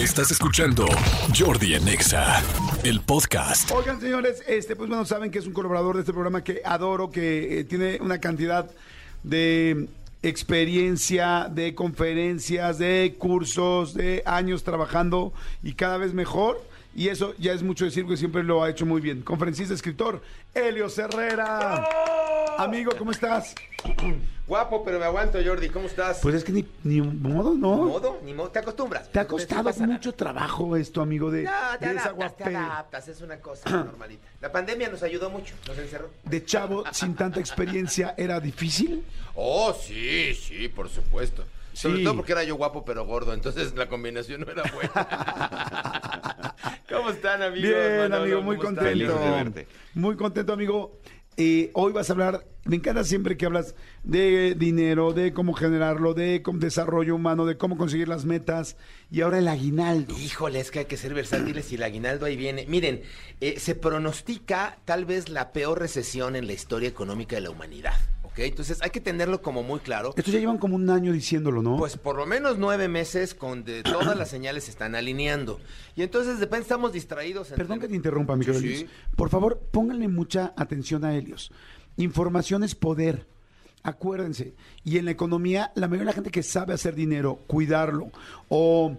Estás 0.00 0.30
escuchando 0.30 0.86
Jordi 1.38 1.74
en 1.74 1.86
Exa, 1.86 2.42
el 2.84 3.02
podcast. 3.02 3.70
Oigan, 3.70 4.00
señores, 4.00 4.42
este, 4.48 4.74
pues 4.74 4.88
bueno, 4.88 5.04
saben 5.04 5.30
que 5.30 5.38
es 5.38 5.46
un 5.46 5.52
colaborador 5.52 5.96
de 5.96 6.00
este 6.00 6.14
programa 6.14 6.42
que 6.42 6.62
adoro, 6.64 7.10
que 7.10 7.60
eh, 7.60 7.64
tiene 7.64 7.98
una 8.00 8.18
cantidad 8.18 8.70
de 9.22 9.88
experiencia, 10.22 11.50
de 11.50 11.74
conferencias, 11.74 12.78
de 12.78 13.14
cursos, 13.18 13.92
de 13.92 14.22
años 14.24 14.64
trabajando 14.64 15.34
y 15.62 15.74
cada 15.74 15.98
vez 15.98 16.14
mejor. 16.14 16.64
Y 16.96 17.08
eso 17.08 17.34
ya 17.36 17.52
es 17.52 17.62
mucho 17.62 17.84
decir 17.84 18.06
que 18.06 18.16
siempre 18.16 18.42
lo 18.42 18.64
ha 18.64 18.70
hecho 18.70 18.86
muy 18.86 19.02
bien. 19.02 19.20
Conferencista, 19.20 19.74
escritor, 19.74 20.22
Helio 20.54 20.86
Herrera. 20.96 21.86
Amigo, 22.60 22.92
¿cómo 22.98 23.10
estás? 23.10 23.54
Guapo, 24.46 24.84
pero 24.84 24.98
me 24.98 25.06
aguanto, 25.06 25.38
Jordi. 25.42 25.70
¿Cómo 25.70 25.86
estás? 25.86 26.18
Pues 26.20 26.34
es 26.34 26.44
que 26.44 26.52
ni, 26.52 26.66
ni 26.84 27.00
modo, 27.00 27.54
¿no? 27.54 27.86
¿Ni 27.86 27.90
modo? 27.90 28.20
Ni 28.22 28.34
modo. 28.34 28.50
¿Te 28.50 28.58
acostumbras? 28.58 29.10
Te 29.10 29.18
ha 29.18 29.26
costado 29.26 29.72
mucho 29.86 30.12
trabajo 30.12 30.76
esto, 30.76 31.00
amigo, 31.00 31.30
de, 31.30 31.44
No, 31.44 31.50
te 31.78 31.88
de 31.88 31.96
esa 31.96 32.10
adaptas, 32.10 32.36
te 32.36 32.54
adaptas. 32.54 33.08
Es 33.08 33.22
una 33.22 33.38
cosa 33.38 33.70
normalita. 33.84 34.28
La 34.42 34.52
pandemia 34.52 34.90
nos 34.90 35.02
ayudó 35.02 35.30
mucho. 35.30 35.54
Nos 35.66 35.78
encerró. 35.78 36.10
de 36.22 36.44
chavo 36.44 36.84
sin 36.92 37.14
tanta 37.14 37.40
experiencia 37.40 38.14
era 38.18 38.38
difícil. 38.40 39.06
Oh, 39.36 39.72
sí, 39.72 40.34
sí, 40.34 40.68
por 40.68 40.90
supuesto. 40.90 41.46
Sobre 41.72 42.02
todo 42.02 42.16
porque 42.16 42.32
era 42.32 42.44
yo 42.44 42.56
guapo 42.56 42.84
pero 42.84 43.06
gordo, 43.06 43.32
entonces 43.32 43.74
la 43.74 43.88
combinación 43.88 44.42
no 44.42 44.50
era 44.50 44.64
buena. 44.74 46.54
¿Cómo 46.90 47.10
están, 47.10 47.40
amigos? 47.42 47.70
Bien, 47.70 47.98
Manolo? 47.98 48.22
amigo, 48.22 48.42
muy 48.42 48.56
contento. 48.58 48.82
Feliz 48.82 49.08
de 49.08 49.30
verte. 49.30 49.68
Muy 49.94 50.16
contento, 50.16 50.52
amigo. 50.52 50.98
Eh, 51.36 51.70
hoy 51.74 51.92
vas 51.92 52.10
a 52.10 52.12
hablar, 52.12 52.44
me 52.64 52.76
encanta 52.76 53.02
siempre 53.04 53.36
que 53.36 53.46
hablas 53.46 53.74
de 54.04 54.54
dinero, 54.56 55.12
de 55.12 55.32
cómo 55.32 55.54
generarlo, 55.54 56.12
de 56.12 56.42
cómo- 56.42 56.58
desarrollo 56.58 57.14
humano, 57.14 57.46
de 57.46 57.56
cómo 57.56 57.78
conseguir 57.78 58.08
las 58.08 58.24
metas 58.26 58.76
y 59.10 59.22
ahora 59.22 59.38
el 59.38 59.48
aguinaldo. 59.48 60.14
Híjole, 60.18 60.60
es 60.60 60.70
que 60.70 60.80
hay 60.80 60.84
que 60.84 60.96
ser 60.98 61.14
versátiles 61.14 61.72
y 61.72 61.76
el 61.76 61.82
aguinaldo 61.84 62.26
ahí 62.26 62.36
viene. 62.36 62.66
Miren, 62.68 63.02
eh, 63.40 63.58
se 63.58 63.74
pronostica 63.74 64.78
tal 64.84 65.06
vez 65.06 65.28
la 65.30 65.52
peor 65.52 65.78
recesión 65.78 66.36
en 66.36 66.46
la 66.46 66.52
historia 66.52 66.88
económica 66.88 67.36
de 67.36 67.42
la 67.42 67.50
humanidad. 67.50 67.94
Entonces 68.48 68.78
hay 68.82 68.90
que 68.90 69.00
tenerlo 69.00 69.42
como 69.42 69.62
muy 69.62 69.80
claro. 69.80 70.12
Esto 70.16 70.30
ya 70.30 70.38
llevan 70.38 70.58
como 70.58 70.76
un 70.76 70.88
año 70.90 71.12
diciéndolo, 71.12 71.62
¿no? 71.62 71.76
Pues 71.76 71.96
por 71.96 72.16
lo 72.16 72.26
menos 72.26 72.58
nueve 72.58 72.88
meses 72.88 73.34
con 73.34 73.64
de 73.64 73.82
todas 73.82 74.16
las 74.16 74.28
señales 74.30 74.64
se 74.64 74.70
están 74.70 74.94
alineando. 74.94 75.60
Y 75.96 76.02
entonces 76.02 76.34
de 76.38 76.44
repente 76.46 76.62
estamos 76.62 76.92
distraídos. 76.92 77.48
entre- 77.50 77.56
Perdón 77.64 77.80
que 77.80 77.88
te 77.88 77.94
interrumpa, 77.96 78.36
mi 78.36 78.44
querido 78.44 78.60
Sí. 78.62 78.86
Por 79.16 79.28
favor, 79.30 79.60
pónganle 79.70 80.08
mucha 80.08 80.52
atención 80.56 81.04
a 81.04 81.14
Helios. 81.16 81.50
Información 81.96 82.64
es 82.64 82.74
poder. 82.74 83.26
Acuérdense. 83.82 84.54
Y 84.84 84.98
en 84.98 85.06
la 85.06 85.10
economía, 85.10 85.72
la 85.74 85.88
mayoría 85.88 86.00
de 86.02 86.06
la 86.06 86.12
gente 86.12 86.30
que 86.30 86.42
sabe 86.42 86.74
hacer 86.74 86.94
dinero, 86.94 87.36
cuidarlo 87.46 88.10
o 88.48 88.96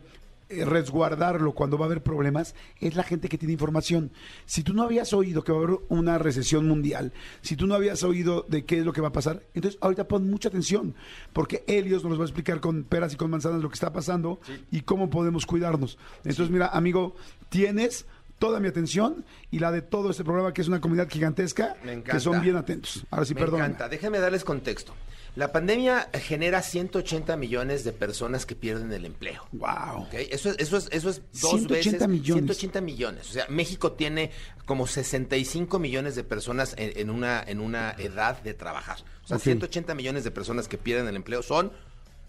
resguardarlo 0.65 1.53
cuando 1.53 1.77
va 1.77 1.85
a 1.85 1.87
haber 1.87 2.03
problemas, 2.03 2.55
es 2.79 2.95
la 2.95 3.03
gente 3.03 3.29
que 3.29 3.37
tiene 3.37 3.53
información. 3.53 4.11
Si 4.45 4.63
tú 4.63 4.73
no 4.73 4.83
habías 4.83 5.13
oído 5.13 5.43
que 5.43 5.51
va 5.51 5.59
a 5.59 5.63
haber 5.63 5.77
una 5.89 6.17
recesión 6.17 6.67
mundial, 6.67 7.13
si 7.41 7.55
tú 7.55 7.67
no 7.67 7.75
habías 7.75 8.03
oído 8.03 8.45
de 8.47 8.65
qué 8.65 8.79
es 8.79 8.85
lo 8.85 8.93
que 8.93 9.01
va 9.01 9.09
a 9.09 9.13
pasar, 9.13 9.43
entonces 9.53 9.79
ahorita 9.81 10.07
pon 10.07 10.29
mucha 10.29 10.49
atención, 10.49 10.95
porque 11.33 11.63
Helios 11.67 12.03
nos 12.03 12.17
va 12.17 12.23
a 12.23 12.25
explicar 12.25 12.59
con 12.59 12.83
peras 12.83 13.13
y 13.13 13.17
con 13.17 13.29
manzanas 13.31 13.61
lo 13.61 13.69
que 13.69 13.75
está 13.75 13.93
pasando 13.93 14.39
y 14.71 14.81
cómo 14.81 15.09
podemos 15.09 15.45
cuidarnos. 15.45 15.97
Entonces, 16.23 16.49
mira, 16.49 16.67
amigo, 16.67 17.15
tienes 17.49 18.05
toda 18.39 18.59
mi 18.59 18.67
atención 18.67 19.23
y 19.51 19.59
la 19.59 19.71
de 19.71 19.81
todo 19.83 20.09
este 20.09 20.23
programa, 20.23 20.51
que 20.53 20.61
es 20.61 20.67
una 20.67 20.81
comunidad 20.81 21.07
gigantesca, 21.09 21.75
Me 21.85 22.01
que 22.01 22.19
son 22.19 22.41
bien 22.41 22.55
atentos. 22.55 23.05
Ahora 23.11 23.25
sí, 23.25 23.35
Me 23.35 23.41
perdón. 23.41 23.59
encanta. 23.61 23.87
Déjenme 23.87 24.19
darles 24.19 24.43
contexto. 24.43 24.93
La 25.35 25.53
pandemia 25.53 26.09
genera 26.13 26.61
180 26.61 27.37
millones 27.37 27.85
de 27.85 27.93
personas 27.93 28.45
que 28.45 28.53
pierden 28.55 28.91
el 28.91 29.05
empleo. 29.05 29.47
Wow. 29.53 30.03
¿ok? 30.03 30.13
Eso, 30.29 30.49
es, 30.49 30.57
eso, 30.59 30.75
es, 30.77 30.89
eso 30.91 31.09
es 31.09 31.21
dos 31.39 31.51
180 31.51 31.69
veces. 31.73 32.07
millones. 32.09 32.43
180 32.57 32.81
millones. 32.81 33.29
O 33.29 33.33
sea, 33.33 33.45
México 33.47 33.93
tiene 33.93 34.31
como 34.65 34.87
65 34.87 35.79
millones 35.79 36.15
de 36.15 36.25
personas 36.25 36.73
en, 36.77 36.91
en 36.99 37.09
una, 37.09 37.41
en 37.41 37.61
una 37.61 37.91
edad 37.91 38.41
de 38.41 38.53
trabajar. 38.53 38.97
O 39.23 39.27
sea, 39.27 39.37
Ok. 39.37 39.43
180 39.43 39.95
millones 39.95 40.23
de 40.25 40.31
personas 40.31 40.67
que 40.67 40.77
pierden 40.77 41.07
el 41.07 41.15
empleo 41.15 41.41
son 41.43 41.71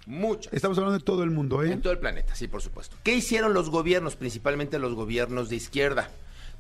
muchas. 0.06 0.52
Estamos 0.52 0.78
hablando 0.78 0.98
de 0.98 1.04
todo 1.04 1.24
el 1.24 1.30
mundo, 1.30 1.62
¿eh? 1.64 1.72
En 1.72 1.80
todo 1.82 1.92
el 1.92 1.98
planeta, 1.98 2.36
sí, 2.36 2.46
por 2.46 2.62
supuesto. 2.62 2.96
¿Qué 3.02 3.14
hicieron 3.16 3.52
los 3.52 3.68
gobiernos, 3.68 4.14
principalmente 4.14 4.78
los 4.78 4.94
gobiernos 4.94 5.48
de 5.48 5.56
izquierda? 5.56 6.08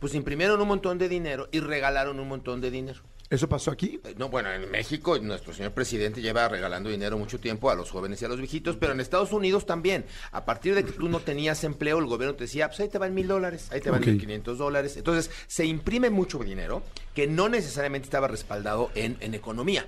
Pues 0.00 0.14
imprimieron 0.16 0.60
un 0.60 0.66
montón 0.66 0.98
de 0.98 1.08
dinero 1.08 1.48
y 1.52 1.60
regalaron 1.60 2.18
un 2.18 2.26
montón 2.26 2.60
de 2.60 2.72
dinero. 2.72 3.00
¿Eso 3.32 3.48
pasó 3.48 3.70
aquí? 3.70 3.98
Eh, 4.04 4.14
No, 4.18 4.28
bueno, 4.28 4.52
en 4.52 4.70
México 4.70 5.18
nuestro 5.18 5.54
señor 5.54 5.72
presidente 5.72 6.20
lleva 6.20 6.48
regalando 6.48 6.90
dinero 6.90 7.16
mucho 7.16 7.40
tiempo 7.40 7.70
a 7.70 7.74
los 7.74 7.90
jóvenes 7.90 8.20
y 8.20 8.26
a 8.26 8.28
los 8.28 8.36
viejitos, 8.36 8.76
pero 8.76 8.92
en 8.92 9.00
Estados 9.00 9.32
Unidos 9.32 9.64
también. 9.64 10.04
A 10.32 10.44
partir 10.44 10.74
de 10.74 10.84
que 10.84 10.92
tú 10.92 11.08
no 11.08 11.20
tenías 11.20 11.64
empleo, 11.64 11.98
el 11.98 12.04
gobierno 12.04 12.34
te 12.36 12.44
decía, 12.44 12.68
pues 12.68 12.80
ahí 12.80 12.90
te 12.90 12.98
van 12.98 13.14
mil 13.14 13.26
dólares, 13.26 13.68
ahí 13.72 13.80
te 13.80 13.90
van 13.90 14.02
mil 14.02 14.20
quinientos 14.20 14.58
dólares. 14.58 14.98
Entonces, 14.98 15.30
se 15.46 15.64
imprime 15.64 16.10
mucho 16.10 16.40
dinero 16.40 16.82
que 17.14 17.26
no 17.26 17.48
necesariamente 17.48 18.04
estaba 18.04 18.28
respaldado 18.28 18.90
en, 18.94 19.16
en 19.20 19.32
economía. 19.32 19.86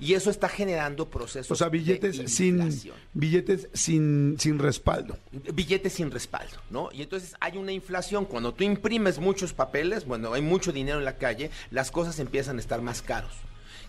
Y 0.00 0.14
eso 0.14 0.30
está 0.30 0.48
generando 0.48 1.08
procesos 1.08 1.50
O 1.50 1.56
sea, 1.56 1.68
billetes 1.68 2.18
de 2.18 2.28
sin 2.28 2.58
billetes 3.12 3.68
sin, 3.72 4.36
sin 4.38 4.58
respaldo. 4.58 5.18
billetes 5.52 5.92
sin 5.92 6.10
respaldo, 6.10 6.56
¿no? 6.70 6.90
Y 6.92 7.02
entonces 7.02 7.34
hay 7.40 7.56
una 7.56 7.72
inflación. 7.72 8.24
Cuando 8.24 8.52
tú 8.52 8.64
imprimes 8.64 9.18
muchos 9.18 9.52
papeles, 9.52 10.04
bueno, 10.04 10.32
hay 10.32 10.42
mucho 10.42 10.72
dinero 10.72 10.98
en 10.98 11.04
la 11.04 11.16
calle, 11.16 11.50
las 11.70 11.90
cosas 11.90 12.18
empiezan 12.18 12.56
a 12.56 12.60
estar 12.60 12.82
más 12.82 13.02
caros. 13.02 13.32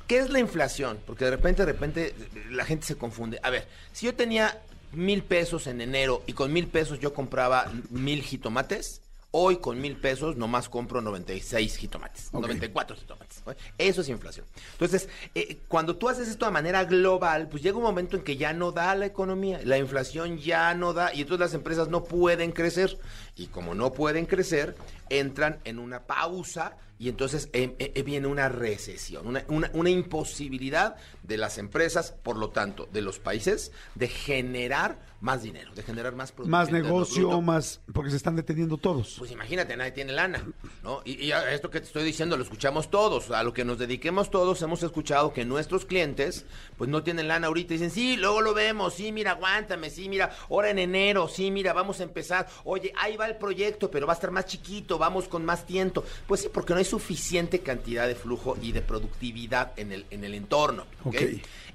¿Qué 0.07 0.19
es 0.19 0.29
la 0.29 0.39
inflación? 0.39 0.99
Porque 1.07 1.25
de 1.25 1.31
repente, 1.31 1.65
de 1.65 1.71
repente, 1.71 2.15
la 2.51 2.63
gente 2.65 2.85
se 2.85 2.95
confunde. 2.95 3.39
A 3.41 3.49
ver, 3.49 3.67
si 3.91 4.05
yo 4.05 4.13
tenía 4.13 4.61
mil 4.91 5.23
pesos 5.23 5.65
en 5.67 5.81
enero 5.81 6.23
y 6.27 6.33
con 6.33 6.53
mil 6.53 6.67
pesos 6.67 6.99
yo 6.99 7.13
compraba 7.13 7.71
mil 7.89 8.21
jitomates, 8.21 9.01
hoy 9.37 9.57
con 9.57 9.81
mil 9.81 9.97
pesos 9.97 10.37
nomás 10.37 10.69
compro 10.69 11.01
96 11.01 11.75
jitomates, 11.75 12.29
Ok. 12.31 12.43
94 12.43 12.95
jitomates. 12.95 13.43
Eso 13.77 13.99
es 13.99 14.07
inflación. 14.07 14.45
Entonces, 14.71 15.09
eh, 15.35 15.59
cuando 15.67 15.97
tú 15.97 16.07
haces 16.07 16.29
esto 16.29 16.45
de 16.45 16.51
manera 16.51 16.85
global, 16.85 17.49
pues 17.49 17.61
llega 17.61 17.75
un 17.75 17.83
momento 17.83 18.15
en 18.15 18.23
que 18.23 18.37
ya 18.37 18.53
no 18.53 18.71
da 18.71 18.95
la 18.95 19.05
economía, 19.05 19.59
la 19.65 19.77
inflación 19.77 20.37
ya 20.37 20.73
no 20.73 20.93
da 20.93 21.13
y 21.13 21.21
entonces 21.21 21.41
las 21.41 21.53
empresas 21.53 21.89
no 21.89 22.05
pueden 22.05 22.53
crecer. 22.53 22.97
Y 23.35 23.47
como 23.47 23.75
no 23.75 23.91
pueden 23.91 24.25
crecer, 24.25 24.77
entran 25.09 25.59
en 25.65 25.79
una 25.79 26.03
pausa 26.03 26.77
y 26.97 27.09
entonces 27.09 27.49
eh, 27.53 27.75
eh, 27.79 28.03
viene 28.03 28.27
una 28.27 28.47
recesión, 28.49 29.27
una, 29.27 29.43
una- 29.47 29.69
una 29.73 29.89
imposibilidad 29.89 30.95
de 31.23 31.37
las 31.37 31.57
empresas, 31.57 32.11
por 32.23 32.37
lo 32.37 32.49
tanto, 32.49 32.87
de 32.91 33.01
los 33.01 33.19
países, 33.19 33.71
de 33.95 34.07
generar 34.07 34.99
más 35.21 35.41
dinero, 35.41 35.73
de 35.73 35.81
generar 35.81 36.13
más 36.15 36.31
producto. 36.31 36.51
Más 36.51 36.71
negocio, 36.71 37.21
Bruto. 37.29 37.41
más 37.41 37.81
porque 37.93 38.11
se 38.11 38.17
están 38.17 38.35
deteniendo 38.35 38.77
todos. 38.77 39.15
Pues 39.17 39.31
imagínate, 39.31 39.75
nadie 39.75 39.91
tiene 39.91 40.13
lana, 40.13 40.45
¿no? 40.83 41.01
Y, 41.03 41.13
y 41.25 41.31
a 41.31 41.51
esto 41.51 41.69
que 41.71 41.79
te 41.79 41.87
estoy 41.87 42.03
diciendo 42.03 42.37
lo 42.37 42.43
escuchamos 42.43 42.91
todos, 42.91 43.31
a 43.31 43.41
lo 43.41 43.51
que 43.53 43.65
nos 43.65 43.79
dediquemos 43.79 44.29
todos 44.29 44.61
hemos 44.61 44.83
escuchado 44.83 45.33
que 45.33 45.43
nuestros 45.43 45.85
clientes 45.85 46.45
pues 46.77 46.89
no 46.89 47.01
tienen 47.01 47.27
lana 47.27 47.47
ahorita 47.47 47.73
y 47.73 47.77
dicen, 47.77 47.91
sí, 47.91 48.17
luego 48.17 48.41
lo 48.41 48.53
vemos, 48.53 48.93
sí, 48.93 49.11
mira, 49.11 49.31
aguántame, 49.31 49.89
sí, 49.89 50.09
mira, 50.09 50.31
ahora 50.49 50.69
en 50.69 50.79
enero, 50.79 51.27
sí, 51.27 51.49
mira, 51.49 51.73
vamos 51.73 51.99
a 52.01 52.03
empezar, 52.03 52.47
oye, 52.63 52.93
ahí 52.97 53.17
va 53.17 53.25
el 53.27 53.37
proyecto, 53.37 53.89
pero 53.89 54.05
va 54.05 54.13
a 54.13 54.15
estar 54.15 54.31
más 54.31 54.45
chiquito, 54.45 54.97
vamos 54.99 55.27
con 55.27 55.43
más 55.43 55.65
tiempo. 55.65 56.03
Pues 56.27 56.41
sí, 56.41 56.49
porque 56.53 56.73
no 56.73 56.79
hay 56.79 56.84
suficiente 56.85 57.59
cantidad 57.59 58.07
de 58.07 58.15
flujo 58.15 58.57
y 58.61 58.71
de 58.71 58.81
productividad 58.81 59.73
en 59.77 59.91
el, 59.91 60.05
en 60.11 60.23
el 60.23 60.33
entorno, 60.35 60.83
¿ok? 61.03 61.15
Ok. 61.15 61.21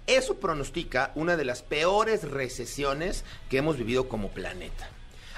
Eso 0.07 0.39
pronostica 0.41 1.13
una 1.15 1.37
de 1.37 1.45
las 1.45 1.63
peores 1.63 2.25
recesiones 2.29 3.25
que 3.49 3.59
hemos 3.59 3.77
vivido 3.77 4.09
como 4.09 4.31
planeta. 4.31 4.89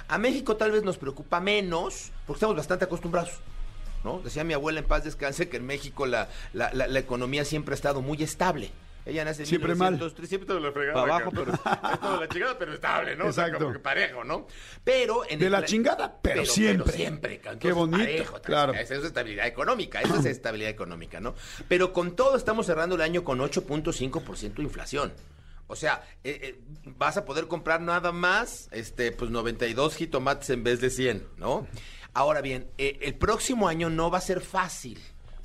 A 0.08 0.18
México 0.18 0.56
tal 0.56 0.70
vez 0.72 0.82
nos 0.82 0.98
preocupa 0.98 1.40
menos, 1.40 2.10
porque 2.26 2.38
estamos 2.38 2.56
bastante 2.56 2.84
acostumbrados. 2.84 3.32
¿no? 4.04 4.20
Decía 4.20 4.42
mi 4.44 4.52
abuela 4.54 4.80
en 4.80 4.86
paz 4.86 5.04
descanse 5.04 5.48
que 5.48 5.58
en 5.58 5.66
México 5.66 6.06
la, 6.06 6.28
la- 6.52 6.72
la- 6.72 6.88
la 6.88 6.98
economía 6.98 7.44
siempre 7.44 7.74
ha 7.74 7.76
estado 7.76 8.02
muy 8.02 8.20
estable. 8.22 8.70
Ella 9.04 9.24
nace 9.24 9.42
en 9.42 9.46
Siempre 9.48 9.74
mal. 9.74 9.92
1903, 9.94 10.28
siempre 10.28 10.46
todo 10.46 10.60
la 10.60 10.70
fregada. 10.72 11.02
Abajo, 11.02 11.30
pero 11.32 11.52
es 11.92 12.00
todo 12.00 12.20
la 12.20 12.28
chingada, 12.28 12.58
pero 12.58 12.72
estable, 12.72 13.16
¿no? 13.16 13.26
O 13.26 13.32
sea, 13.32 13.44
Exacto. 13.46 13.64
como 13.64 13.72
que 13.76 13.80
parejo, 13.80 14.22
¿no? 14.24 14.46
Pero 14.84 15.28
en 15.28 15.38
De 15.40 15.46
el 15.46 15.52
la 15.52 15.64
chingada, 15.64 16.18
pero 16.22 16.44
siempre. 16.46 16.92
siempre. 16.92 17.40
ca- 17.40 17.58
Qué 17.58 17.68
entonces, 17.70 17.74
bonito, 17.74 17.98
parejo, 18.04 18.40
claro. 18.42 18.72
Eso 18.74 18.94
es 18.94 19.04
estabilidad 19.04 19.46
económica, 19.46 20.00
eso 20.00 20.16
es 20.18 20.26
estabilidad 20.26 20.70
económica, 20.70 21.18
¿no? 21.20 21.34
Pero 21.68 21.92
con 21.92 22.14
todo 22.14 22.36
estamos 22.36 22.66
cerrando 22.66 22.94
el 22.94 23.00
año 23.00 23.24
con 23.24 23.40
8.5% 23.40 24.54
de 24.54 24.62
inflación. 24.62 25.12
O 25.66 25.74
sea, 25.76 26.02
eh, 26.22 26.38
eh, 26.42 26.60
vas 26.84 27.16
a 27.16 27.24
poder 27.24 27.46
comprar 27.48 27.80
nada 27.80 28.12
más, 28.12 28.68
este, 28.72 29.10
pues 29.10 29.30
92 29.30 29.96
jitomates 29.96 30.50
en 30.50 30.62
vez 30.64 30.80
de 30.80 30.90
100, 30.90 31.26
¿no? 31.38 31.66
Ahora 32.14 32.42
bien, 32.42 32.68
eh, 32.76 32.98
el 33.02 33.14
próximo 33.14 33.68
año 33.68 33.88
no 33.88 34.10
va 34.10 34.18
a 34.18 34.20
ser 34.20 34.42
fácil, 34.42 35.00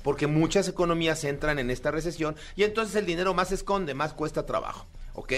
porque 0.08 0.26
muchas 0.26 0.66
economías 0.68 1.22
entran 1.24 1.58
en 1.58 1.70
esta 1.70 1.90
recesión 1.90 2.34
y 2.56 2.62
entonces 2.62 2.96
el 2.96 3.04
dinero 3.04 3.34
más 3.34 3.48
se 3.48 3.56
esconde, 3.56 3.92
más 3.92 4.14
cuesta 4.14 4.46
trabajo, 4.46 4.86
¿ok? 5.12 5.34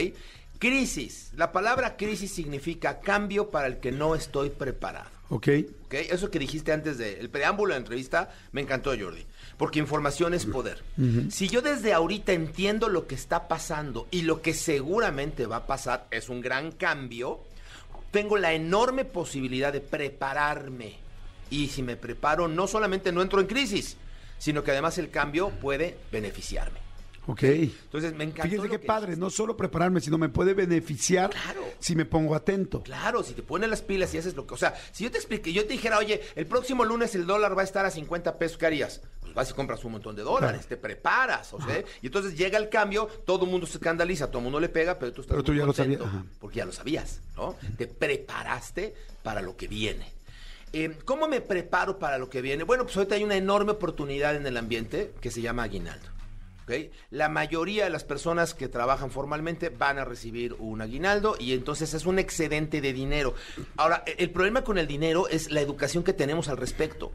Crisis. 0.60 1.32
La 1.34 1.50
palabra 1.50 1.96
crisis 1.96 2.32
significa 2.32 3.00
cambio 3.00 3.50
para 3.50 3.66
el 3.66 3.78
que 3.78 3.90
no 3.90 4.14
estoy 4.14 4.48
preparado. 4.48 5.10
¿Ok? 5.28 5.48
¿ok? 5.86 5.94
Eso 5.94 6.30
que 6.30 6.38
dijiste 6.38 6.70
antes 6.70 6.98
del 6.98 7.28
preámbulo 7.30 7.74
de 7.74 7.80
la 7.80 7.82
entrevista, 7.82 8.32
me 8.52 8.60
encantó, 8.60 8.90
Jordi. 8.96 9.26
Porque 9.56 9.80
información 9.80 10.34
es 10.34 10.46
poder. 10.46 10.84
Si 11.30 11.48
yo 11.48 11.62
desde 11.62 11.92
ahorita 11.92 12.32
entiendo 12.32 12.88
lo 12.88 13.08
que 13.08 13.16
está 13.16 13.48
pasando 13.48 14.06
y 14.12 14.22
lo 14.22 14.40
que 14.40 14.54
seguramente 14.54 15.46
va 15.46 15.56
a 15.56 15.66
pasar 15.66 16.06
es 16.12 16.28
un 16.28 16.40
gran 16.40 16.70
cambio, 16.70 17.40
tengo 18.12 18.38
la 18.38 18.52
enorme 18.52 19.04
posibilidad 19.04 19.72
de 19.72 19.80
prepararme. 19.80 20.94
Y 21.50 21.66
si 21.70 21.82
me 21.82 21.96
preparo, 21.96 22.46
no 22.46 22.68
solamente 22.68 23.10
no 23.10 23.20
entro 23.20 23.40
en 23.40 23.48
crisis, 23.48 23.96
sino 24.40 24.64
que 24.64 24.72
además 24.72 24.98
el 24.98 25.10
cambio 25.10 25.50
puede 25.50 25.96
beneficiarme. 26.10 26.80
Ok. 27.26 27.42
Entonces 27.44 28.12
me 28.14 28.24
encantó. 28.24 28.42
Fíjese 28.44 28.56
lo 28.64 28.70
qué 28.70 28.80
que 28.80 28.86
padre, 28.86 29.14
no 29.16 29.30
solo 29.30 29.56
prepararme, 29.56 30.00
sino 30.00 30.18
me 30.18 30.30
puede 30.30 30.54
beneficiar 30.54 31.30
Claro. 31.30 31.62
si 31.78 31.94
me 31.94 32.04
pongo 32.06 32.34
atento. 32.34 32.82
Claro, 32.82 33.22
si 33.22 33.34
te 33.34 33.42
pones 33.42 33.68
las 33.70 33.82
pilas 33.82 34.12
y 34.14 34.18
haces 34.18 34.34
lo 34.34 34.46
que. 34.46 34.54
O 34.54 34.56
sea, 34.56 34.74
si 34.90 35.04
yo 35.04 35.10
te 35.12 35.18
expliqué, 35.18 35.52
yo 35.52 35.62
te 35.64 35.74
dijera, 35.74 35.98
oye, 35.98 36.20
el 36.34 36.46
próximo 36.46 36.84
lunes 36.84 37.14
el 37.14 37.26
dólar 37.26 37.56
va 37.56 37.60
a 37.60 37.64
estar 37.64 37.84
a 37.86 37.90
50 37.90 38.36
pesos, 38.38 38.56
¿qué 38.58 38.66
harías? 38.66 39.02
Pues 39.20 39.34
vas 39.34 39.50
y 39.50 39.52
compras 39.52 39.84
un 39.84 39.92
montón 39.92 40.16
de 40.16 40.22
dólares, 40.22 40.62
Claro. 40.62 40.68
te 40.70 40.76
preparas, 40.78 41.52
o 41.52 41.60
sea, 41.60 41.84
y 42.02 42.06
entonces 42.06 42.36
llega 42.36 42.58
el 42.58 42.68
cambio, 42.68 43.06
todo 43.26 43.44
el 43.44 43.50
mundo 43.50 43.66
se 43.66 43.76
escandaliza, 43.76 44.26
todo 44.28 44.38
el 44.38 44.44
mundo 44.44 44.58
le 44.58 44.70
pega, 44.70 44.98
pero 44.98 45.12
tú 45.12 45.20
estás 45.20 45.34
Pero 45.34 45.44
tú 45.44 45.52
muy 45.52 45.60
ya 45.60 45.66
lo 45.66 45.72
sabías, 45.74 46.00
ajá. 46.00 46.24
Porque 46.40 46.56
ya 46.56 46.64
lo 46.64 46.72
sabías, 46.72 47.20
¿no? 47.36 47.54
Te 47.76 47.86
preparaste 47.86 48.94
para 49.22 49.40
lo 49.42 49.56
que 49.56 49.68
viene. 49.68 50.10
Eh, 50.72 50.96
¿Cómo 51.04 51.26
me 51.28 51.40
preparo 51.40 51.98
para 51.98 52.18
lo 52.18 52.30
que 52.30 52.40
viene? 52.42 52.62
Bueno, 52.64 52.84
pues 52.84 52.96
ahorita 52.96 53.16
hay 53.16 53.24
una 53.24 53.36
enorme 53.36 53.72
oportunidad 53.72 54.36
en 54.36 54.46
el 54.46 54.56
ambiente 54.56 55.12
que 55.20 55.30
se 55.30 55.40
llama 55.42 55.64
aguinaldo. 55.64 56.06
¿ok? 56.64 56.72
La 57.10 57.28
mayoría 57.28 57.84
de 57.84 57.90
las 57.90 58.04
personas 58.04 58.54
que 58.54 58.68
trabajan 58.68 59.10
formalmente 59.10 59.70
van 59.70 59.98
a 59.98 60.04
recibir 60.04 60.54
un 60.60 60.80
aguinaldo 60.80 61.34
y 61.40 61.54
entonces 61.54 61.92
es 61.94 62.06
un 62.06 62.20
excedente 62.20 62.80
de 62.80 62.92
dinero. 62.92 63.34
Ahora, 63.76 64.04
e- 64.06 64.14
el 64.18 64.30
problema 64.30 64.62
con 64.62 64.78
el 64.78 64.86
dinero 64.86 65.26
es 65.26 65.50
la 65.50 65.60
educación 65.60 66.04
que 66.04 66.12
tenemos 66.12 66.48
al 66.48 66.56
respecto. 66.56 67.10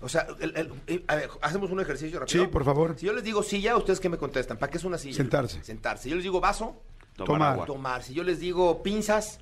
O 0.00 0.08
sea, 0.08 0.26
el- 0.40 0.56
el- 0.56 0.72
el- 0.86 1.04
a 1.06 1.16
ver, 1.16 1.28
hacemos 1.42 1.70
un 1.70 1.80
ejercicio 1.80 2.18
rápido. 2.20 2.44
Sí, 2.44 2.50
por 2.50 2.64
favor. 2.64 2.94
Si 2.98 3.04
yo 3.06 3.12
les 3.12 3.24
digo 3.24 3.42
silla, 3.42 3.76
¿ustedes 3.76 4.00
qué 4.00 4.08
me 4.08 4.16
contestan? 4.18 4.56
¿Para 4.56 4.70
qué 4.70 4.78
es 4.78 4.84
una 4.84 4.96
silla? 4.98 5.16
Sentarse. 5.16 5.62
Sentarse. 5.62 6.04
Si 6.04 6.08
yo 6.10 6.16
les 6.16 6.24
digo 6.24 6.40
vaso, 6.40 6.80
Tomar. 7.16 7.52
agua. 7.52 7.66
tomar. 7.66 8.02
Si 8.02 8.14
yo 8.14 8.22
les 8.24 8.40
digo 8.40 8.82
pinzas, 8.82 9.38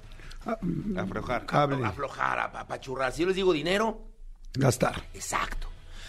Aflojar. 0.96 1.46
Cable. 1.46 1.84
aflojar, 1.84 2.38
ap- 2.38 2.56
apachurrar. 2.56 3.12
Si 3.12 3.22
yo 3.22 3.26
les 3.28 3.36
digo 3.36 3.52
dinero, 3.52 4.00
Gastar. 4.54 5.02
Exacto. 5.14 5.68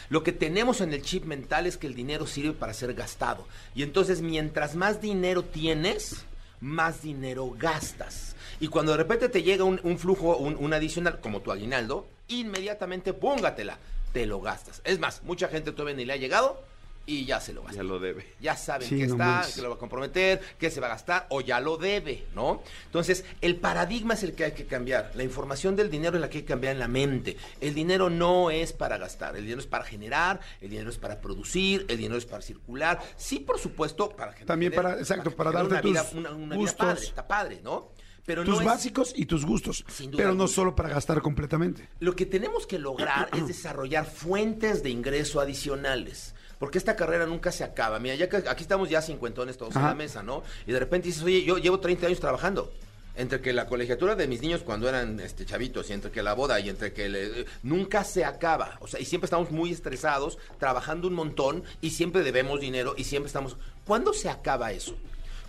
Lo 0.09 0.21
que 0.21 0.33
tenemos 0.33 0.81
en 0.81 0.93
el 0.93 1.01
chip 1.01 1.23
mental 1.25 1.65
es 1.65 1.77
que 1.77 1.87
el 1.87 1.95
dinero 1.95 2.27
sirve 2.27 2.51
para 2.53 2.73
ser 2.73 2.93
gastado. 2.93 3.47
Y 3.73 3.83
entonces, 3.83 4.21
mientras 4.21 4.75
más 4.75 4.99
dinero 5.01 5.43
tienes, 5.43 6.25
más 6.59 7.01
dinero 7.01 7.51
gastas. 7.57 8.35
Y 8.59 8.67
cuando 8.67 8.91
de 8.91 8.97
repente 8.97 9.29
te 9.29 9.43
llega 9.43 9.63
un, 9.63 9.79
un 9.83 9.97
flujo, 9.97 10.35
un, 10.37 10.57
un 10.57 10.73
adicional, 10.73 11.19
como 11.21 11.41
tu 11.41 11.51
aguinaldo, 11.51 12.05
inmediatamente 12.27 13.13
póngatela, 13.13 13.77
te 14.11 14.25
lo 14.25 14.41
gastas. 14.41 14.81
Es 14.83 14.99
más, 14.99 15.23
mucha 15.23 15.47
gente 15.47 15.71
todavía 15.71 15.95
ni 15.95 16.05
le 16.05 16.13
ha 16.13 16.17
llegado 16.17 16.61
y 17.05 17.25
ya 17.25 17.39
se 17.41 17.51
lo 17.53 17.63
gasta. 17.63 17.77
Ya 17.77 17.83
lo 17.83 17.99
debe. 17.99 18.25
Ya 18.39 18.55
saben 18.55 18.87
Sí, 18.87 18.97
que 18.97 19.07
no 19.07 19.13
está, 19.13 19.45
que 19.53 19.61
lo 19.61 19.69
va 19.69 19.75
a 19.75 19.77
comprometer, 19.77 20.39
que 20.57 20.71
se 20.71 20.79
va 20.79 20.87
a 20.87 20.91
gastar 20.91 21.27
o 21.29 21.41
ya 21.41 21.59
lo 21.59 21.77
debe, 21.77 22.25
¿no? 22.33 22.63
Entonces, 22.85 23.25
el 23.41 23.57
paradigma 23.57 24.13
es 24.13 24.23
el 24.23 24.33
que 24.35 24.45
hay 24.45 24.51
que 24.53 24.65
cambiar. 24.65 25.11
La 25.15 25.23
información 25.23 25.75
del 25.75 25.89
dinero 25.89 26.15
es 26.15 26.21
la 26.21 26.29
que 26.29 26.37
hay 26.37 26.43
que 26.43 26.47
cambiar 26.49 26.73
en 26.73 26.79
la 26.79 26.87
mente. 26.87 27.35
El 27.59 27.73
dinero 27.73 28.09
no 28.09 28.51
es 28.51 28.71
para 28.71 28.97
gastar, 28.97 29.35
el 29.35 29.43
dinero 29.43 29.59
es 29.59 29.67
para 29.67 29.83
generar, 29.83 30.39
el 30.61 30.69
dinero 30.69 30.89
es 30.89 30.97
para 30.97 31.19
producir, 31.19 31.85
el 31.89 31.97
dinero 31.97 32.17
es 32.17 32.25
para 32.25 32.41
circular. 32.41 33.01
Sí, 33.17 33.39
por 33.39 33.59
supuesto, 33.59 34.09
para 34.09 34.31
generar. 34.31 34.47
También 34.47 34.71
para- 34.73 34.97
exacto, 34.97 35.31
para 35.35 35.51
generar 35.51 35.71
darte 35.71 35.87
una 35.89 36.01
tus 36.03 36.13
vida, 36.13 36.19
una, 36.31 36.37
una 36.37 36.55
vida 36.57 36.73
padre, 36.77 37.01
está 37.03 37.27
padre, 37.27 37.59
¿no? 37.63 37.91
Pero 38.25 38.45
Tus 38.45 38.55
no 38.55 38.61
es- 38.61 38.65
básicos 38.67 39.11
y 39.17 39.25
tus 39.25 39.45
gustos. 39.45 39.83
Sin 39.89 40.09
duda 40.09 40.19
Pero 40.19 40.29
no 40.29 40.43
alguna. 40.43 40.47
solo 40.47 40.73
para 40.73 40.87
gastar 40.87 41.21
completamente. 41.21 41.89
Lo 41.99 42.15
que 42.15 42.25
tenemos 42.25 42.65
que 42.65 42.79
lograr 42.79 43.27
es 43.33 43.45
desarrollar 43.47 44.05
fuentes 44.05 44.81
de 44.81 44.89
ingreso 44.91 45.41
adicionales. 45.41 46.33
Porque 46.63 46.77
esta 46.77 46.95
carrera 46.95 47.25
nunca 47.25 47.51
se 47.51 47.65
acaba. 47.65 47.99
Mira, 47.99 48.15
ya 48.15 48.29
que 48.29 48.37
aquí 48.37 48.63
estamos 48.63 48.89
ya 48.89 49.01
cincuentones 49.01 49.57
todos 49.57 49.73
en 49.75 49.79
Ajá. 49.81 49.89
la 49.89 49.95
mesa, 49.95 50.23
¿no? 50.23 50.43
Y 50.65 50.71
de 50.71 50.79
repente 50.79 51.09
dices, 51.09 51.21
oye, 51.21 51.43
yo 51.43 51.57
llevo 51.57 51.81
30 51.81 52.07
años 52.07 52.21
trabajando. 52.21 52.71
Entre 53.17 53.41
que 53.41 53.51
la 53.51 53.67
colegiatura 53.67 54.15
de 54.15 54.27
mis 54.29 54.41
niños 54.41 54.61
cuando 54.61 54.87
eran 54.87 55.19
este, 55.19 55.45
chavitos 55.45 55.89
y 55.89 55.93
entre 55.93 56.09
que 56.09 56.23
la 56.23 56.33
boda 56.35 56.57
y 56.61 56.69
entre 56.69 56.93
que 56.93 57.09
le- 57.09 57.45
nunca 57.63 58.05
se 58.05 58.23
acaba. 58.23 58.77
O 58.79 58.87
sea, 58.87 59.01
y 59.01 59.03
siempre 59.03 59.25
estamos 59.25 59.51
muy 59.51 59.73
estresados, 59.73 60.37
trabajando 60.57 61.09
un 61.09 61.15
montón 61.15 61.65
y 61.81 61.89
siempre 61.89 62.23
debemos 62.23 62.61
dinero 62.61 62.93
y 62.97 63.03
siempre 63.03 63.27
estamos... 63.27 63.57
¿Cuándo 63.85 64.13
se 64.13 64.29
acaba 64.29 64.71
eso? 64.71 64.95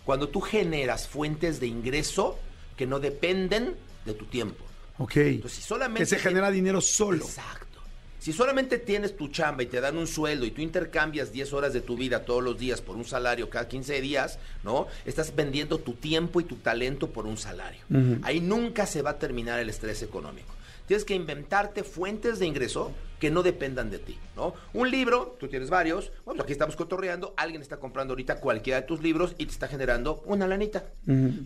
Cuando 0.04 0.28
tú 0.30 0.40
generas 0.40 1.06
fuentes 1.06 1.60
de 1.60 1.68
ingreso 1.68 2.36
que 2.76 2.88
no 2.88 2.98
dependen 2.98 3.76
de 4.04 4.14
tu 4.14 4.24
tiempo. 4.24 4.64
Ok. 4.98 5.16
Entonces, 5.18 5.60
si 5.60 5.62
solamente 5.64 6.00
que 6.00 6.06
se 6.06 6.18
genera 6.18 6.50
dinero 6.50 6.80
solo. 6.80 7.24
Exacto. 7.24 7.73
Si 8.24 8.32
solamente 8.32 8.78
tienes 8.78 9.18
tu 9.18 9.28
chamba 9.28 9.64
y 9.64 9.66
te 9.66 9.82
dan 9.82 9.98
un 9.98 10.06
sueldo 10.06 10.46
y 10.46 10.50
tú 10.50 10.62
intercambias 10.62 11.30
10 11.30 11.52
horas 11.52 11.74
de 11.74 11.82
tu 11.82 11.94
vida 11.94 12.24
todos 12.24 12.42
los 12.42 12.58
días 12.58 12.80
por 12.80 12.96
un 12.96 13.04
salario 13.04 13.50
cada 13.50 13.68
15 13.68 14.00
días, 14.00 14.38
¿no? 14.62 14.86
Estás 15.04 15.36
vendiendo 15.36 15.76
tu 15.76 15.92
tiempo 15.92 16.40
y 16.40 16.44
tu 16.44 16.56
talento 16.56 17.10
por 17.10 17.26
un 17.26 17.36
salario. 17.36 17.82
Ahí 18.22 18.40
nunca 18.40 18.86
se 18.86 19.02
va 19.02 19.10
a 19.10 19.18
terminar 19.18 19.60
el 19.60 19.68
estrés 19.68 20.02
económico. 20.02 20.54
Tienes 20.86 21.04
que 21.04 21.14
inventarte 21.14 21.82
fuentes 21.84 22.38
de 22.38 22.46
ingreso 22.46 22.92
que 23.18 23.30
no 23.30 23.42
dependan 23.42 23.90
de 23.90 23.98
ti, 23.98 24.18
¿no? 24.36 24.52
Un 24.74 24.90
libro, 24.90 25.36
tú 25.40 25.48
tienes 25.48 25.70
varios, 25.70 26.10
bueno, 26.26 26.42
aquí 26.42 26.52
estamos 26.52 26.76
cotorreando, 26.76 27.32
alguien 27.38 27.62
está 27.62 27.78
comprando 27.78 28.12
ahorita 28.12 28.38
cualquiera 28.38 28.82
de 28.82 28.86
tus 28.86 29.00
libros 29.00 29.34
y 29.38 29.46
te 29.46 29.52
está 29.52 29.66
generando 29.66 30.22
una 30.26 30.46
lanita. 30.46 30.84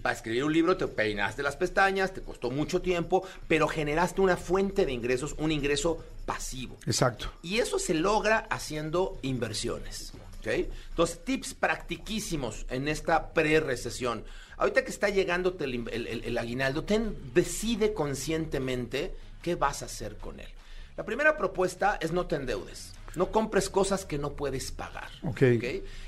Para 0.03 0.15
escribir 0.17 0.43
un 0.43 0.53
libro 0.53 0.77
te 0.77 0.89
peinaste 0.89 1.45
las 1.45 1.55
pestañas, 1.57 2.13
te 2.13 2.21
costó 2.23 2.51
mucho 2.51 2.83
tiempo, 2.83 3.25
pero 3.47 3.69
generaste 3.69 4.21
una 4.21 4.37
fuente 4.37 4.87
de 4.87 4.93
ingresos, 4.93 5.37
un 5.39 5.53
ingreso 5.53 6.05
pasivo. 6.27 6.77
Exacto. 6.87 7.31
Y 7.43 7.59
eso 7.59 7.79
se 7.79 7.95
logra 7.95 8.39
haciendo 8.51 9.17
inversiones. 9.23 10.13
¿ok? 10.41 10.49
Entonces, 10.91 11.21
tips 11.25 11.55
practiquísimos 11.55 12.67
en 12.71 12.89
esta 12.89 13.33
pre-recesión. 13.35 14.25
Ahorita 14.57 14.83
que 14.85 14.91
está 14.91 15.09
llegando 15.11 15.57
el, 15.61 15.89
el- 15.93 16.07
el- 16.09 16.25
el 16.25 16.39
aguinaldo, 16.39 16.83
ten- 16.83 17.15
decide 17.35 17.93
conscientemente 17.93 19.15
qué 19.49 19.55
vas 19.55 19.81
a 19.81 19.87
hacer 19.87 20.19
con 20.19 20.41
él. 20.41 20.49
La 20.95 21.07
primera 21.07 21.39
propuesta 21.39 21.97
es 22.03 22.13
no 22.13 22.27
te 22.27 22.37
endeudes. 22.37 22.93
No 23.15 23.33
compres 23.33 23.71
cosas 23.71 24.05
que 24.05 24.19
no 24.19 24.35
puedes 24.35 24.73
pagar. 24.73 25.09
Ok. 25.23 25.43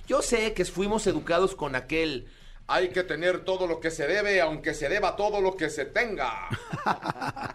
Yo 0.07 0.21
sé 0.21 0.53
que 0.53 0.67
fuimos 0.67 1.07
educados 1.07 1.55
con 1.55 1.75
aquel... 1.75 2.29
Hay 2.73 2.91
que 2.91 3.03
tener 3.03 3.41
todo 3.45 3.67
lo 3.67 3.81
que 3.81 3.91
se 3.91 4.07
debe, 4.07 4.41
aunque 4.41 4.75
se 4.75 4.89
deba 4.89 5.17
todo 5.17 5.41
lo 5.41 5.57
que 5.57 5.71
se 5.71 5.85
tenga. 5.87 6.49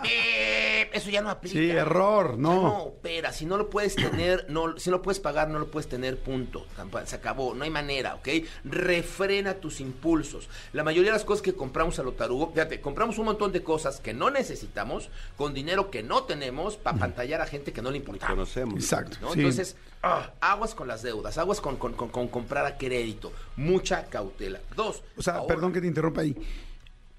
Eh, 0.07 0.89
Eso 0.93 1.09
ya 1.09 1.21
no 1.21 1.29
aplica. 1.29 1.53
Sí, 1.57 1.69
error, 1.71 2.37
no. 2.37 2.53
No, 2.61 2.77
opera. 2.83 3.31
Si 3.33 3.45
no 3.45 3.57
lo 3.57 3.69
puedes 3.69 3.95
tener, 3.95 4.45
no, 4.49 4.77
si 4.77 4.89
no 4.91 4.97
lo 4.97 5.01
puedes 5.01 5.19
pagar, 5.19 5.47
no 5.49 5.57
lo 5.57 5.67
puedes 5.71 5.89
tener, 5.89 6.19
punto. 6.19 6.65
Se 7.05 7.15
acabó, 7.15 7.55
no 7.55 7.63
hay 7.63 7.69
manera, 7.71 8.15
¿ok? 8.15 8.27
Refrena 8.65 9.55
tus 9.55 9.79
impulsos. 9.79 10.47
La 10.73 10.83
mayoría 10.83 11.11
de 11.11 11.17
las 11.17 11.25
cosas 11.25 11.41
que 11.41 11.55
compramos 11.55 11.97
a 11.99 12.03
lo 12.03 12.11
tarugo, 12.13 12.51
fíjate, 12.51 12.81
compramos 12.81 13.17
un 13.17 13.25
montón 13.25 13.51
de 13.51 13.63
cosas 13.63 13.99
que 13.99 14.13
no 14.13 14.29
necesitamos, 14.29 15.09
con 15.37 15.53
dinero 15.53 15.89
que 15.89 16.03
no 16.03 16.23
tenemos, 16.23 16.77
para 16.77 16.97
pantallar 16.97 17.41
a 17.41 17.47
gente 17.47 17.73
que 17.73 17.81
no 17.81 17.89
le 17.91 17.97
importa. 17.97 18.27
Conocemos. 18.27 18.75
Exacto. 18.75 19.17
¿no? 19.21 19.33
sí. 19.33 19.39
Entonces, 19.39 19.75
ah, 20.03 20.31
aguas 20.39 20.75
con 20.75 20.87
las 20.87 21.01
deudas, 21.01 21.37
aguas 21.37 21.61
con, 21.61 21.77
con- 21.77 21.93
con- 21.93 22.09
con 22.09 22.27
comprar 22.27 22.65
a 22.65 22.77
crédito, 22.77 23.31
mucha 23.55 24.05
cautela. 24.05 24.59
Dos, 24.75 25.01
O 25.17 25.21
sea, 25.21 25.45
perdón 25.45 25.73
que 25.73 25.81
te 25.81 25.87
interrumpa 25.87 26.21
ahí. 26.21 26.35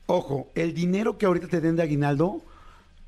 Ojo, 0.06 0.50
el 0.54 0.74
dinero 0.74 1.18
que 1.18 1.26
ahorita 1.26 1.48
te 1.48 1.60
den 1.60 1.76
de 1.76 1.82
aguinaldo, 1.82 2.42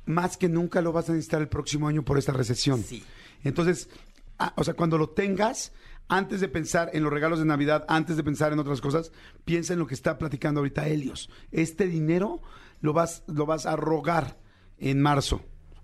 más 0.05 0.37
que 0.37 0.49
nunca 0.49 0.81
lo 0.81 0.91
vas 0.91 1.09
a 1.09 1.13
necesitar 1.13 1.41
el 1.41 1.47
próximo 1.47 1.87
año 1.87 2.03
por 2.03 2.17
esta 2.17 2.33
recesión. 2.33 2.83
Sí. 2.83 3.03
Entonces, 3.43 3.89
ah, 4.37 4.53
o 4.57 4.63
sea, 4.63 4.73
cuando 4.73 4.97
lo 4.97 5.09
tengas, 5.09 5.71
antes 6.07 6.41
de 6.41 6.49
pensar 6.49 6.89
en 6.93 7.03
los 7.03 7.13
regalos 7.13 7.39
de 7.39 7.45
Navidad, 7.45 7.85
antes 7.87 8.17
de 8.17 8.23
pensar 8.23 8.51
en 8.51 8.59
otras 8.59 8.81
cosas, 8.81 9.11
piensa 9.45 9.73
en 9.73 9.79
lo 9.79 9.87
que 9.87 9.93
está 9.93 10.17
platicando 10.17 10.59
ahorita 10.59 10.87
Helios. 10.87 11.29
Este 11.51 11.87
dinero 11.87 12.41
lo 12.81 12.93
vas, 12.93 13.23
lo 13.27 13.45
vas 13.45 13.65
a 13.65 13.75
rogar 13.75 14.37
en 14.79 15.01
marzo 15.01 15.41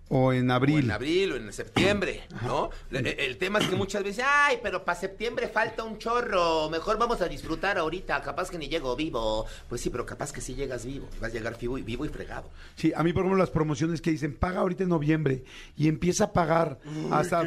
o 0.09 0.31
en 0.33 0.51
O 0.51 0.53
abril. 0.53 0.85
en 0.85 0.91
abril 0.91 1.31
o 1.31 1.35
en 1.35 1.51
septiembre, 1.51 2.23
¿no? 2.43 2.69
El, 2.91 3.07
el 3.07 3.37
tema 3.37 3.59
es 3.59 3.67
que 3.67 3.75
muchas 3.75 4.03
veces, 4.03 4.23
ay, 4.27 4.59
pero 4.61 4.85
para 4.85 4.99
septiembre 4.99 5.47
falta 5.47 5.83
un 5.83 5.97
chorro, 5.97 6.69
mejor 6.69 6.97
vamos 6.97 7.21
a 7.21 7.27
disfrutar 7.27 7.77
ahorita, 7.77 8.21
capaz 8.21 8.49
que 8.49 8.57
ni 8.57 8.67
llego 8.67 8.95
vivo. 8.95 9.45
Pues 9.67 9.81
sí, 9.81 9.89
pero 9.89 10.05
capaz 10.05 10.31
que 10.31 10.41
sí 10.41 10.53
llegas 10.53 10.85
vivo, 10.85 11.07
vas 11.19 11.31
a 11.31 11.33
llegar 11.33 11.57
vivo 11.59 11.77
y, 11.77 11.81
vivo 11.81 12.05
y 12.05 12.09
fregado. 12.09 12.49
Sí, 12.75 12.93
a 12.95 13.03
mí, 13.03 13.13
por 13.13 13.21
ejemplo, 13.23 13.37
las 13.39 13.49
promociones 13.49 14.01
que 14.01 14.11
dicen 14.11 14.35
paga 14.35 14.59
ahorita 14.59 14.83
en 14.83 14.89
noviembre 14.89 15.43
y 15.75 15.87
empieza 15.87 16.25
a 16.25 16.33
pagar 16.33 16.79
hasta 17.11 17.43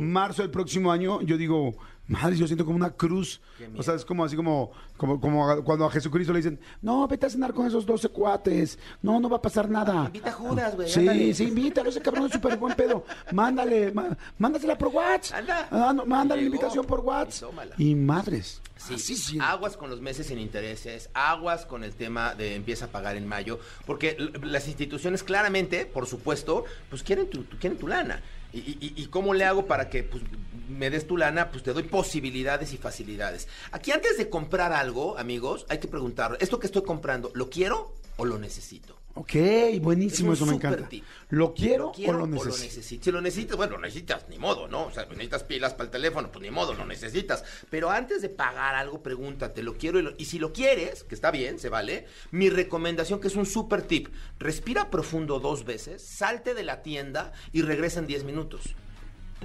marzo 0.00 0.42
del 0.42 0.50
próximo 0.50 0.92
año, 0.92 1.20
yo 1.22 1.36
digo, 1.36 1.76
madre, 2.08 2.36
yo 2.36 2.46
siento 2.46 2.64
como 2.64 2.76
una 2.76 2.90
cruz. 2.90 3.40
O 3.76 3.82
sea, 3.82 3.94
es 3.94 4.04
como 4.04 4.24
así 4.24 4.34
como, 4.34 4.72
como, 4.96 5.20
como 5.20 5.48
a- 5.50 5.62
cuando 5.64 5.84
a 5.84 5.90
Jesucristo 5.90 6.32
le 6.32 6.38
dicen, 6.40 6.58
no, 6.82 7.06
vete 7.06 7.26
a 7.26 7.30
cenar 7.30 7.52
con 7.54 7.66
esos 7.66 7.84
12 7.86 8.08
cuates, 8.08 8.78
no, 9.02 9.20
no 9.20 9.28
va 9.28 9.36
a 9.36 9.42
pasar 9.42 9.68
nada. 9.70 10.04
Invita 10.06 10.30
a 10.30 10.32
Judas, 10.32 10.74
güey, 10.74 10.88
Sí, 10.88 11.00
ándale. 11.00 11.34
sí, 11.34 11.44
invítalo, 11.44 11.90
ese 11.90 12.00
cabrón 12.00 12.26
es 12.26 12.32
súper 12.32 12.56
buen 12.56 12.74
pedo. 12.74 13.04
Mándale, 13.32 13.92
má- 13.92 14.16
mándasela 14.38 14.76
por 14.76 14.88
WhatsApp. 14.88 15.38
Anda. 15.40 15.68
Ah, 15.70 15.92
no, 15.94 16.04
mándale 16.06 16.42
la 16.42 16.44
Llegó. 16.48 16.54
invitación 16.56 16.84
por 16.86 17.00
Y 17.00 17.02
WhatsApp. 17.02 17.50
tómala. 17.50 17.74
Y 17.78 17.94
madres. 17.94 18.60
Sí, 18.76 18.94
así 18.94 19.16
sí. 19.16 19.38
aguas 19.40 19.76
con 19.76 19.90
los 19.90 20.00
meses 20.00 20.28
sin 20.28 20.38
intereses, 20.38 21.10
aguas 21.12 21.66
con 21.66 21.82
el 21.82 21.94
tema 21.94 22.34
de 22.34 22.54
empieza 22.54 22.84
a 22.84 22.88
pagar 22.88 23.16
en 23.16 23.26
mayo, 23.26 23.58
porque 23.86 24.10
l- 24.18 24.30
las 24.44 24.68
instituciones 24.68 25.24
claramente, 25.24 25.84
por 25.84 26.06
supuesto, 26.06 26.64
pues 26.88 27.02
quieren 27.02 27.28
tu, 27.28 27.42
tu- 27.42 27.58
quieren 27.58 27.76
tu 27.78 27.88
lana. 27.88 28.22
Y, 28.52 28.58
y- 28.96 29.06
cómo 29.06 29.34
le 29.34 29.44
hago 29.44 29.66
para 29.66 29.90
que 29.90 30.02
pues, 30.04 30.22
me 30.68 30.90
des 30.90 31.06
tu 31.06 31.16
lana? 31.16 31.50
Pues 31.50 31.62
te 31.62 31.72
doy 31.72 31.82
posibilidades 31.84 32.72
y 32.72 32.76
facilidades. 32.78 33.46
Aquí 33.72 33.92
antes 33.92 34.16
de 34.16 34.28
comprar 34.30 34.72
algo, 34.72 35.18
amigos, 35.18 35.66
hay 35.68 35.78
que 35.78 35.88
preguntar, 35.88 36.36
¿esto 36.40 36.58
que 36.58 36.66
estoy 36.66 36.82
comprando, 36.82 37.30
lo 37.34 37.50
quiero 37.50 37.94
o 38.16 38.24
lo 38.24 38.38
necesito? 38.38 38.97
Ok, 39.20 39.34
buenísimo, 39.80 40.32
Es 40.32 40.38
eso 40.38 40.46
me 40.46 40.54
encanta. 40.54 40.88
tip. 40.88 41.04
¿Lo 41.30 41.52
quiero, 41.52 41.86
¿Lo 41.86 41.92
quiero 41.92 42.12
o 42.14 42.18
lo 42.20 42.26
necesito? 42.28 42.62
necesito? 42.64 43.04
Si 43.04 43.10
lo 43.12 43.20
necesitas, 43.20 43.56
bueno, 43.56 43.72
lo 43.72 43.80
necesitas, 43.80 44.28
ni 44.28 44.38
modo, 44.38 44.68
¿no? 44.68 44.86
O 44.86 44.90
sea, 44.92 45.04
necesitas 45.06 45.42
pilas 45.42 45.72
para 45.74 45.84
el 45.86 45.90
teléfono, 45.90 46.30
pues 46.30 46.40
ni 46.42 46.50
modo, 46.50 46.72
lo 46.74 46.86
necesitas. 46.86 47.44
Pero 47.68 47.90
antes 47.90 48.22
de 48.22 48.28
pagar 48.28 48.74
algo, 48.76 49.02
pregúntate, 49.02 49.62
¿lo 49.62 49.76
quiero? 49.76 49.98
Y, 49.98 50.02
lo- 50.02 50.14
y 50.16 50.24
si 50.26 50.38
lo 50.38 50.52
quieres, 50.52 51.02
que 51.04 51.14
está 51.14 51.30
bien, 51.30 51.58
se 51.58 51.68
vale, 51.68 52.06
mi 52.30 52.48
recomendación, 52.48 53.20
que 53.20 53.28
es 53.28 53.36
un 53.36 53.46
súper 53.46 53.82
tip, 53.82 54.08
respira 54.38 54.90
profundo 54.90 55.40
dos 55.40 55.64
veces, 55.64 56.02
salte 56.06 56.54
de 56.54 56.62
la 56.62 56.82
tienda 56.82 57.32
y 57.52 57.62
regresa 57.62 57.98
en 57.98 58.06
10 58.06 58.24
minutos. 58.24 58.74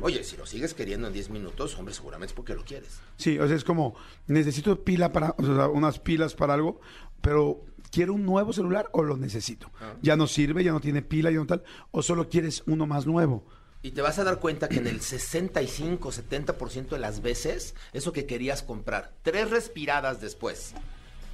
Oye, 0.02 0.24
si 0.24 0.38
lo 0.38 0.46
sigues 0.46 0.74
queriendo 0.74 1.08
en 1.08 1.14
10 1.14 1.30
minutos, 1.30 1.78
hombre, 1.78 1.94
seguramente 1.94 2.32
es 2.32 2.36
porque 2.36 2.54
lo 2.56 2.64
quieres. 2.64 3.00
Sí, 3.18 3.38
o 3.40 3.48
sea, 3.48 3.56
es 3.56 3.64
como, 3.64 3.96
necesito 4.28 4.84
pila 4.84 5.12
para, 5.12 5.36
o 5.38 5.44
sea, 5.46 5.68
unas 5.68 6.00
pilas 6.00 6.34
para 6.36 6.54
algo, 6.56 6.80
pero 7.22 7.64
¿quiero 7.94 8.14
un 8.14 8.26
nuevo 8.26 8.52
celular 8.52 8.90
o 8.92 9.04
lo 9.04 9.16
necesito? 9.18 9.70
Ah. 9.80 9.94
Ya 10.02 10.16
no 10.16 10.26
sirve, 10.28 10.64
ya 10.64 10.72
no 10.72 10.82
tiene 10.82 11.02
pila, 11.04 11.30
ya 11.30 11.38
no 11.38 11.46
tal, 11.46 11.64
o 11.92 12.02
solo 12.02 12.28
quieres 12.28 12.64
uno 12.66 12.88
más 12.88 13.06
nuevo. 13.06 13.46
Y 13.84 13.92
te 13.92 14.02
vas 14.02 14.18
a 14.18 14.24
dar 14.24 14.40
cuenta 14.40 14.68
que 14.70 14.78
en 14.78 14.88
el 14.88 15.02
65, 15.02 16.12
70% 16.12 16.88
de 16.90 17.00
las 17.00 17.22
veces, 17.22 17.76
eso 17.92 18.12
que 18.14 18.26
querías 18.26 18.64
comprar, 18.64 19.14
tres 19.22 19.52
respiradas 19.52 20.22
después, 20.22 20.74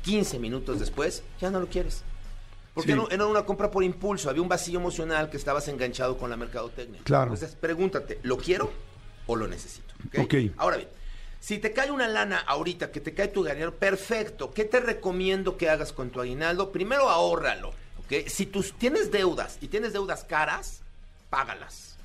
15 0.04 0.40
minutos 0.40 0.80
después, 0.80 1.24
ya 1.40 1.50
no 1.52 1.60
lo 1.60 1.68
quieres. 1.68 2.04
Porque 2.74 2.94
Sí. 2.94 3.00
era, 3.12 3.26
una 3.26 3.46
compra 3.46 3.72
por 3.72 3.84
impulso, 3.84 4.30
había 4.30 4.42
un 4.42 4.50
vacío 4.50 4.80
emocional 4.80 5.30
que 5.30 5.38
estabas 5.38 5.68
enganchado 5.68 6.18
con 6.18 6.30
la 6.30 6.38
mercadotecnia. 6.38 7.02
Claro. 7.04 7.34
Entonces, 7.34 7.56
pregúntate, 7.56 8.20
¿lo 8.24 8.38
quiero 8.38 8.72
o 9.28 9.36
lo 9.36 9.48
necesito? 9.48 9.94
¿Ok? 10.18 10.24
Ok. 10.24 10.36
Ahora 10.58 10.78
bien, 10.78 10.90
si 11.40 11.58
te 11.58 11.72
cae 11.74 11.92
una 11.92 12.08
lana 12.08 12.40
ahorita, 12.40 12.92
que 12.92 13.00
te 13.02 13.14
cae 13.14 13.30
tu 13.30 13.44
dinero, 13.44 13.74
perfecto. 13.76 14.52
¿Qué 14.52 14.66
te 14.66 14.80
recomiendo 14.80 15.58
que 15.58 15.70
hagas 15.70 15.94
con 15.94 16.10
tu 16.10 16.20
aguinaldo? 16.22 16.72
Primero, 16.72 17.10
ahórralo. 17.10 17.70
¿ok? 17.70 18.28
Si 18.28 18.46
tú 18.46 18.64
tienes 18.78 19.12
deudas 19.12 19.58
y 19.62 19.68
tienes 19.68 19.94
deudas 19.94 20.24
caras, 20.24 20.82
págalas. 21.30 21.96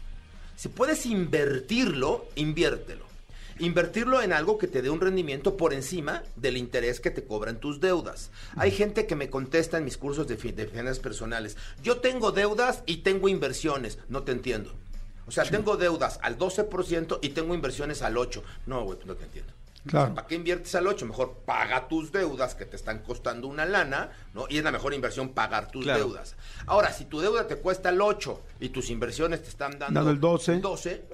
Si 0.56 0.68
puedes 0.68 1.04
invertirlo, 1.06 2.26
inviértelo. 2.36 3.04
Invertirlo 3.60 4.20
en 4.20 4.32
algo 4.32 4.58
que 4.58 4.66
te 4.66 4.82
dé 4.82 4.90
un 4.90 5.00
rendimiento 5.00 5.56
por 5.56 5.72
encima 5.74 6.22
del 6.34 6.56
interés 6.56 6.98
que 6.98 7.10
te 7.12 7.22
cobran 7.24 7.60
tus 7.60 7.80
deudas. 7.80 8.30
Hay 8.56 8.72
gente 8.72 9.06
que 9.06 9.14
me 9.14 9.30
contesta 9.30 9.78
en 9.78 9.84
mis 9.84 9.96
cursos 9.96 10.26
de, 10.26 10.36
fi- 10.36 10.50
de 10.52 10.66
finanzas 10.66 10.98
personales. 10.98 11.56
Yo 11.82 11.98
tengo 11.98 12.32
deudas 12.32 12.82
y 12.86 12.98
tengo 12.98 13.28
inversiones. 13.28 13.98
No 14.08 14.22
te 14.24 14.32
entiendo. 14.32 14.72
O 15.26 15.31
sea, 15.31 15.45
tengo 15.45 15.76
deudas 15.76 16.19
al 16.23 16.37
12% 16.38 17.19
y 17.23 17.31
tengo 17.31 17.54
inversiones 17.54 18.02
al 18.02 18.14
8%. 18.16 18.43
No, 18.66 18.83
güey, 18.85 18.97
pues 18.97 19.07
no 19.07 19.14
te 19.14 19.25
entiendo. 19.25 19.52
Claro. 19.87 20.14
¿Para 20.14 20.26
qué 20.26 20.35
inviertes 20.37 20.75
al 20.76 20.87
8? 20.87 21.04
Mejor 21.04 21.35
paga 21.45 21.88
tus 21.88 22.11
deudas 22.11 22.54
que 22.54 22.64
te 22.64 22.75
están 22.76 23.00
costando 23.00 23.49
una 23.49 23.66
lana, 23.66 24.11
¿no? 24.33 24.47
Y 24.49 24.57
es 24.59 24.64
la 24.64 24.73
mejor 24.73 24.95
inversión 24.95 25.31
pagar 25.31 25.71
tus 25.71 25.85
Claro. 25.85 25.99
deudas. 26.07 26.37
Ahora, 26.66 26.90
si 26.90 27.04
tu 27.04 27.21
deuda 27.21 27.47
te 27.47 27.57
cuesta 27.57 27.90
el 27.90 28.00
8 28.00 28.40
y 28.61 28.71
tus 28.71 28.88
inversiones 28.88 29.43
te 29.43 29.50
están 29.50 29.78
dando, 29.78 29.93
Dando 30.00 30.11
el 30.11 30.21
12. 30.21 30.61
12, 30.61 30.90
eh, 30.93 31.04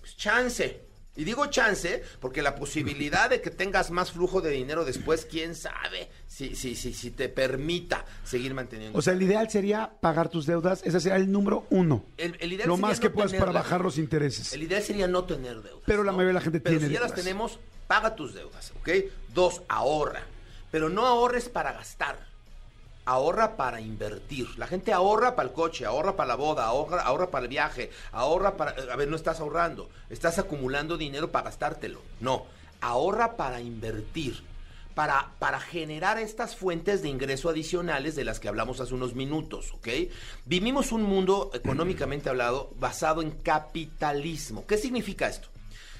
pues 0.00 0.16
chance. 0.16 0.84
Y 1.20 1.24
digo 1.24 1.44
chance 1.48 2.02
porque 2.18 2.40
la 2.40 2.54
posibilidad 2.54 3.28
de 3.28 3.42
que 3.42 3.50
tengas 3.50 3.90
más 3.90 4.10
flujo 4.12 4.40
de 4.40 4.48
dinero 4.50 4.86
después, 4.86 5.26
quién 5.30 5.54
sabe 5.54 6.08
si, 6.26 6.56
si, 6.56 6.74
si, 6.74 6.94
si 6.94 7.10
te 7.10 7.28
permita 7.28 8.06
seguir 8.24 8.54
manteniendo. 8.54 8.98
O 8.98 9.02
sea, 9.02 9.12
el 9.12 9.20
ideal 9.22 9.50
sería 9.50 9.90
pagar 10.00 10.30
tus 10.30 10.46
deudas, 10.46 10.80
ese 10.82 10.98
sería 10.98 11.16
el 11.16 11.30
número 11.30 11.66
uno. 11.68 12.06
El- 12.16 12.38
el 12.40 12.54
ideal 12.54 12.68
Lo 12.68 12.76
sería 12.76 12.88
más 12.88 12.98
no 12.98 13.02
que 13.02 13.10
puedas 13.10 13.34
para 13.34 13.52
bajar 13.52 13.82
los 13.82 13.98
intereses. 13.98 14.54
El 14.54 14.62
ideal 14.62 14.82
sería 14.82 15.08
no 15.08 15.24
tener 15.24 15.60
deudas. 15.60 15.82
Pero 15.84 16.04
la 16.04 16.12
¿no? 16.12 16.16
mayoría 16.16 16.28
de 16.30 16.34
la 16.34 16.40
gente 16.40 16.60
Pero 16.60 16.78
tiene 16.78 16.88
si 16.88 16.94
ya 16.94 17.00
las 17.00 17.14
tenemos, 17.14 17.58
paga 17.86 18.16
tus 18.16 18.32
deudas, 18.32 18.72
¿ok? 18.80 18.88
Dos, 19.34 19.60
ahorra. 19.68 20.22
Pero 20.70 20.88
no 20.88 21.04
ahorres 21.04 21.50
para 21.50 21.72
gastar. 21.72 22.29
Ahorra 23.10 23.56
para 23.56 23.80
invertir. 23.80 24.56
La 24.56 24.68
gente 24.68 24.92
ahorra 24.92 25.34
para 25.34 25.48
el 25.48 25.52
coche, 25.52 25.84
ahorra 25.84 26.14
para 26.14 26.28
la 26.28 26.36
boda, 26.36 26.66
ahorra, 26.66 27.02
ahorra 27.02 27.28
para 27.28 27.42
el 27.42 27.48
viaje, 27.48 27.90
ahorra 28.12 28.56
para... 28.56 28.70
A 28.70 28.94
ver, 28.94 29.08
no 29.08 29.16
estás 29.16 29.40
ahorrando, 29.40 29.90
estás 30.10 30.38
acumulando 30.38 30.96
dinero 30.96 31.32
para 31.32 31.46
gastártelo. 31.46 32.02
No, 32.20 32.46
ahorra 32.80 33.36
para 33.36 33.60
invertir. 33.60 34.44
Para, 34.94 35.32
para 35.40 35.58
generar 35.58 36.18
estas 36.18 36.54
fuentes 36.54 37.02
de 37.02 37.08
ingreso 37.08 37.48
adicionales 37.48 38.14
de 38.14 38.22
las 38.22 38.38
que 38.38 38.46
hablamos 38.46 38.80
hace 38.80 38.94
unos 38.94 39.14
minutos, 39.14 39.72
¿ok? 39.72 39.88
Vivimos 40.44 40.92
un 40.92 41.02
mundo, 41.02 41.50
económicamente 41.52 42.28
hablado, 42.28 42.70
basado 42.76 43.22
en 43.22 43.32
capitalismo. 43.32 44.66
¿Qué 44.68 44.78
significa 44.78 45.26
esto? 45.26 45.48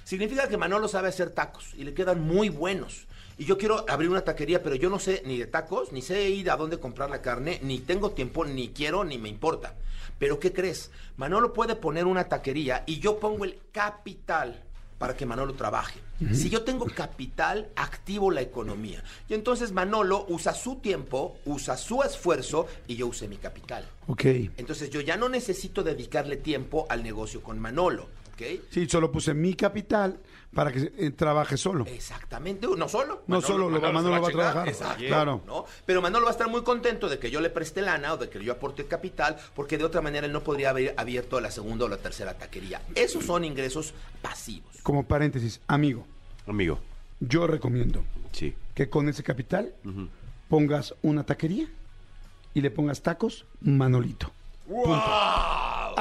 Significa 0.04 0.48
que 0.48 0.56
Manolo 0.56 0.86
sabe 0.86 1.08
hacer 1.08 1.30
tacos 1.30 1.74
y 1.74 1.82
le 1.82 1.94
quedan 1.94 2.20
muy 2.20 2.50
buenos. 2.50 3.06
Y 3.40 3.46
yo 3.46 3.56
quiero 3.56 3.86
abrir 3.88 4.10
una 4.10 4.20
taquería, 4.20 4.62
pero 4.62 4.74
yo 4.74 4.90
no 4.90 4.98
sé 4.98 5.22
ni 5.24 5.38
de 5.38 5.46
tacos, 5.46 5.92
ni 5.92 6.02
sé 6.02 6.28
ir 6.28 6.50
a 6.50 6.58
dónde 6.58 6.78
comprar 6.78 7.08
la 7.08 7.22
carne, 7.22 7.58
ni 7.62 7.78
tengo 7.78 8.10
tiempo, 8.10 8.44
ni 8.44 8.68
quiero, 8.68 9.02
ni 9.02 9.16
me 9.16 9.30
importa. 9.30 9.76
Pero 10.18 10.38
¿qué 10.38 10.52
crees? 10.52 10.90
Manolo 11.16 11.54
puede 11.54 11.74
poner 11.74 12.04
una 12.04 12.28
taquería 12.28 12.84
y 12.86 12.98
yo 12.98 13.18
pongo 13.18 13.46
el 13.46 13.58
capital 13.72 14.62
para 14.98 15.16
que 15.16 15.24
Manolo 15.24 15.54
trabaje. 15.54 16.00
Si 16.34 16.50
yo 16.50 16.64
tengo 16.64 16.84
capital, 16.84 17.70
activo 17.76 18.30
la 18.30 18.42
economía. 18.42 19.02
Y 19.26 19.32
entonces 19.32 19.72
Manolo 19.72 20.26
usa 20.28 20.52
su 20.52 20.76
tiempo, 20.76 21.38
usa 21.46 21.78
su 21.78 22.02
esfuerzo 22.02 22.66
y 22.86 22.96
yo 22.96 23.06
usé 23.06 23.26
mi 23.26 23.38
capital. 23.38 23.88
Ok. 24.06 24.26
Entonces 24.58 24.90
yo 24.90 25.00
ya 25.00 25.16
no 25.16 25.30
necesito 25.30 25.82
dedicarle 25.82 26.36
tiempo 26.36 26.84
al 26.90 27.02
negocio 27.02 27.42
con 27.42 27.58
Manolo. 27.58 28.06
¿Ok? 28.40 28.60
Sí, 28.70 28.88
solo 28.88 29.12
puse 29.12 29.34
mi 29.34 29.54
capital 29.54 30.18
para 30.54 30.72
que 30.72 30.92
eh, 30.98 31.10
trabaje 31.12 31.56
solo. 31.56 31.84
Exactamente, 31.86 32.66
no 32.76 32.88
solo. 32.88 33.22
No 33.26 33.40
solo, 33.40 33.68
lo 33.70 33.80
va- 33.80 33.92
Manolo 33.92 34.20
va 34.20 34.28
a 34.28 34.30
trabajar. 34.32 34.68
Exacto, 34.68 35.04
Claro. 35.06 35.42
¿no? 35.46 35.64
Pero 35.86 36.02
Manolo 36.02 36.24
va 36.24 36.30
a 36.30 36.32
estar 36.32 36.48
muy 36.48 36.62
contento 36.62 37.08
de 37.08 37.18
que 37.18 37.30
yo 37.30 37.40
le 37.40 37.50
preste 37.50 37.82
lana 37.82 38.14
o 38.14 38.16
de 38.16 38.28
que 38.28 38.42
yo 38.42 38.52
aporte 38.52 38.86
capital, 38.86 39.36
porque 39.54 39.78
de 39.78 39.84
otra 39.84 40.00
manera 40.00 40.26
él 40.26 40.32
no 40.32 40.42
podría 40.42 40.70
haber 40.70 40.94
abierto 40.96 41.40
la 41.40 41.50
segunda 41.50 41.84
o 41.84 41.88
la 41.88 41.98
tercera 41.98 42.34
taquería. 42.34 42.82
Esos 42.94 43.24
son 43.24 43.44
ingresos 43.44 43.94
pasivos. 44.22 44.76
Como 44.82 45.04
paréntesis, 45.04 45.60
amigo, 45.68 46.04
Amigo. 46.46 46.80
yo 47.20 47.46
recomiendo 47.46 48.02
Sí. 48.32 48.54
que 48.74 48.88
con 48.88 49.08
ese 49.08 49.22
capital 49.22 49.72
pongas 50.48 50.94
una 51.02 51.24
taquería 51.24 51.68
y 52.54 52.60
le 52.60 52.70
pongas 52.72 53.02
tacos 53.02 53.44
Manolito. 53.60 54.32
Punto. 54.66 55.02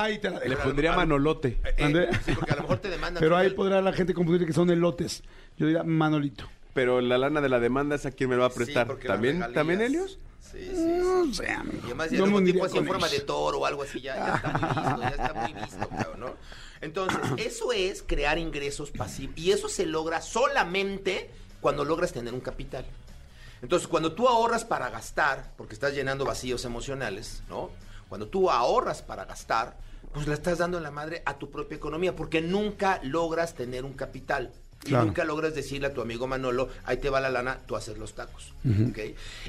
Ahí 0.03 0.19
te 0.19 0.29
la 0.29 0.39
Le 0.39 0.55
pondría 0.57 0.93
manolote. 0.95 1.59
Eh, 1.63 1.73
eh, 1.77 2.09
porque 2.35 2.51
a 2.51 2.55
lo 2.55 2.61
mejor 2.63 2.77
te 2.79 2.89
demandan. 2.89 3.21
Pero 3.21 3.35
ahí 3.37 3.47
el- 3.47 3.55
podrá 3.55 3.81
la 3.81 3.93
gente 3.93 4.13
confundir 4.13 4.45
que 4.47 4.53
son 4.53 4.69
elotes. 4.69 5.23
Yo 5.57 5.65
diría 5.67 5.83
Manolito. 5.83 6.45
Pero 6.73 7.01
la 7.01 7.17
lana 7.17 7.41
de 7.41 7.49
la 7.49 7.59
demanda 7.59 7.95
es 7.95 8.05
a 8.05 8.11
quien 8.11 8.29
me 8.29 8.35
lo 8.35 8.41
va 8.43 8.47
a 8.47 8.51
prestar. 8.51 8.87
¿También, 8.99 9.37
regalías- 9.41 9.53
¿También 9.53 9.81
Helios? 9.81 10.19
Sí, 10.39 10.59
sí, 10.61 10.75
sí. 10.75 10.83
No 11.01 11.33
sé, 11.33 11.49
amigo. 11.51 11.77
Y 11.83 11.85
además, 11.87 12.09
ya 12.11 12.17
No 12.19 12.25
algún 12.25 12.45
tipo 12.45 12.65
así 12.65 12.77
en 12.77 12.87
forma 12.87 13.09
de 13.09 13.19
toro 13.21 13.59
o 13.59 13.65
algo 13.65 13.83
así, 13.83 13.99
ya, 14.01 14.15
ya 14.15 14.35
está 14.35 14.51
muy 14.57 14.61
visto, 14.69 15.01
ya 15.01 15.09
está 15.09 15.33
muy 15.33 15.53
visto, 15.61 15.89
cabrón, 15.89 16.19
¿no? 16.21 16.33
Entonces, 16.81 17.19
eso 17.37 17.71
es 17.73 18.03
crear 18.03 18.37
ingresos 18.37 18.91
pasivos. 18.91 19.37
Y 19.37 19.51
eso 19.51 19.67
se 19.67 19.85
logra 19.85 20.21
solamente 20.21 21.29
cuando 21.61 21.83
logras 21.85 22.13
tener 22.13 22.33
un 22.33 22.39
capital. 22.39 22.85
Entonces, 23.61 23.87
cuando 23.87 24.13
tú 24.13 24.27
ahorras 24.29 24.63
para 24.63 24.89
gastar, 24.89 25.51
porque 25.57 25.73
estás 25.73 25.93
llenando 25.93 26.23
vacíos 26.23 26.63
emocionales, 26.65 27.43
¿no? 27.49 27.69
Cuando 28.07 28.27
tú 28.27 28.49
ahorras 28.49 29.01
para 29.01 29.25
gastar, 29.25 29.77
pues 30.13 30.27
le 30.27 30.33
estás 30.33 30.57
dando 30.57 30.77
en 30.77 30.83
la 30.83 30.91
madre 30.91 31.21
a 31.25 31.37
tu 31.37 31.49
propia 31.49 31.75
economía, 31.75 32.15
porque 32.15 32.41
nunca 32.41 32.99
logras 33.03 33.55
tener 33.55 33.85
un 33.85 33.93
capital. 33.93 34.51
Y 34.85 34.93
nunca 34.93 35.25
logras 35.25 35.53
decirle 35.53 35.87
a 35.87 35.93
tu 35.93 36.01
amigo 36.01 36.25
Manolo, 36.25 36.69
ahí 36.85 36.95
te 36.95 37.09
va 37.09 37.19
la 37.19 37.29
lana, 37.29 37.59
tú 37.65 37.75
haces 37.75 37.97
los 37.97 38.13
tacos. 38.13 38.53
¿ok? 38.89 38.97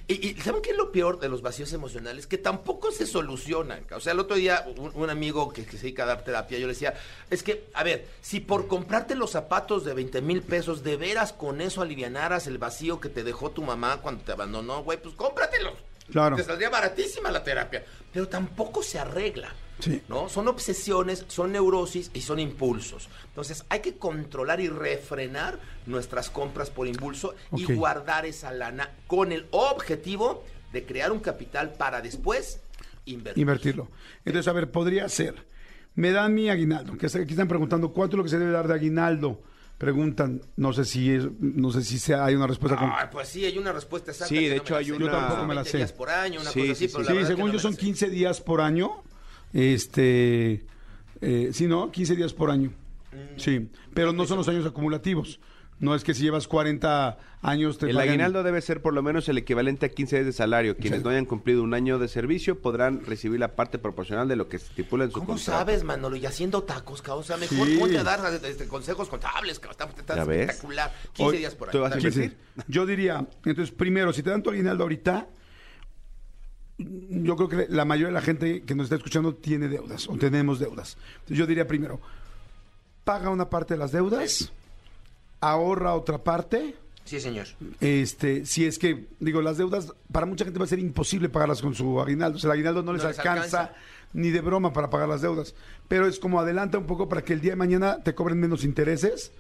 Y, 0.09 0.29
y 0.29 0.35
¿saben 0.40 0.61
qué 0.61 0.71
es 0.71 0.76
lo 0.76 0.90
peor 0.90 1.21
de 1.21 1.29
los 1.29 1.40
vacíos 1.40 1.73
emocionales? 1.73 2.26
Que 2.26 2.37
tampoco 2.37 2.90
se 2.90 3.07
solucionan. 3.07 3.87
O 3.95 4.00
sea, 4.00 4.12
el 4.12 4.19
otro 4.19 4.35
día 4.35 4.67
un, 4.76 4.90
un 4.93 5.09
amigo 5.09 5.52
que, 5.52 5.64
que 5.64 5.76
se 5.76 5.83
dedica 5.85 6.02
a 6.02 6.07
dar 6.07 6.25
terapia, 6.25 6.59
yo 6.59 6.67
le 6.67 6.73
decía, 6.73 6.95
es 7.31 7.45
que, 7.45 7.69
a 7.75 7.85
ver, 7.85 8.09
si 8.21 8.40
por 8.40 8.67
comprarte 8.67 9.14
los 9.14 9.31
zapatos 9.31 9.85
de 9.85 9.95
20 9.95 10.21
mil 10.21 10.43
pesos, 10.43 10.83
de 10.83 10.97
veras 10.97 11.33
con 11.33 11.61
eso 11.61 11.81
alivianaras 11.81 12.49
el 12.49 12.59
vacío 12.59 12.99
que 12.99 13.09
te 13.09 13.23
dejó 13.23 13.52
tu 13.52 13.62
mamá 13.62 13.99
cuando 13.99 14.25
te 14.25 14.33
abandonó, 14.33 14.83
güey, 14.83 15.00
pues 15.00 15.14
cómpratelos. 15.14 15.75
Claro. 16.11 16.37
Te 16.37 16.45
saldría 16.45 16.71
baratísima 16.71 17.31
la 17.31 17.43
terapia. 17.43 17.85
Pero 18.12 18.29
tampoco 18.29 18.83
se 18.83 18.99
arregla. 18.99 19.55
Sí. 19.79 20.02
¿no? 20.09 20.29
Son 20.29 20.47
obsesiones, 20.47 21.25
son 21.29 21.52
neurosis 21.52 22.11
y 22.12 22.21
son 22.21 22.38
impulsos. 22.38 23.09
Entonces 23.29 23.64
hay 23.71 23.81
que 23.81 23.97
controlar 23.97 24.61
y 24.61 24.69
refrenar 24.69 25.59
nuestras 25.87 26.29
compras 26.29 26.69
por 26.69 26.87
impulso 26.87 27.35
y 27.57 27.64
guardar 27.73 28.26
esa 28.26 28.52
lana 28.52 28.90
con 29.07 29.33
el 29.33 29.47
objetivo 29.52 30.45
de 30.73 30.85
crear 30.85 31.12
un 31.12 31.21
capital 31.21 31.73
para 31.73 32.00
después 32.00 32.61
invertir. 33.07 33.40
Invertirlo. 33.40 33.88
Entonces, 34.25 34.49
a 34.49 34.52
ver, 34.52 34.71
podría 34.71 35.09
ser. 35.09 35.47
Me 35.95 36.12
dan 36.12 36.35
mi 36.35 36.49
aguinaldo. 36.49 36.97
Que 36.97 37.07
aquí 37.07 37.33
están 37.33 37.49
preguntando 37.49 37.93
cuánto 37.93 38.17
es 38.17 38.19
lo 38.19 38.25
que 38.25 38.31
se 38.31 38.38
debe 38.38 38.52
dar 38.52 38.69
de 38.69 38.75
aguinaldo. 38.75 39.43
Preguntan, 39.81 40.43
no 40.57 40.75
sé 40.75 40.85
si 40.85 41.11
es, 41.11 41.25
no 41.41 41.71
sé 41.73 41.83
si 41.83 41.99
sea, 41.99 42.27
hay 42.27 42.35
una 42.35 42.47
respuesta 42.47 42.77
con- 42.77 42.91
Ah, 42.91 43.09
pues 43.11 43.29
sí, 43.29 43.47
hay 43.47 43.57
una 43.57 43.73
respuesta 43.73 44.11
exacta. 44.11 44.29
Sí, 44.29 44.45
de 44.45 44.57
no 44.57 44.61
hecho, 44.63 44.75
la 44.75 44.81
hay 44.81 44.91
una- 44.91 45.07
Yo 45.07 45.11
tampoco 45.11 45.41
me 45.47 45.55
la 45.55 45.63
20 45.63 45.71
sé. 45.71 45.77
días 45.79 45.93
por 45.95 46.11
año, 46.11 46.39
una 46.43 46.51
Sí, 46.51 46.61
cosa 46.61 46.73
así, 46.73 46.87
sí, 46.87 46.93
pero 46.95 47.09
sí. 47.09 47.15
la 47.15 47.27
según 47.27 47.47
no 47.47 47.53
yo 47.55 47.59
son 47.61 47.71
la 47.71 47.77
sé. 47.79 47.81
15 47.87 48.11
días 48.11 48.41
por 48.43 48.61
año. 48.61 48.91
Este, 49.55 50.67
eh, 51.23 51.49
sí, 51.55 51.67
¿no? 51.67 51.91
15 51.91 52.15
días 52.15 52.35
por 52.35 52.51
año. 52.51 52.75
Mm. 53.13 53.39
Sí, 53.39 53.69
pero 53.95 54.13
no 54.13 54.27
son 54.27 54.37
los 54.37 54.49
años 54.49 54.67
acumulativos. 54.67 55.41
No 55.81 55.95
es 55.95 56.05
que 56.05 56.13
si 56.13 56.23
llevas 56.23 56.47
40 56.47 57.17
años 57.41 57.79
te 57.79 57.89
El 57.89 57.99
aguinaldo 57.99 58.43
debe 58.43 58.61
ser 58.61 58.83
por 58.83 58.93
lo 58.93 59.03
menos 59.03 59.27
el 59.31 59.39
equivalente 59.39 59.87
a 59.87 59.89
15 59.89 60.17
días 60.17 60.27
de 60.27 60.33
salario. 60.35 60.77
Quienes 60.77 60.99
Sí. 61.01 61.05
no 61.05 61.09
hayan 61.11 61.25
cumplido 61.25 61.63
un 61.63 61.73
año 61.73 61.99
de 61.99 62.07
servicio 62.07 62.61
podrán 62.61 63.03
recibir 63.07 63.41
la 63.41 63.57
parte 63.57 63.79
proporcional 63.79 64.29
de 64.29 64.37
lo 64.37 64.47
que 64.47 64.59
se 64.59 64.67
estipula 64.67 65.05
en 65.05 65.11
su 65.11 65.15
¿Cómo 65.21 65.29
contrato. 65.29 65.59
sabes, 65.59 65.83
Manolo? 65.83 66.17
Y 66.17 66.27
haciendo 66.27 66.63
tacos, 66.65 67.01
cabrón. 67.01 67.23
O 67.23 67.27
sea, 67.27 67.39
mejor 67.39 67.67
Sí. 67.67 67.79
ponte 67.79 67.97
a 67.97 68.05
dar 68.05 68.21
este, 68.45 68.69
consejos 68.69 69.09
contables, 69.09 69.59
cabrón. 69.59 69.89
Está, 69.89 70.01
está 70.01 70.17
¿Ya 70.17 70.25
ves? 70.25 70.41
espectacular. 70.43 70.93
15 71.15 71.23
Hoy- 71.31 71.39
días 71.39 71.55
por 71.55 71.69
ahí. 71.69 71.73
¿tú 71.73 71.79
vas 71.81 71.93
a 71.93 71.97
Está 71.97 72.09
bien. 72.09 72.13
15. 72.13 72.25
invertir? 72.55 72.65
Yo 72.75 72.85
diría, 72.87 73.27
entonces, 73.47 73.75
primero, 73.75 74.13
si 74.13 74.23
te 74.23 74.29
dan 74.29 74.43
tu 74.43 74.51
aguinaldo 74.51 74.83
ahorita, 74.85 75.29
yo 76.77 77.37
creo 77.37 77.49
que 77.49 77.67
la 77.73 77.85
mayoría 77.87 78.09
de 78.09 78.15
la 78.15 78.23
gente 78.23 78.63
que 78.63 78.75
nos 78.75 78.85
está 78.85 78.97
escuchando 78.97 79.35
tiene 79.35 79.69
deudas 79.69 80.09
o 80.09 80.17
tenemos 80.17 80.59
deudas. 80.59 80.97
Entonces, 81.21 81.39
yo 81.39 81.47
diría 81.47 81.67
primero, 81.67 82.01
paga 83.05 83.31
una 83.31 83.49
parte 83.51 83.75
de 83.75 83.79
las 83.79 83.93
deudas, 83.93 84.53
ahorra 85.40 85.94
otra 85.94 86.18
parte. 86.18 86.75
Sí, 87.04 87.20
señor. 87.20 87.47
Este, 87.80 88.47
si 88.47 88.66
es 88.66 88.78
que, 88.78 89.06
digo, 89.18 89.42
las 89.42 89.56
deudas, 89.59 89.92
para 90.12 90.26
mucha 90.26 90.44
gente 90.44 90.59
va 90.61 90.64
a 90.64 90.68
ser 90.68 90.78
imposible 90.78 91.28
pagarlas 91.28 91.61
con 91.61 91.75
su 91.75 92.00
aguinaldo. 92.00 92.37
O 92.37 92.40
sea, 92.40 92.49
el 92.49 92.52
aguinaldo 92.52 92.82
no 92.82 92.92
les, 92.92 93.04
alcanza, 93.04 93.32
alcanza. 93.62 93.73
ni 94.12 94.30
de 94.30 94.40
broma 94.40 94.73
para 94.73 94.90
pagar 94.90 95.09
las 95.09 95.20
deudas. 95.23 95.54
Pero 95.88 96.06
es 96.06 96.18
como 96.20 96.38
adelanta 96.40 96.78
un 96.78 96.87
poco 96.87 97.09
para 97.09 97.23
que 97.23 97.32
el 97.32 97.40
día 97.40 97.52
de 97.52 97.56
mañana 97.56 98.02
te 98.02 98.14
cobren 98.14 98.38
menos 98.38 98.62
intereses. 98.62 99.32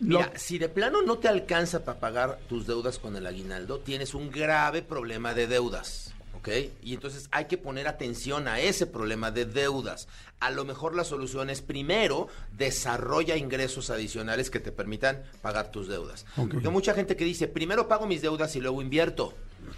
Mira, 0.00 0.30
Lo- 0.32 0.38
si 0.38 0.58
de 0.58 0.68
plano 0.70 1.02
no 1.02 1.18
te 1.18 1.28
alcanza 1.28 1.84
para 1.84 2.00
pagar 2.00 2.38
tus 2.48 2.66
deudas 2.66 2.98
con 2.98 3.14
el 3.14 3.26
aguinaldo, 3.26 3.78
tienes 3.80 4.14
un 4.14 4.30
grave 4.30 4.80
problema 4.82 5.34
de 5.34 5.46
deudas. 5.48 6.14
¿Ok? 6.36 6.48
Y 6.82 6.94
entonces 6.94 7.28
hay 7.30 7.46
que 7.46 7.58
poner 7.58 7.88
atención 7.88 8.48
a 8.48 8.60
ese 8.60 8.86
problema 8.86 9.30
de 9.30 9.44
deudas. 9.44 10.08
A 10.40 10.50
lo 10.50 10.64
mejor 10.64 10.94
la 10.94 11.04
solución 11.04 11.50
es 11.50 11.62
primero 11.62 12.28
desarrolla 12.56 13.36
ingresos 13.36 13.90
adicionales 13.90 14.50
que 14.50 14.60
te 14.60 14.72
permitan 14.72 15.22
pagar 15.42 15.70
tus 15.70 15.88
deudas. 15.88 16.26
Porque 16.36 16.68
mucha 16.68 16.94
gente 16.94 17.16
que 17.16 17.24
dice, 17.24 17.48
primero 17.48 17.88
pago 17.88 18.06
mis 18.06 18.22
deudas 18.22 18.54
y 18.56 18.60
luego 18.60 18.82
invierto. 18.82 19.34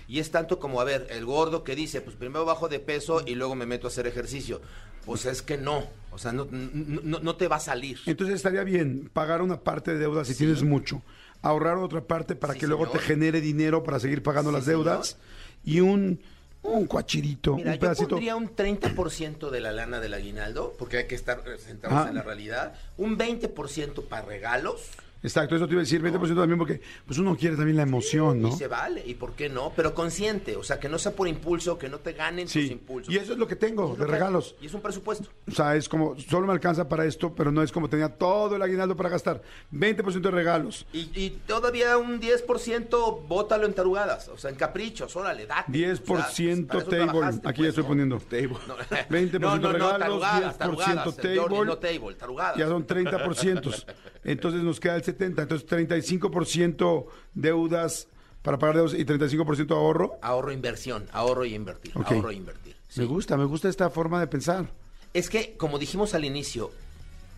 Y 0.06 0.18
es 0.18 0.30
tanto 0.30 0.58
como, 0.58 0.80
a 0.80 0.84
ver, 0.84 1.06
el 1.10 1.24
gordo 1.24 1.64
que 1.64 1.74
dice, 1.74 2.00
pues 2.00 2.16
primero 2.16 2.44
bajo 2.44 2.68
de 2.68 2.80
peso 2.80 3.22
y 3.24 3.34
luego 3.34 3.54
me 3.54 3.66
meto 3.66 3.86
a 3.86 3.90
hacer 3.90 4.06
ejercicio. 4.06 4.60
Pues 5.04 5.24
es 5.24 5.40
que 5.40 5.56
no, 5.56 5.84
o 6.10 6.18
sea, 6.18 6.32
no, 6.32 6.46
no, 6.50 7.36
te 7.36 7.48
va 7.48 7.56
a 7.56 7.60
salir. 7.60 7.98
Entonces 8.04 8.36
estaría 8.36 8.62
bien 8.64 9.10
pagar 9.12 9.40
una 9.40 9.60
parte 9.60 9.92
de 9.92 9.98
deudas 9.98 10.28
si 10.28 10.34
tienes 10.34 10.62
mucho, 10.62 11.02
ahorrar 11.40 11.78
otra 11.78 12.02
parte 12.02 12.34
para 12.34 12.52
Sí, 12.54 12.60
que 12.60 12.66
luego 12.66 12.88
te 12.88 12.98
genere 12.98 13.40
dinero 13.40 13.82
para 13.82 14.00
seguir 14.00 14.22
pagando 14.22 14.50
Sí, 14.50 14.56
las 14.56 14.66
deudas 14.66 15.16
y 15.64 15.80
un, 15.80 16.20
un 16.62 16.86
cuachirito, 16.86 17.56
Mira, 17.56 17.72
un 17.72 17.78
yo 17.78 17.94
pondría 18.08 18.36
un 18.36 18.54
30% 18.54 19.50
de 19.50 19.60
la 19.60 19.72
lana 19.72 20.00
del 20.00 20.14
aguinaldo, 20.14 20.74
porque 20.78 20.98
hay 20.98 21.06
que 21.06 21.14
estar 21.14 21.42
centrados 21.58 22.06
Ah. 22.06 22.08
en 22.10 22.16
la 22.16 22.22
realidad, 22.22 22.74
un 22.96 23.16
20% 23.16 24.02
para 24.08 24.22
regalos, 24.26 24.82
Exacto, 25.22 25.56
eso 25.56 25.66
te 25.66 25.72
iba 25.72 25.80
a 25.80 25.84
decir, 25.84 26.00
20% 26.02 26.36
también 26.36 26.58
porque 26.58 26.80
pues 27.06 27.18
uno 27.18 27.36
quiere 27.36 27.56
también 27.56 27.76
la 27.76 27.82
emoción, 27.82 28.40
¿no? 28.40 28.48
y 28.48 28.52
se 28.52 28.68
vale, 28.68 29.02
y 29.04 29.14
por 29.14 29.32
qué 29.32 29.48
no, 29.48 29.72
pero 29.74 29.92
consciente, 29.94 30.54
o 30.56 30.62
sea, 30.62 30.78
que 30.78 30.88
no 30.88 30.98
sea 30.98 31.12
por 31.12 31.26
impulso, 31.26 31.76
que 31.76 31.88
no 31.88 31.98
te 31.98 32.12
ganen 32.12 32.44
tus 32.44 32.52
Sí, 32.52 32.68
impulsos. 32.70 33.12
y 33.12 33.16
eso 33.18 33.32
es 33.32 33.38
lo 33.38 33.48
que 33.48 33.56
tengo 33.56 33.92
Es 33.92 33.98
lo 33.98 34.04
de 34.04 34.06
que- 34.06 34.12
regalos. 34.12 34.54
Y 34.60 34.66
es 34.66 34.74
un 34.74 34.80
presupuesto. 34.80 35.28
O 35.48 35.50
sea, 35.50 35.74
es 35.74 35.88
como, 35.88 36.16
solo 36.20 36.46
me 36.46 36.52
alcanza 36.52 36.88
para 36.88 37.04
esto, 37.04 37.34
pero 37.34 37.50
no 37.50 37.62
es 37.62 37.72
como 37.72 37.88
tenía 37.88 38.08
todo 38.10 38.54
el 38.56 38.62
aguinaldo 38.62 38.96
para 38.96 39.08
gastar. 39.08 39.42
20% 39.72 40.20
de 40.20 40.30
regalos, 40.30 40.86
Y, 40.92 41.10
y 41.14 41.30
todavía 41.46 41.98
un 41.98 42.20
10% 42.20 43.26
bótalo 43.26 43.66
en 43.66 43.74
tarugadas, 43.74 44.28
o 44.28 44.38
sea, 44.38 44.50
en 44.50 44.56
caprichos, 44.56 45.14
órale, 45.16 45.46
date. 45.46 45.72
10% 45.72 46.66
para 46.68 46.80
eso 46.80 46.90
table. 46.90 47.04
trabajaste, 47.06 47.48
Aquí 47.48 47.56
pues, 47.56 47.64
ya 47.64 47.68
estoy 47.70 47.82
¿no? 47.84 47.88
poniendo. 47.88 48.18
Table. 48.28 48.48
No, 48.68 48.76
20% 48.76 49.40
no, 49.40 49.56
no, 49.56 49.56
no, 49.58 49.72
regalos, 49.72 49.98
tarugadas, 49.98 50.54
10% 50.54 50.58
tarugadas, 50.58 51.16
table. 51.16 51.38
Jordi, 51.38 51.56
no 51.66 51.78
table, 51.78 52.14
tarugadas. 52.16 52.56
Ya 52.56 52.66
son 52.68 52.86
30%. 52.86 53.84
Entonces 54.24 54.62
nos 54.62 54.78
queda 54.80 54.96
el 54.96 55.02
70%. 55.16 55.42
Entonces 55.42 55.66
35% 55.68 57.06
deudas 57.34 58.08
para 58.42 58.58
pagar 58.58 58.76
deudas 58.76 58.94
y 58.94 59.04
35% 59.04 59.70
ahorro. 59.72 60.18
Ahorro, 60.22 60.52
inversión, 60.52 61.06
ahorro 61.12 61.44
y 61.44 61.54
invertir, 61.54 61.92
ahorro 61.94 62.30
e 62.30 62.34
invertir. 62.34 62.76
sí. 62.88 63.00
Me 63.00 63.06
gusta, 63.06 63.36
me 63.36 63.44
gusta 63.44 63.68
esta 63.68 63.90
forma 63.90 64.20
de 64.20 64.26
pensar. 64.26 64.70
Es 65.14 65.28
que, 65.28 65.56
como 65.56 65.78
dijimos 65.78 66.14
al 66.14 66.24
inicio, 66.24 66.70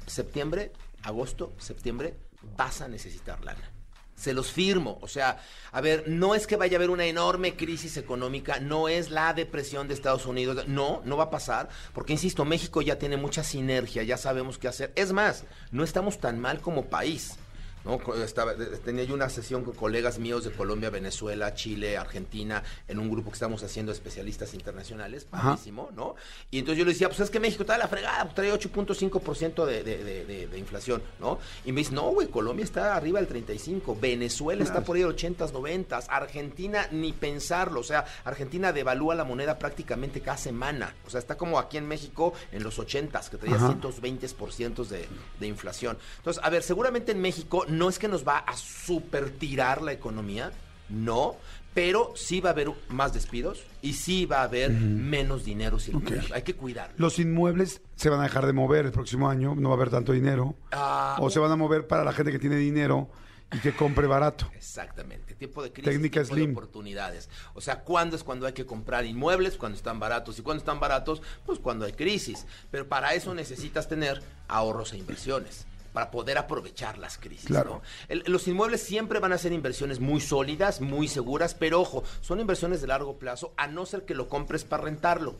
septiembre, 0.06 0.72
agosto, 1.02 1.52
septiembre, 1.58 2.14
vas 2.56 2.80
a 2.80 2.88
necesitar 2.88 3.42
lana. 3.44 3.70
Se 4.16 4.34
los 4.34 4.52
firmo. 4.52 4.98
O 5.00 5.08
sea, 5.08 5.40
a 5.72 5.80
ver, 5.80 6.04
no 6.06 6.34
es 6.34 6.46
que 6.46 6.56
vaya 6.56 6.76
a 6.76 6.78
haber 6.78 6.90
una 6.90 7.06
enorme 7.06 7.56
crisis 7.56 7.96
económica, 7.96 8.60
no 8.60 8.88
es 8.88 9.10
la 9.10 9.32
depresión 9.32 9.88
de 9.88 9.94
Estados 9.94 10.26
Unidos. 10.26 10.68
No, 10.68 11.00
no 11.06 11.16
va 11.16 11.24
a 11.24 11.30
pasar. 11.30 11.70
Porque, 11.94 12.12
insisto, 12.12 12.44
México 12.44 12.82
ya 12.82 12.98
tiene 12.98 13.16
mucha 13.16 13.42
sinergia, 13.42 14.02
ya 14.02 14.18
sabemos 14.18 14.58
qué 14.58 14.68
hacer. 14.68 14.92
Es 14.94 15.12
más, 15.12 15.44
no 15.70 15.84
estamos 15.84 16.18
tan 16.18 16.38
mal 16.38 16.60
como 16.60 16.86
país. 16.86 17.36
¿No? 17.84 17.98
Estaba, 18.22 18.54
de- 18.54 18.76
tenía 18.78 19.04
yo 19.04 19.14
una 19.14 19.28
sesión 19.28 19.64
con 19.64 19.74
colegas 19.74 20.18
míos 20.18 20.44
de 20.44 20.50
Colombia, 20.52 20.90
Venezuela, 20.90 21.54
Chile, 21.54 21.96
Argentina, 21.96 22.62
en 22.88 22.98
un 22.98 23.10
grupo 23.10 23.30
que 23.30 23.34
estamos 23.34 23.62
haciendo 23.62 23.92
especialistas 23.92 24.54
internacionales, 24.54 25.24
padrísimo, 25.24 25.90
¿no? 25.96 26.14
Y 26.50 26.58
entonces 26.58 26.78
yo 26.78 26.84
le 26.84 26.92
decía, 26.92 27.08
pues 27.08 27.20
es 27.20 27.30
que 27.30 27.40
México 27.40 27.62
está 27.62 27.74
a 27.74 27.78
la 27.78 27.88
fregada, 27.88 28.24
pues, 28.24 28.34
trae 28.34 28.52
8.5% 28.52 29.64
de, 29.64 29.82
de, 29.82 30.04
de, 30.04 30.24
de, 30.24 30.46
de 30.46 30.58
inflación, 30.58 31.02
¿no? 31.18 31.38
Y 31.64 31.72
me 31.72 31.80
dice, 31.80 31.92
no, 31.92 32.10
güey, 32.10 32.28
Colombia 32.28 32.64
está 32.64 32.94
arriba 32.96 33.18
del 33.18 33.28
35, 33.28 33.96
Venezuela 34.00 34.62
está 34.62 34.82
por 34.82 34.96
ahí 34.96 35.02
del 35.02 35.10
80, 35.12 35.46
90, 35.52 35.96
Argentina 36.08 36.88
ni 36.90 37.12
pensarlo, 37.12 37.80
o 37.80 37.84
sea, 37.84 38.04
Argentina 38.24 38.72
devalúa 38.72 39.14
la 39.14 39.24
moneda 39.24 39.58
prácticamente 39.58 40.20
cada 40.20 40.36
semana, 40.36 40.94
o 41.06 41.10
sea, 41.10 41.18
está 41.20 41.36
como 41.36 41.58
aquí 41.58 41.76
en 41.76 41.86
México 41.88 42.32
en 42.52 42.62
los 42.62 42.78
80, 42.78 43.20
que 43.30 43.36
traía 43.36 43.56
Ajá. 43.56 43.68
120% 43.80 44.84
de, 44.86 45.06
de 45.38 45.46
inflación. 45.46 45.98
Entonces, 46.18 46.42
a 46.44 46.50
ver, 46.50 46.62
seguramente 46.62 47.12
en 47.12 47.20
México 47.20 47.64
no 47.70 47.88
es 47.88 47.98
que 47.98 48.08
nos 48.08 48.26
va 48.26 48.38
a 48.38 48.56
super 48.56 49.30
tirar 49.30 49.82
la 49.82 49.92
economía, 49.92 50.52
no, 50.88 51.36
pero 51.74 52.12
sí 52.16 52.40
va 52.40 52.50
a 52.50 52.52
haber 52.52 52.70
más 52.88 53.12
despidos 53.12 53.64
y 53.80 53.94
sí 53.94 54.26
va 54.26 54.40
a 54.40 54.44
haber 54.44 54.70
menos 54.70 55.44
dinero 55.44 55.78
circulando. 55.78 56.34
Hay 56.34 56.42
que 56.42 56.54
cuidarlo. 56.54 56.94
Los 56.98 57.18
inmuebles 57.18 57.80
se 57.96 58.10
van 58.10 58.20
a 58.20 58.24
dejar 58.24 58.46
de 58.46 58.52
mover 58.52 58.86
el 58.86 58.92
próximo 58.92 59.28
año, 59.28 59.54
no 59.54 59.68
va 59.68 59.74
a 59.74 59.76
haber 59.76 59.90
tanto 59.90 60.12
dinero. 60.12 60.54
Ah, 60.72 61.16
o 61.20 61.30
se 61.30 61.38
van 61.38 61.52
a 61.52 61.56
mover 61.56 61.86
para 61.86 62.04
la 62.04 62.12
gente 62.12 62.32
que 62.32 62.38
tiene 62.38 62.56
dinero 62.56 63.08
y 63.52 63.58
que 63.58 63.72
compre 63.74 64.06
barato. 64.06 64.50
Exactamente, 64.54 65.34
tiempo 65.34 65.62
de 65.62 65.72
crisis, 65.72 65.92
Técnica 65.92 66.20
tiempo 66.20 66.34
Slim. 66.34 66.46
de 66.46 66.52
oportunidades. 66.52 67.28
O 67.54 67.60
sea, 67.60 67.80
¿cuándo 67.80 68.16
es 68.16 68.24
cuando 68.24 68.46
hay 68.46 68.52
que 68.52 68.66
comprar 68.66 69.04
inmuebles? 69.04 69.56
Cuando 69.56 69.76
están 69.76 69.98
baratos. 69.98 70.38
¿Y 70.38 70.42
cuándo 70.42 70.60
están 70.60 70.80
baratos? 70.80 71.22
Pues 71.46 71.58
cuando 71.58 71.84
hay 71.84 71.92
crisis. 71.92 72.46
Pero 72.70 72.88
para 72.88 73.14
eso 73.14 73.34
necesitas 73.34 73.88
tener 73.88 74.22
ahorros 74.48 74.92
e 74.92 74.98
inversiones 74.98 75.66
para 75.92 76.10
poder 76.10 76.38
aprovechar 76.38 76.98
las 76.98 77.18
crisis. 77.18 77.46
Claro. 77.46 77.70
¿no? 77.76 77.82
El- 78.08 78.24
los 78.26 78.46
inmuebles 78.48 78.82
siempre 78.82 79.18
van 79.18 79.32
a 79.32 79.38
ser 79.38 79.52
inversiones 79.52 80.00
muy 80.00 80.20
sólidas, 80.20 80.80
muy 80.80 81.08
seguras, 81.08 81.54
pero 81.54 81.80
ojo, 81.80 82.04
son 82.20 82.40
inversiones 82.40 82.80
de 82.80 82.86
largo 82.88 83.18
plazo, 83.18 83.52
a 83.56 83.66
no 83.66 83.86
ser 83.86 84.04
que 84.04 84.14
lo 84.14 84.28
compres 84.28 84.64
para 84.64 84.84
rentarlo. 84.84 85.36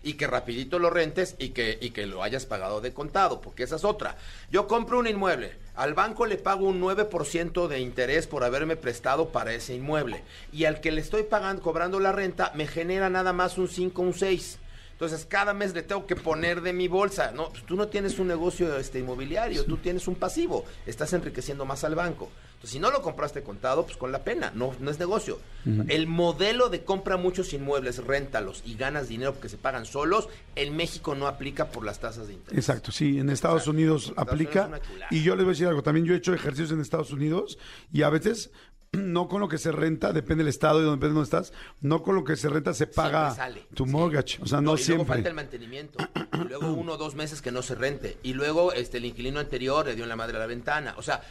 Y 0.00 0.12
que 0.14 0.28
rapidito 0.28 0.78
lo 0.78 0.90
rentes 0.90 1.34
y 1.40 1.48
que, 1.48 1.76
y 1.80 1.90
que 1.90 2.06
lo 2.06 2.22
hayas 2.22 2.46
pagado 2.46 2.80
de 2.80 2.94
contado, 2.94 3.40
porque 3.40 3.64
esa 3.64 3.74
es 3.74 3.84
otra. 3.84 4.16
Yo 4.48 4.68
compro 4.68 5.00
un 5.00 5.08
inmueble, 5.08 5.56
al 5.74 5.94
banco 5.94 6.24
le 6.24 6.36
pago 6.36 6.66
un 6.66 6.80
9% 6.80 7.66
de 7.66 7.80
interés 7.80 8.28
por 8.28 8.44
haberme 8.44 8.76
prestado 8.76 9.30
para 9.30 9.52
ese 9.52 9.74
inmueble. 9.74 10.22
Y 10.52 10.66
al 10.66 10.80
que 10.80 10.92
le 10.92 11.00
estoy 11.00 11.24
pagando, 11.24 11.62
cobrando 11.62 11.98
la 11.98 12.12
renta, 12.12 12.52
me 12.54 12.68
genera 12.68 13.10
nada 13.10 13.32
más 13.32 13.58
un 13.58 13.68
5, 13.68 14.00
un 14.00 14.14
6. 14.14 14.58
Entonces, 14.98 15.26
cada 15.26 15.54
mes 15.54 15.74
le 15.74 15.82
tengo 15.84 16.08
que 16.08 16.16
poner 16.16 16.60
de 16.60 16.72
mi 16.72 16.88
bolsa. 16.88 17.30
No, 17.30 17.50
pues 17.50 17.62
tú 17.64 17.76
no 17.76 17.86
tienes 17.86 18.18
un 18.18 18.26
negocio 18.26 18.76
este, 18.78 18.98
inmobiliario, 18.98 19.64
tú 19.64 19.76
tienes 19.76 20.08
un 20.08 20.16
pasivo. 20.16 20.64
Estás 20.86 21.12
enriqueciendo 21.12 21.64
más 21.64 21.84
al 21.84 21.94
banco. 21.94 22.28
Entonces, 22.48 22.70
si 22.70 22.80
no 22.80 22.90
lo 22.90 23.00
compraste 23.00 23.44
contado, 23.44 23.84
pues 23.86 23.96
con 23.96 24.10
la 24.10 24.24
pena, 24.24 24.50
no, 24.56 24.74
no 24.80 24.90
es 24.90 24.98
negocio. 24.98 25.38
El 25.86 26.06
modelo 26.08 26.70
de 26.70 26.82
compra 26.82 27.16
muchos 27.16 27.52
inmuebles, 27.52 28.04
réntalos 28.04 28.62
y 28.64 28.74
ganas 28.74 29.06
dinero 29.06 29.34
porque 29.34 29.48
se 29.50 29.58
pagan 29.58 29.84
solos, 29.86 30.28
en 30.56 30.74
México 30.74 31.14
no 31.14 31.28
aplica 31.28 31.68
por 31.68 31.84
las 31.84 32.00
tasas 32.00 32.26
de 32.26 32.32
interés. 32.32 32.58
Exacto, 32.58 32.90
sí, 32.90 33.18
en 33.20 33.28
Estados 33.30 33.58
Exacto. 33.62 33.70
Unidos 33.72 34.04
En 34.06 34.10
Estados 34.10 34.32
aplica. 34.32 34.66
Unidos 34.66 34.88
y 35.10 35.22
yo 35.22 35.36
les 35.36 35.44
voy 35.44 35.50
a 35.50 35.54
decir 35.54 35.66
algo, 35.68 35.82
también 35.82 36.06
yo 36.06 36.14
he 36.14 36.16
hecho 36.16 36.32
ejercicios 36.34 36.72
en 36.72 36.80
Estados 36.80 37.12
Unidos 37.12 37.58
y 37.92 38.02
a 38.02 38.08
veces 38.08 38.50
no 38.92 39.28
con 39.28 39.40
lo 39.40 39.48
que 39.48 39.58
se 39.58 39.70
renta, 39.70 40.12
depende 40.12 40.44
del 40.44 40.48
estado 40.50 40.80
y 40.80 40.84
donde, 40.84 40.96
depende 40.96 41.08
de 41.08 41.14
dónde 41.14 41.24
estás, 41.46 41.52
no 41.80 42.02
con 42.02 42.14
lo 42.14 42.24
que 42.24 42.36
se 42.36 42.48
renta 42.48 42.72
se 42.74 42.86
paga 42.86 43.34
Siempre 43.34 43.60
sale. 43.60 43.66
tu 43.74 43.84
Sí. 43.84 43.90
mortgage, 43.92 44.38
o 44.42 44.46
sea, 44.46 44.60
no, 44.60 44.76
y 44.76 44.84
luego 44.86 45.04
falta 45.04 45.14
el 45.14 45.22
siempre. 45.22 45.32
mantenimiento. 45.34 45.98
Y 46.34 46.48
luego 46.48 46.72
uno 46.72 46.92
o 46.92 46.96
dos 46.96 47.14
meses 47.14 47.42
que 47.42 47.52
no 47.52 47.62
se 47.62 47.74
rente. 47.74 48.18
Y 48.22 48.32
luego 48.34 48.72
este 48.72 48.98
el 48.98 49.04
inquilino 49.04 49.40
anterior 49.40 49.86
le 49.86 49.94
dio 49.94 50.04
en 50.04 50.08
la 50.08 50.16
madre 50.16 50.36
a 50.36 50.40
la 50.40 50.46
ventana. 50.46 50.94
O 50.96 51.02
sea, 51.02 51.22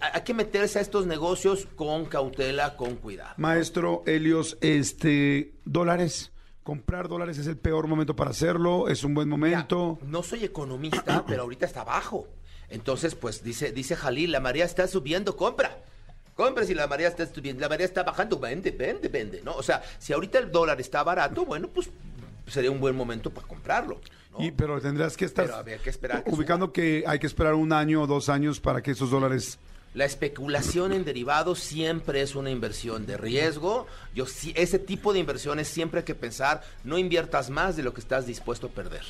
hay 0.00 0.22
que 0.22 0.34
meterse 0.34 0.78
a 0.78 0.82
estos 0.82 1.06
negocios 1.06 1.68
con 1.76 2.06
cautela, 2.06 2.76
con 2.76 2.96
cuidado. 2.96 3.34
Maestro 3.36 4.02
Helios, 4.06 4.56
este, 4.60 5.52
dólares, 5.64 6.32
comprar 6.62 7.08
dólares 7.08 7.38
es 7.38 7.46
el 7.46 7.56
peor 7.58 7.88
momento 7.88 8.16
para 8.16 8.30
hacerlo, 8.30 8.88
es 8.88 9.04
un 9.04 9.14
buen 9.14 9.28
momento. 9.28 9.98
No 10.02 10.22
soy 10.22 10.44
economista, 10.44 11.24
pero 11.26 11.42
ahorita 11.42 11.66
está 11.66 11.84
bajo. 11.84 12.26
Entonces, 12.68 13.14
pues 13.14 13.42
dice, 13.44 13.70
dice 13.72 13.96
Jalil, 13.96 14.32
la 14.32 14.40
marea 14.40 14.64
está 14.64 14.86
subiendo, 14.88 15.36
compra. 15.36 15.82
Compra 16.34 16.64
si 16.64 16.74
la 16.74 16.86
marea 16.86 17.08
está 17.08 17.26
subiendo, 17.26 17.60
la 17.60 17.68
marea 17.68 17.86
está 17.86 18.02
bajando, 18.02 18.38
vende, 18.38 18.70
vende, 18.70 19.08
vende, 19.08 19.42
¿no? 19.42 19.54
O 19.54 19.62
sea, 19.62 19.82
si 19.98 20.12
ahorita 20.12 20.38
el 20.38 20.50
dólar 20.50 20.80
está 20.80 21.02
barato, 21.02 21.44
bueno, 21.44 21.68
pues 21.68 21.90
sería 22.46 22.70
un 22.70 22.80
buen 22.80 22.96
momento 22.96 23.30
para 23.30 23.46
comprarlo. 23.46 24.00
¿no? 24.32 24.44
Y, 24.44 24.50
pero 24.50 24.80
tendrás 24.80 25.16
que 25.16 25.26
estar 25.26 25.44
Pero 25.44 25.56
había 25.56 25.78
que 25.78 25.90
esperar 25.90 26.24
que 26.24 26.30
ubicando 26.30 26.72
que 26.72 27.04
hay 27.06 27.18
que 27.18 27.26
esperar 27.26 27.54
un 27.54 27.72
año 27.72 28.02
o 28.02 28.06
dos 28.06 28.30
años 28.30 28.60
para 28.60 28.82
que 28.82 28.92
esos 28.92 29.10
dólares 29.10 29.58
La 29.92 30.06
especulación 30.06 30.94
en 30.94 31.04
derivados 31.04 31.58
siempre 31.58 32.22
es 32.22 32.34
una 32.34 32.50
inversión 32.50 33.04
de 33.04 33.18
riesgo. 33.18 33.86
Yo 34.14 34.24
sí, 34.24 34.54
ese 34.56 34.78
tipo 34.78 35.12
de 35.12 35.18
inversiones 35.18 35.68
siempre 35.68 36.00
hay 36.00 36.04
que 36.04 36.14
pensar, 36.14 36.62
no 36.82 36.96
inviertas 36.96 37.50
más 37.50 37.76
de 37.76 37.82
lo 37.82 37.92
que 37.92 38.00
estás 38.00 38.26
dispuesto 38.26 38.68
a 38.68 38.70
perder 38.70 39.04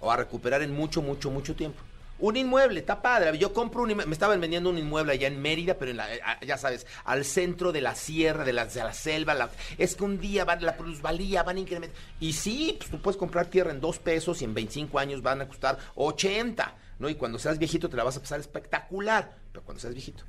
o 0.00 0.10
a 0.10 0.16
recuperar 0.16 0.62
en 0.62 0.72
mucho, 0.72 1.02
mucho, 1.02 1.30
mucho 1.30 1.54
tiempo. 1.54 1.82
Un 2.20 2.36
inmueble, 2.36 2.80
está 2.80 3.00
padre. 3.00 3.36
Yo 3.38 3.52
compro 3.52 3.82
un 3.82 3.96
me 3.96 4.12
estaban 4.12 4.40
vendiendo 4.40 4.70
un 4.70 4.78
inmueble 4.78 5.12
allá 5.12 5.26
en 5.26 5.40
Mérida, 5.40 5.74
pero 5.74 5.90
en 5.90 5.96
la, 5.96 6.14
eh, 6.14 6.20
ya 6.46 6.58
sabes, 6.58 6.86
al 7.04 7.24
centro 7.24 7.72
de 7.72 7.80
la 7.80 7.94
sierra, 7.94 8.44
de 8.44 8.52
la, 8.52 8.66
de 8.66 8.82
la 8.82 8.92
selva. 8.92 9.50
es 9.78 9.94
que 9.94 10.04
un 10.04 10.20
día 10.20 10.44
van, 10.44 10.64
la 10.64 10.76
plusvalía 10.76 11.42
van 11.42 11.56
a 11.56 11.60
incrementar. 11.60 11.98
Y 12.20 12.34
sí, 12.34 12.76
pues 12.78 12.90
tú 12.90 13.00
puedes 13.00 13.16
comprar 13.16 13.46
tierra 13.46 13.70
en 13.70 13.80
dos 13.80 13.98
pesos 13.98 14.42
y 14.42 14.44
en 14.44 14.54
25 14.54 14.98
años 14.98 15.22
van 15.22 15.40
a 15.40 15.48
costar 15.48 15.78
80, 15.94 16.74
¿no? 16.98 17.08
Y 17.08 17.14
cuando 17.14 17.38
seas 17.38 17.58
viejito 17.58 17.88
te 17.88 17.96
la 17.96 18.04
vas 18.04 18.16
a 18.16 18.20
pasar 18.20 18.40
espectacular, 18.40 19.36
pero 19.52 19.64
cuando 19.64 19.80
seas 19.80 19.94
viejito. 19.94 20.24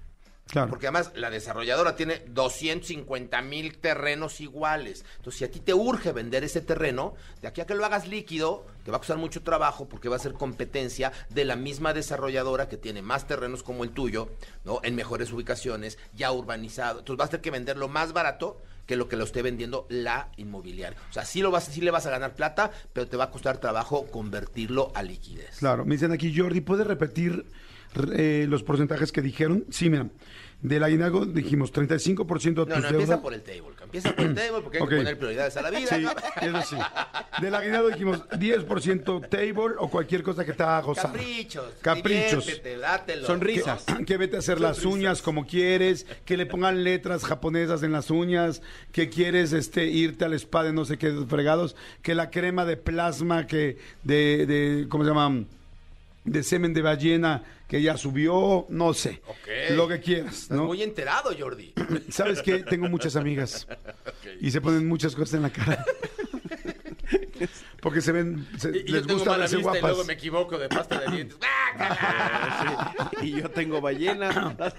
Claro. 0.47 0.69
Porque 0.69 0.88
además 0.88 1.12
la 1.15 1.30
desarrolladora 1.30 1.95
tiene 1.95 2.23
250 2.27 3.41
mil 3.41 3.77
terrenos 3.77 4.41
iguales. 4.41 5.06
Entonces, 5.17 5.39
si 5.39 5.45
a 5.45 5.51
ti 5.51 5.62
te 5.62 5.73
urge 5.73 6.12
vender 6.12 6.43
ese 6.43 6.62
terreno, 6.62 7.13
de 7.41 7.47
aquí 7.47 7.62
a 7.62 7.65
que 7.65 7.73
lo 7.73 7.86
hagas 7.86 8.08
líquido, 8.08 8.65
te 8.84 8.91
va 8.91 8.97
a 8.97 8.99
costar 8.99 9.17
mucho 9.17 9.43
trabajo 9.43 9.88
porque 9.88 10.10
va 10.10 10.17
a 10.17 10.19
ser 10.19 10.34
competencia 10.34 11.13
de 11.30 11.45
la 11.45 11.56
misma 11.56 11.93
desarrolladora 11.93 12.67
que 12.67 12.77
tiene 12.77 13.01
más 13.01 13.27
terrenos 13.27 13.63
como 13.63 13.84
el 13.84 13.91
tuyo, 13.91 14.30
¿no? 14.65 14.82
En 14.84 14.95
mejores 14.95 15.32
ubicaciones, 15.32 15.97
ya 16.13 16.32
urbanizado. 16.32 16.99
Entonces, 16.99 17.17
vas 17.17 17.27
a 17.27 17.32
tener 17.32 17.41
que 17.41 17.51
venderlo 17.51 17.88
más 17.88 18.12
barato 18.12 18.62
que 18.86 18.97
lo 18.97 19.08
que 19.08 19.15
lo 19.15 19.23
esté 19.23 19.41
vendiendo 19.41 19.86
la 19.88 20.32
inmobiliaria. 20.36 20.99
O 21.10 21.13
sea, 21.13 21.23
sí, 21.23 21.41
lo 21.41 21.49
vas, 21.49 21.63
sí 21.65 21.80
le 21.80 21.91
vas 21.91 22.08
a 22.08 22.10
ganar 22.10 22.36
plata, 22.36 22.71
pero 22.91 23.08
te 23.08 23.15
va 23.15 23.25
a 23.25 23.30
costar 23.32 23.58
trabajo 23.60 24.08
convertirlo 24.08 24.91
a 24.95 25.01
liquidez. 25.01 25.60
Claro, 25.60 25.86
me 25.86 25.95
dicen 25.95 26.12
aquí, 26.12 26.38
Jordi, 26.38 26.60
¿puedes 26.60 26.86
repetir 26.86 27.45
eh, 28.13 28.45
los 28.49 28.63
porcentajes 28.63 29.12
que 29.12 29.21
dijeron? 29.21 29.65
Sí, 29.69 29.89
mira, 29.89 30.08
del 30.62 30.84
aguinaldo 30.84 31.25
dijimos 31.25 31.73
35% 31.73 32.43
de 32.43 32.54
tus 32.54 32.67
No, 32.67 32.67
no, 32.67 32.75
empieza 32.75 32.97
deudas. 32.97 33.19
por 33.19 33.34
el 33.34 33.41
table. 33.41 33.63
Empieza 33.84 34.15
por 34.15 34.25
el 34.25 34.36
table 34.36 34.62
porque 34.62 34.77
hay 34.77 34.84
Ok. 34.84 34.89
que 34.89 34.95
poner 34.97 35.17
prioridades 35.17 35.58
a 35.58 35.62
la 35.63 35.69
vida. 35.71 35.88
Sí, 35.89 36.06
eso 36.45 36.62
sí. 36.62 36.75
Del 37.41 37.56
aguinaldo 37.56 37.89
dijimos 37.89 38.23
10% 38.30 39.27
table 39.27 39.75
o 39.80 39.89
cualquier 39.89 40.21
cosa 40.23 40.45
que 40.45 40.54
te 40.54 40.62
haga 40.63 40.82
gozar. 40.82 41.12
Caprichos. 41.12 41.73
Caprichos. 41.82 42.45
dátelo. 42.80 43.25
Sonrisas. 43.27 43.84
Que, 43.84 44.06
que 44.06 44.17
vete 44.17 44.36
a 44.36 44.39
hacer 44.39 44.62
las 44.62 44.86
uñas 44.86 45.21
como 45.23 45.45
quieres, 45.47 46.06
que 46.25 46.38
le 46.38 46.45
pongan 46.45 46.84
letras 46.84 47.23
japonesas 47.25 47.82
en 47.84 47.91
las 47.91 48.12
uñas, 48.12 48.62
que 48.91 49.10
quieres 49.10 49.51
este 49.54 49.86
irte 49.88 50.25
al 50.25 50.34
spa 50.36 50.63
de 50.63 50.73
no 50.73 50.86
sé 50.86 50.97
qué 50.97 51.12
fregados, 51.27 51.75
que 52.04 52.13
la 52.15 52.30
crema 52.30 52.65
de 52.65 52.77
plasma 52.77 53.47
que 53.47 53.77
de, 54.04 54.45
de 54.45 54.86
¿cómo 54.89 55.04
se 55.04 55.10
llama? 55.10 55.43
De 56.23 56.43
semen 56.43 56.73
de 56.73 56.81
ballena 56.81 57.43
que 57.67 57.81
ya 57.81 57.97
subió, 57.97 58.65
no 58.69 58.93
sé. 58.93 59.21
Lo 59.71 59.88
que 59.88 59.99
quieras, 59.99 60.43
Estás 60.43 60.57
¿no? 60.57 60.65
muy 60.65 60.84
enterado, 60.84 61.31
Jordi. 61.38 61.73
¿Sabes 62.10 62.41
qué? 62.41 62.60
Tengo 62.60 62.88
muchas 62.89 63.15
amigas 63.15 63.67
y 64.39 64.51
se 64.51 64.62
ponen 64.62 64.88
muchas 64.88 65.15
cosas 65.15 65.36
en 65.36 65.41
la 65.43 65.49
cara. 65.49 65.84
Porque 67.81 68.01
se 68.01 68.12
ven, 68.12 68.47
se- 68.57 68.69
Y, 68.69 68.84
les 68.84 69.01
tengo 69.07 69.15
gusta 69.15 69.36
verse 69.38 69.55
vista 69.57 69.71
y 69.71 69.79
guapas. 69.79 69.89
luego 69.91 70.03
me 70.05 70.13
equivoco 70.13 70.57
de 70.60 70.69
pasta 70.69 70.99
de 70.99 71.12
dientes. 71.15 71.38
¡Ah, 71.79 73.10
Sí. 73.19 73.27
Y 73.27 73.41
yo 73.41 73.49
tengo 73.49 73.81
ballena. 73.81 74.55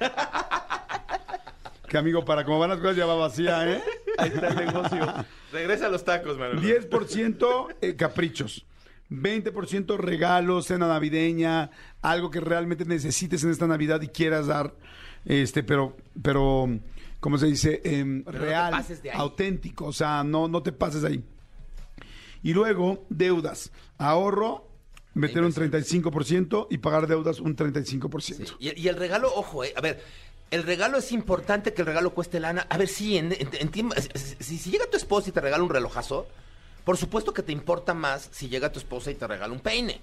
Que 1.88 1.98
amigo, 1.98 2.24
para 2.24 2.42
cómo 2.42 2.58
van 2.58 2.70
las 2.70 2.78
cosas 2.78 2.96
ya 2.96 3.04
va 3.04 3.16
vacía, 3.16 3.70
¿eh? 3.70 3.82
Ahí 4.16 4.30
está 4.34 4.48
el 4.48 4.56
negocio. 4.64 5.14
Regresa 5.52 5.86
a 5.86 5.88
los 5.90 6.02
tacos, 6.02 6.38
Manuel. 6.38 6.58
10% 6.88 7.74
eh, 7.82 7.96
caprichos. 7.96 8.64
20% 9.12 9.96
regalos, 9.98 10.66
cena 10.66 10.88
navideña, 10.88 11.70
algo 12.00 12.30
que 12.30 12.40
realmente 12.40 12.84
necesites 12.84 13.44
en 13.44 13.50
esta 13.50 13.66
Navidad 13.66 14.00
y 14.02 14.08
quieras 14.08 14.46
dar, 14.46 14.74
este, 15.24 15.62
pero, 15.62 15.96
pero, 16.22 16.68
¿cómo 17.20 17.38
se 17.38 17.46
dice? 17.46 17.80
No 18.04 18.30
te 18.32 18.38
real, 18.38 18.84
auténtico, 19.14 19.86
o 19.86 19.92
sea, 19.92 20.24
no, 20.24 20.48
no 20.48 20.62
te 20.62 20.72
pases 20.72 21.04
ahí. 21.04 21.22
Y 22.42 22.52
luego, 22.54 23.04
deudas, 23.08 23.70
ahorro, 23.98 24.68
meter 25.14 25.42
un 25.42 25.48
Inversiones. 25.48 25.92
35% 25.92 26.66
y 26.70 26.78
pagar 26.78 27.06
deudas 27.06 27.38
un 27.40 27.54
35%. 27.54 28.20
Sí, 28.20 28.44
Y, 28.58 28.80
y 28.80 28.88
el 28.88 28.96
regalo, 28.96 29.30
ojo, 29.34 29.62
eh, 29.62 29.72
a 29.76 29.80
ver, 29.80 30.02
el 30.50 30.62
regalo 30.64 30.98
es 30.98 31.12
importante 31.12 31.72
que 31.72 31.82
el 31.82 31.86
regalo 31.86 32.12
cueste 32.14 32.40
lana. 32.40 32.66
A 32.68 32.76
ver, 32.78 32.88
sí, 32.88 33.16
en, 33.16 33.32
en- 33.32 33.48
en 33.52 33.68
ti- 33.70 33.84
si, 34.40 34.58
si 34.58 34.70
llega 34.70 34.86
tu 34.90 34.96
esposa 34.96 35.28
y 35.28 35.32
te 35.32 35.40
regala 35.40 35.62
un 35.62 35.70
relojazo, 35.70 36.26
por 36.84 36.96
supuesto 36.96 37.32
que 37.32 37.42
te 37.42 37.52
importa 37.52 37.94
más 37.94 38.28
si 38.32 38.48
llega 38.48 38.72
tu 38.72 38.78
esposa 38.78 39.10
y 39.10 39.14
te 39.14 39.26
regala 39.26 39.52
un 39.52 39.60
peine. 39.60 40.00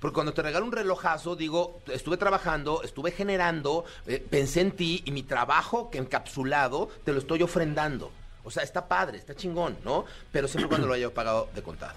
Porque 0.00 0.14
cuando 0.14 0.32
te 0.32 0.40
regalo 0.42 0.64
un 0.64 0.72
relojazo, 0.72 1.36
digo, 1.36 1.80
estuve 1.88 2.16
trabajando, 2.16 2.82
estuve 2.82 3.10
generando, 3.10 3.84
eh, 4.06 4.24
pensé 4.30 4.62
en 4.62 4.72
ti 4.72 5.02
y 5.04 5.10
mi 5.12 5.22
trabajo 5.22 5.90
que 5.90 5.98
encapsulado 5.98 6.88
te 7.04 7.12
lo 7.12 7.18
estoy 7.18 7.42
ofrendando. 7.42 8.10
O 8.42 8.50
sea, 8.50 8.62
está 8.62 8.88
padre, 8.88 9.18
está 9.18 9.34
chingón, 9.34 9.76
¿no? 9.84 10.06
Pero 10.32 10.48
siempre 10.48 10.68
cuando 10.68 10.86
lo 10.86 10.94
haya 10.94 11.12
pagado 11.12 11.50
de 11.54 11.62
contado. 11.62 11.92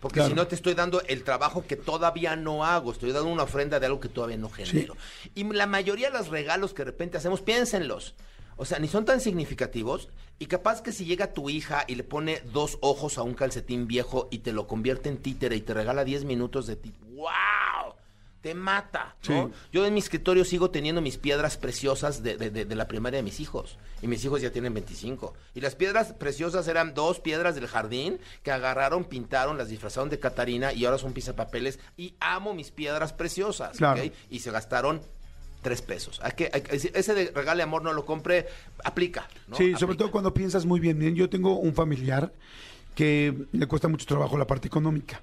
Porque 0.00 0.16
Claro. 0.16 0.28
si 0.28 0.34
no 0.34 0.46
te 0.46 0.54
estoy 0.54 0.74
dando 0.74 1.00
el 1.08 1.24
trabajo 1.24 1.64
que 1.66 1.76
todavía 1.76 2.36
no 2.36 2.62
hago, 2.66 2.92
estoy 2.92 3.12
dando 3.12 3.30
una 3.30 3.44
ofrenda 3.44 3.80
de 3.80 3.86
algo 3.86 3.98
que 4.00 4.10
todavía 4.10 4.36
no 4.36 4.50
genero. 4.50 4.94
Y 5.34 5.44
la 5.44 5.66
mayoría 5.66 6.10
de 6.10 6.18
los 6.18 6.28
regalos 6.28 6.74
que 6.74 6.84
de 6.84 6.90
repente 6.90 7.16
hacemos, 7.16 7.40
piénsenlos. 7.40 8.14
O 8.56 8.64
sea, 8.64 8.78
ni 8.78 8.88
son 8.88 9.04
tan 9.04 9.20
significativos 9.20 10.08
y 10.38 10.46
capaz 10.46 10.82
que 10.82 10.92
si 10.92 11.04
llega 11.04 11.32
tu 11.32 11.50
hija 11.50 11.84
y 11.86 11.94
le 11.94 12.04
pone 12.04 12.40
dos 12.52 12.78
ojos 12.80 13.18
a 13.18 13.22
un 13.22 13.34
calcetín 13.34 13.86
viejo 13.86 14.28
y 14.30 14.38
te 14.38 14.52
lo 14.52 14.66
convierte 14.66 15.08
en 15.08 15.18
títere 15.18 15.56
y 15.56 15.60
te 15.60 15.74
regala 15.74 16.04
10 16.04 16.24
minutos 16.24 16.66
de 16.66 16.76
ti, 16.76 16.94
¡wow! 17.14 17.94
Te 18.40 18.54
mata, 18.54 19.16
¿no? 19.28 19.48
Sí. 19.48 19.52
Yo 19.72 19.84
en 19.86 19.92
mi 19.94 19.98
escritorio 19.98 20.44
sigo 20.44 20.70
teniendo 20.70 21.00
mis 21.00 21.16
piedras 21.18 21.56
preciosas 21.56 22.22
de, 22.22 22.36
de- 22.36 22.50
de- 22.50 22.64
de 22.64 22.74
la 22.76 22.86
primaria 22.86 23.16
de 23.16 23.24
mis 23.24 23.40
hijos. 23.40 23.76
Y 24.02 24.06
mis 24.06 24.24
hijos 24.24 24.40
ya 24.40 24.52
tienen 24.52 24.72
25. 24.72 25.34
Y 25.54 25.60
las 25.62 25.74
piedras 25.74 26.12
preciosas 26.12 26.68
eran 26.68 26.94
dos 26.94 27.18
piedras 27.18 27.56
del 27.56 27.66
jardín 27.66 28.20
que 28.44 28.52
agarraron, 28.52 29.04
pintaron, 29.06 29.58
las 29.58 29.68
disfrazaron 29.68 30.10
de 30.10 30.20
Catarina 30.20 30.72
y 30.72 30.84
ahora 30.84 30.98
son 30.98 31.12
pisapapeles. 31.12 31.80
Y 31.96 32.14
amo 32.20 32.54
mis 32.54 32.70
piedras 32.70 33.12
preciosas. 33.12 33.76
Claro. 33.78 34.00
Y 34.30 34.38
se 34.38 34.52
gastaron 34.52 35.00
tres 35.66 35.82
pesos. 35.82 36.20
Hay 36.22 36.30
que, 36.36 36.48
hay 36.52 36.62
ese 36.94 37.12
de 37.12 37.32
regale 37.34 37.64
amor 37.64 37.82
no 37.82 37.92
lo 37.92 38.06
compre, 38.06 38.46
aplica. 38.84 39.26
¿no? 39.48 39.56
Sí, 39.56 39.74
sobre 39.76 39.96
todo 39.96 40.12
cuando 40.12 40.32
piensas 40.32 40.64
muy 40.64 40.78
bien. 40.78 41.16
Yo 41.16 41.28
tengo 41.28 41.58
un 41.58 41.74
familiar 41.74 42.32
que 42.94 43.34
le 43.50 43.66
cuesta 43.66 43.88
mucho 43.88 44.06
trabajo 44.06 44.38
la 44.38 44.46
parte 44.46 44.68
económica 44.68 45.20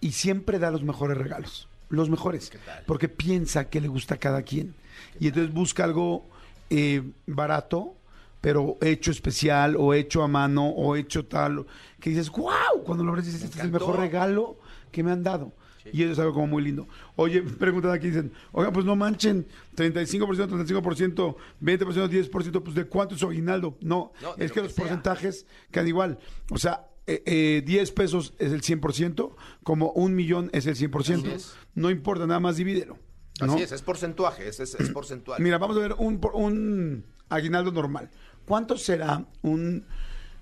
y 0.00 0.12
siempre 0.12 0.60
da 0.60 0.70
los 0.70 0.84
mejores 0.84 1.18
regalos, 1.18 1.66
los 1.88 2.08
mejores, 2.08 2.52
tal? 2.64 2.84
porque 2.86 3.08
piensa 3.08 3.68
que 3.68 3.80
le 3.80 3.88
gusta 3.88 4.14
a 4.14 4.18
cada 4.18 4.42
quien 4.42 4.72
y 5.18 5.26
entonces 5.26 5.52
busca 5.52 5.82
algo 5.82 6.24
eh, 6.70 7.02
barato, 7.26 7.96
pero 8.40 8.78
hecho 8.82 9.10
especial 9.10 9.74
o 9.76 9.94
hecho 9.94 10.22
a 10.22 10.28
mano 10.28 10.68
o 10.68 10.94
hecho 10.94 11.26
tal, 11.26 11.66
que 11.98 12.10
dices, 12.10 12.30
wow, 12.30 12.84
cuando 12.84 13.02
lo 13.02 13.10
abres 13.10 13.26
dices, 13.26 13.42
este 13.42 13.58
es 13.58 13.64
el 13.64 13.72
mejor 13.72 13.98
regalo 13.98 14.58
que 14.92 15.02
me 15.02 15.10
han 15.10 15.24
dado. 15.24 15.52
Y 15.92 16.02
eso 16.02 16.12
es 16.12 16.18
algo 16.18 16.34
como 16.34 16.46
muy 16.46 16.62
lindo. 16.62 16.86
Oye, 17.16 17.42
preguntan 17.42 17.92
aquí, 17.92 18.08
dicen, 18.08 18.32
oiga, 18.52 18.72
pues 18.72 18.84
no 18.84 18.94
manchen, 18.96 19.46
35%, 19.76 20.48
35%, 20.48 21.36
20%, 21.60 22.30
10%, 22.30 22.62
pues 22.62 22.74
¿de 22.74 22.84
cuánto 22.84 23.14
es 23.14 23.20
su 23.20 23.28
aguinaldo? 23.28 23.76
No, 23.80 24.12
es 24.38 24.52
que 24.52 24.60
los 24.62 24.72
porcentajes 24.72 25.46
quedan 25.70 25.88
igual. 25.88 26.18
O 26.50 26.58
sea, 26.58 26.88
eh, 27.06 27.22
eh, 27.26 27.62
10 27.66 27.90
pesos 27.92 28.34
es 28.38 28.52
el 28.52 28.62
100%, 28.62 29.34
como 29.64 29.90
un 29.92 30.14
millón 30.14 30.50
es 30.52 30.66
el 30.66 30.76
100%. 30.76 31.00
Así 31.00 31.30
es. 31.30 31.54
No 31.74 31.90
importa, 31.90 32.26
nada 32.26 32.40
más 32.40 32.56
divídelo. 32.56 32.98
¿no? 33.40 33.54
Así 33.54 33.62
es, 33.62 33.72
es 33.72 33.82
porcentuaje, 33.82 34.48
es, 34.48 34.60
es, 34.60 34.74
es 34.74 34.90
porcentual. 34.90 35.42
Mira, 35.42 35.58
vamos 35.58 35.76
a 35.76 35.80
ver 35.80 35.94
un, 35.98 36.20
un 36.34 37.04
aguinaldo 37.28 37.72
normal. 37.72 38.10
¿Cuánto 38.46 38.76
será 38.76 39.24
un 39.42 39.84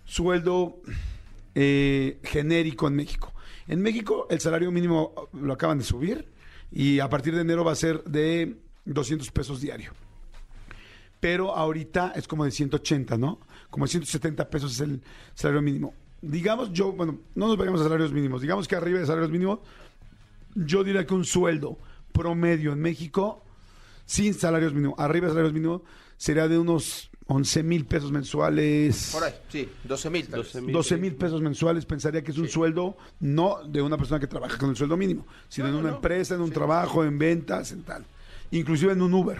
sueldo 0.05 0.81
eh, 1.55 2.18
genérico 2.24 2.88
en 2.88 2.96
México? 2.96 3.33
En 3.71 3.81
México 3.83 4.27
el 4.31 4.41
salario 4.41 4.73
mínimo 4.73 5.15
lo 5.33 5.53
acaban 5.53 5.79
de 5.79 5.85
subir 5.85 6.27
y 6.73 6.99
a 6.99 7.09
partir 7.09 7.37
de 7.37 7.43
enero 7.43 7.65
va 7.65 7.71
a 7.71 7.77
ser 7.77 8.03
de 8.03 8.57
200 8.85 9.31
pesos 9.31 9.61
diario. 9.61 9.93
Pero 11.21 11.55
ahorita 11.55 12.13
es 12.17 12.27
como 12.27 12.45
de 12.45 12.51
180, 12.51 13.17
¿no? 13.17 13.39
Como 13.71 13.85
de 13.85 13.93
170 13.93 14.51
pesos 14.51 14.73
es 14.73 14.81
el 14.81 15.01
salario 15.35 15.63
mínimo. 15.63 15.95
Digamos 16.21 16.73
yo, 16.73 16.91
bueno, 16.91 17.21
no 17.37 17.47
nos 17.47 17.57
vayamos 17.57 17.81
a 17.81 17.85
salarios 17.85 18.13
mínimos. 18.13 18.43
Digamos 18.43 18.67
que 18.67 18.75
arriba 18.75 18.99
de 18.99 19.07
salarios 19.07 19.31
mínimos, 19.31 19.61
yo 20.57 20.83
diría 20.83 21.07
que 21.07 21.15
un 21.15 21.25
sueldo 21.25 21.79
promedio 22.13 22.73
en 22.73 22.81
México 22.81 23.45
sin 24.05 24.35
salarios 24.35 24.75
mínimos, 24.75 24.99
arriba 24.99 25.29
de 25.29 25.33
salarios 25.35 25.53
mínimos, 25.53 25.83
sería 26.17 26.49
de 26.49 26.59
unos 26.59 27.10
11 27.33 27.62
mil 27.62 27.85
pesos 27.87 28.11
mensuales. 28.11 29.11
Por 29.12 29.23
ahí, 29.23 29.33
sí, 29.49 29.69
12 29.85 30.11
mil. 30.11 30.29
12 30.29 30.61
mil. 30.62 30.73
12 30.73 30.97
mil 30.97 31.14
pesos 31.14 31.40
mensuales, 31.40 31.87
pensaría 31.87 32.23
que 32.23 32.33
es 32.33 32.38
un 32.38 32.49
sueldo 32.49 32.97
no 33.21 33.61
de 33.64 33.81
una 33.81 33.97
persona 33.97 34.19
que 34.19 34.27
trabaja 34.27 34.59
con 34.59 34.71
el 34.71 34.77
sueldo 34.77 34.97
mínimo, 34.97 35.27
sino 35.49 35.69
No, 35.69 35.75
en 35.75 35.81
una 35.81 35.90
no. 35.90 35.97
empresa, 35.97 36.35
en 36.35 36.40
un 36.40 36.49
Sí. 36.49 36.55
trabajo, 36.55 37.05
en 37.05 37.19
ventas, 37.19 37.71
en 37.71 37.83
tal. 37.85 38.05
Inclusive 38.51 38.93
en 38.95 39.03
un 39.03 39.14
Uber. 39.14 39.38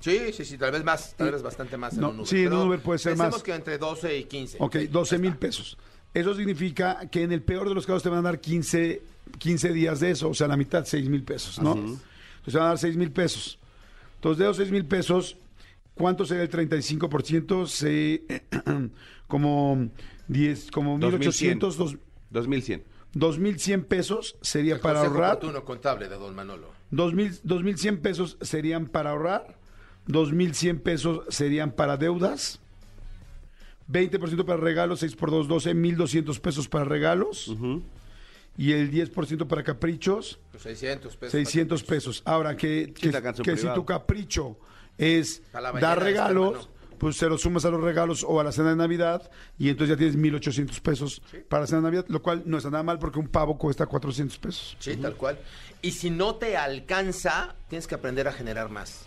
Sí, 0.00 0.18
sí, 0.32 0.44
sí, 0.46 0.56
tal 0.56 0.72
vez 0.72 0.82
más, 0.82 1.14
tal 1.14 1.32
vez 1.32 1.42
bastante 1.42 1.76
más 1.76 1.92
en 1.94 2.00
No, 2.00 2.08
un 2.10 2.16
Uber. 2.20 2.26
sí, 2.26 2.38
en 2.44 2.52
un 2.54 2.68
Uber 2.68 2.80
puede 2.80 2.98
ser 2.98 3.16
más. 3.16 3.42
que 3.42 3.54
entre 3.54 3.76
12 3.76 4.16
y 4.16 4.24
15. 4.24 4.56
Ok, 4.60 4.76
Sí, 4.78 4.86
12 4.86 5.14
ahí 5.16 5.20
mil 5.20 5.36
pesos. 5.36 5.76
Eso 6.14 6.34
significa 6.34 7.00
que 7.10 7.22
en 7.22 7.32
el 7.32 7.42
peor 7.42 7.68
de 7.68 7.74
los 7.74 7.84
casos 7.84 8.02
te 8.02 8.08
van 8.08 8.20
a 8.20 8.22
dar 8.22 8.40
15, 8.40 9.02
15 9.38 9.72
días 9.74 10.00
de 10.00 10.12
eso, 10.12 10.30
o 10.30 10.34
sea, 10.34 10.48
la 10.48 10.56
mitad, 10.56 10.86
6 10.86 11.08
mil 11.10 11.22
pesos, 11.22 11.58
¿no? 11.60 11.72
Entonces 11.74 12.00
te 12.46 12.52
van 12.56 12.62
a 12.62 12.68
dar 12.68 12.78
6 12.78 12.96
mil 12.96 13.10
pesos. 13.10 13.58
Entonces 14.14 14.38
de 14.38 14.44
esos 14.44 14.56
6 14.56 14.70
mil 14.70 14.86
pesos, 14.86 15.36
¿Cuánto 15.96 16.24
sería 16.26 16.42
el 16.44 16.50
35%? 16.50 17.66
Se, 17.66 18.22
como 19.26 19.88
10, 20.28 20.70
como 20.70 20.98
1800, 20.98 21.76
dos- 21.76 21.96
2100. 22.30 22.84
2100 23.14 23.84
pesos 23.84 24.36
sería 24.42 24.74
El 24.74 24.80
para 24.80 25.00
ahorrar. 25.00 25.36
oportuno 25.36 25.64
contable 25.64 26.08
de 26.08 26.16
don 26.16 26.34
Manolo. 26.34 26.68
2000, 26.90 27.40
2100 27.44 27.98
pesos 28.02 28.36
serían 28.42 28.86
para 28.86 29.10
ahorrar. 29.10 29.56
2100 30.06 30.80
pesos 30.80 31.22
serían 31.30 31.72
para 31.72 31.96
deudas. 31.96 32.60
20% 33.90 34.44
para 34.44 34.58
regalos, 34.60 35.00
6 35.00 35.16
por 35.16 35.30
2, 35.30 35.48
12, 35.48 35.72
1200 35.74 36.40
pesos 36.40 36.68
para 36.68 36.84
regalos. 36.84 37.54
Y 38.58 38.72
el 38.72 38.90
10% 38.90 39.46
para 39.46 39.62
caprichos, 39.62 40.38
Los 40.52 40.62
600 40.62 41.16
pesos. 41.16 41.32
600 41.32 41.82
pesos. 41.84 42.22
Ahora, 42.26 42.56
que, 42.56 42.92
que, 42.94 43.10
que 43.42 43.56
si 43.56 43.66
tu 43.74 43.84
capricho 43.84 44.58
es 44.98 45.42
dar 45.52 45.74
este 45.74 46.04
regalos, 46.04 46.68
pues 46.98 47.16
se 47.16 47.28
lo 47.28 47.38
sumas 47.38 47.64
a 47.64 47.70
los 47.70 47.80
regalos 47.80 48.24
o 48.26 48.40
a 48.40 48.44
la 48.44 48.52
cena 48.52 48.70
de 48.70 48.76
Navidad 48.76 49.30
y 49.58 49.68
entonces 49.68 49.94
ya 49.94 49.98
tienes 49.98 50.16
1800 50.16 50.80
pesos 50.80 51.22
para 51.48 51.62
la 51.62 51.66
cena 51.66 51.78
de 51.78 51.84
Navidad, 51.84 52.06
lo 52.08 52.22
cual 52.22 52.42
no 52.46 52.56
está 52.56 52.70
nada 52.70 52.82
mal 52.82 52.98
porque 52.98 53.18
un 53.18 53.28
pavo 53.28 53.58
cuesta 53.58 53.86
400 53.86 54.38
pesos. 54.38 54.76
Sí, 54.78 54.96
tal 54.96 55.14
cual. 55.16 55.38
Y 55.82 55.92
si 55.92 56.10
no 56.10 56.36
te 56.36 56.56
alcanza, 56.56 57.54
tienes 57.68 57.86
que 57.86 57.94
aprender 57.94 58.28
a 58.28 58.32
generar 58.32 58.70
más. 58.70 59.06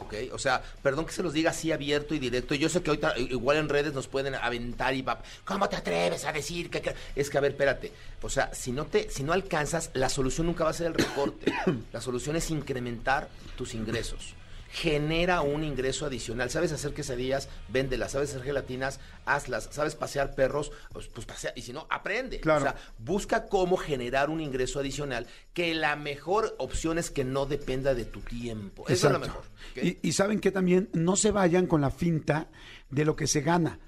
¿Ok? 0.00 0.14
O 0.32 0.38
sea, 0.38 0.62
perdón 0.80 1.06
que 1.06 1.12
se 1.12 1.24
los 1.24 1.32
diga 1.32 1.50
así 1.50 1.72
abierto 1.72 2.14
y 2.14 2.20
directo. 2.20 2.54
Yo 2.54 2.68
sé 2.68 2.82
que 2.82 2.90
ahorita 2.90 3.18
igual 3.18 3.56
en 3.56 3.68
redes 3.68 3.92
nos 3.92 4.06
pueden 4.06 4.36
aventar 4.36 4.94
y 4.94 5.02
va, 5.02 5.20
¿cómo 5.44 5.68
te 5.68 5.74
atreves 5.74 6.24
a 6.24 6.32
decir 6.32 6.70
que, 6.70 6.80
que-?" 6.80 6.94
Es 7.16 7.28
que, 7.28 7.38
a 7.38 7.40
ver, 7.40 7.52
espérate. 7.52 7.92
O 8.22 8.30
sea, 8.30 8.54
si 8.54 8.70
no, 8.70 8.86
te, 8.86 9.10
si 9.10 9.24
no 9.24 9.32
alcanzas, 9.32 9.90
la 9.94 10.08
solución 10.08 10.46
nunca 10.46 10.62
va 10.62 10.70
a 10.70 10.74
ser 10.74 10.86
el 10.86 10.94
recorte. 10.94 11.52
la 11.92 12.00
solución 12.00 12.36
es 12.36 12.48
incrementar 12.50 13.28
tus 13.56 13.74
ingresos. 13.74 14.34
Genera 14.70 15.40
un 15.40 15.64
ingreso 15.64 16.06
adicional. 16.06 16.50
¿Sabes 16.50 16.72
hacer 16.72 16.92
quesadillas? 16.92 17.48
Véndelas. 17.68 18.12
¿Sabes 18.12 18.30
hacer 18.30 18.42
gelatinas? 18.42 19.00
Hazlas. 19.24 19.68
¿Sabes 19.72 19.94
pasear 19.94 20.34
perros? 20.34 20.72
Pues, 20.92 21.08
pues 21.08 21.26
pasea. 21.26 21.52
Y 21.56 21.62
si 21.62 21.72
no, 21.72 21.86
aprende. 21.90 22.40
Claro. 22.40 22.60
O 22.60 22.62
sea, 22.62 22.76
busca 22.98 23.46
cómo 23.46 23.76
generar 23.76 24.30
un 24.30 24.40
ingreso 24.40 24.80
adicional, 24.80 25.26
que 25.54 25.74
la 25.74 25.96
mejor 25.96 26.54
opción 26.58 26.98
es 26.98 27.10
que 27.10 27.24
no 27.24 27.46
dependa 27.46 27.94
de 27.94 28.04
tu 28.04 28.20
tiempo. 28.20 28.84
Eso 28.88 29.06
es 29.06 29.12
lo 29.12 29.18
mejor. 29.18 29.42
y 29.74 30.12
saben 30.12 30.40
que 30.40 30.50
también 30.50 30.90
no 30.92 31.16
se 31.16 31.30
vayan 31.30 31.66
con 31.66 31.80
la 31.80 31.90
finta 31.90 32.48
de 32.90 33.04
lo 33.04 33.16
que 33.16 33.26
se 33.26 33.40
gana. 33.40 33.78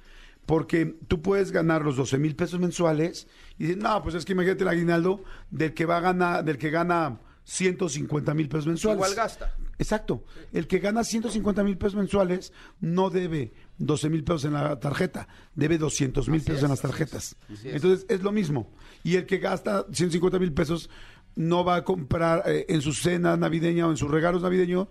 Porque 0.46 0.96
tú 1.06 1.22
puedes 1.22 1.52
ganar 1.52 1.82
los 1.82 1.96
12 1.96 2.18
mil 2.18 2.34
pesos 2.34 2.58
mensuales 2.58 3.28
y 3.56 3.66
dices, 3.66 3.76
no, 3.76 4.02
pues 4.02 4.14
es 4.14 4.24
que 4.24 4.32
imagínate 4.32 4.62
el 4.62 4.68
aguinaldo 4.68 5.22
del 5.50 5.74
que 5.74 5.86
va 5.86 5.98
a 5.98 6.00
ganar, 6.00 6.44
del 6.44 6.58
que 6.58 6.70
gana 6.70 7.20
150 7.44 8.34
mil 8.34 8.48
pesos 8.48 8.66
mensuales. 8.66 8.96
Igual 8.96 9.14
gasta. 9.14 9.54
Exacto. 9.80 10.24
El 10.52 10.66
que 10.66 10.78
gana 10.78 11.02
150 11.02 11.64
mil 11.64 11.78
pesos 11.78 11.94
mensuales 11.96 12.52
no 12.80 13.08
debe 13.08 13.52
12 13.78 14.10
mil 14.10 14.22
pesos 14.22 14.44
en 14.44 14.52
la 14.52 14.78
tarjeta, 14.78 15.26
debe 15.54 15.78
200 15.78 16.28
mil 16.28 16.42
pesos 16.42 16.58
es, 16.58 16.62
en 16.64 16.68
las 16.68 16.78
así 16.78 16.86
es, 16.86 16.90
tarjetas. 16.90 17.36
así 17.52 17.68
es. 17.68 17.74
Entonces 17.76 18.06
es 18.08 18.22
lo 18.22 18.30
mismo. 18.30 18.70
Y 19.02 19.16
el 19.16 19.24
que 19.24 19.38
gasta 19.38 19.86
150 19.90 20.38
mil 20.38 20.52
pesos 20.52 20.90
no 21.34 21.64
va 21.64 21.76
a 21.76 21.84
comprar 21.84 22.42
eh, 22.46 22.66
en 22.68 22.82
su 22.82 22.92
cena 22.92 23.36
navideña 23.38 23.86
o 23.86 23.90
en 23.90 23.96
sus 23.96 24.10
regalos 24.10 24.42
navideños, 24.42 24.88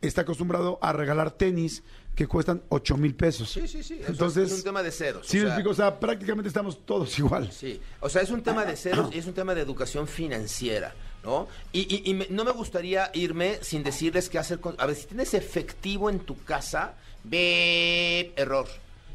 está 0.00 0.22
acostumbrado 0.22 0.78
a 0.80 0.92
regalar 0.92 1.32
tenis 1.32 1.82
que 2.14 2.26
cuestan 2.26 2.62
8 2.68 2.96
mil 2.96 3.14
pesos. 3.14 3.50
Sí, 3.50 3.66
sí, 3.66 3.82
sí. 3.82 3.98
Eso 4.00 4.12
Entonces, 4.12 4.52
es 4.52 4.58
un 4.58 4.64
tema 4.64 4.82
de 4.82 4.90
ceros. 4.90 5.26
Sí, 5.26 5.38
o 5.38 5.40
sea, 5.40 5.48
explico. 5.48 5.70
O 5.70 5.74
sea, 5.74 5.98
prácticamente 5.98 6.48
estamos 6.48 6.84
todos 6.86 7.18
igual. 7.18 7.50
Sí, 7.50 7.80
o 8.00 8.08
sea, 8.08 8.22
es 8.22 8.30
un 8.30 8.42
tema 8.42 8.64
de 8.64 8.76
ceros 8.76 9.12
y 9.14 9.18
es 9.18 9.26
un 9.26 9.34
tema 9.34 9.54
de 9.54 9.62
educación 9.62 10.06
financiera, 10.06 10.94
¿no? 11.24 11.48
Y, 11.72 12.14
me- 12.14 12.26
no 12.30 12.44
me 12.44 12.52
gustaría 12.52 13.10
irme 13.14 13.58
sin 13.62 13.82
decirles 13.82 14.28
qué 14.28 14.38
hacer 14.38 14.60
con... 14.60 14.74
A 14.78 14.86
ver, 14.86 14.96
si 14.96 15.06
tienes 15.06 15.34
efectivo 15.34 16.08
en 16.10 16.20
tu 16.20 16.42
casa, 16.44 16.94
ve 17.24 18.32
error. 18.36 18.66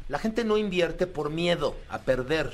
La 0.08 0.18
gente 0.18 0.44
no 0.44 0.56
invierte 0.56 1.06
por 1.06 1.30
miedo 1.30 1.76
a 1.88 1.98
perder. 2.00 2.52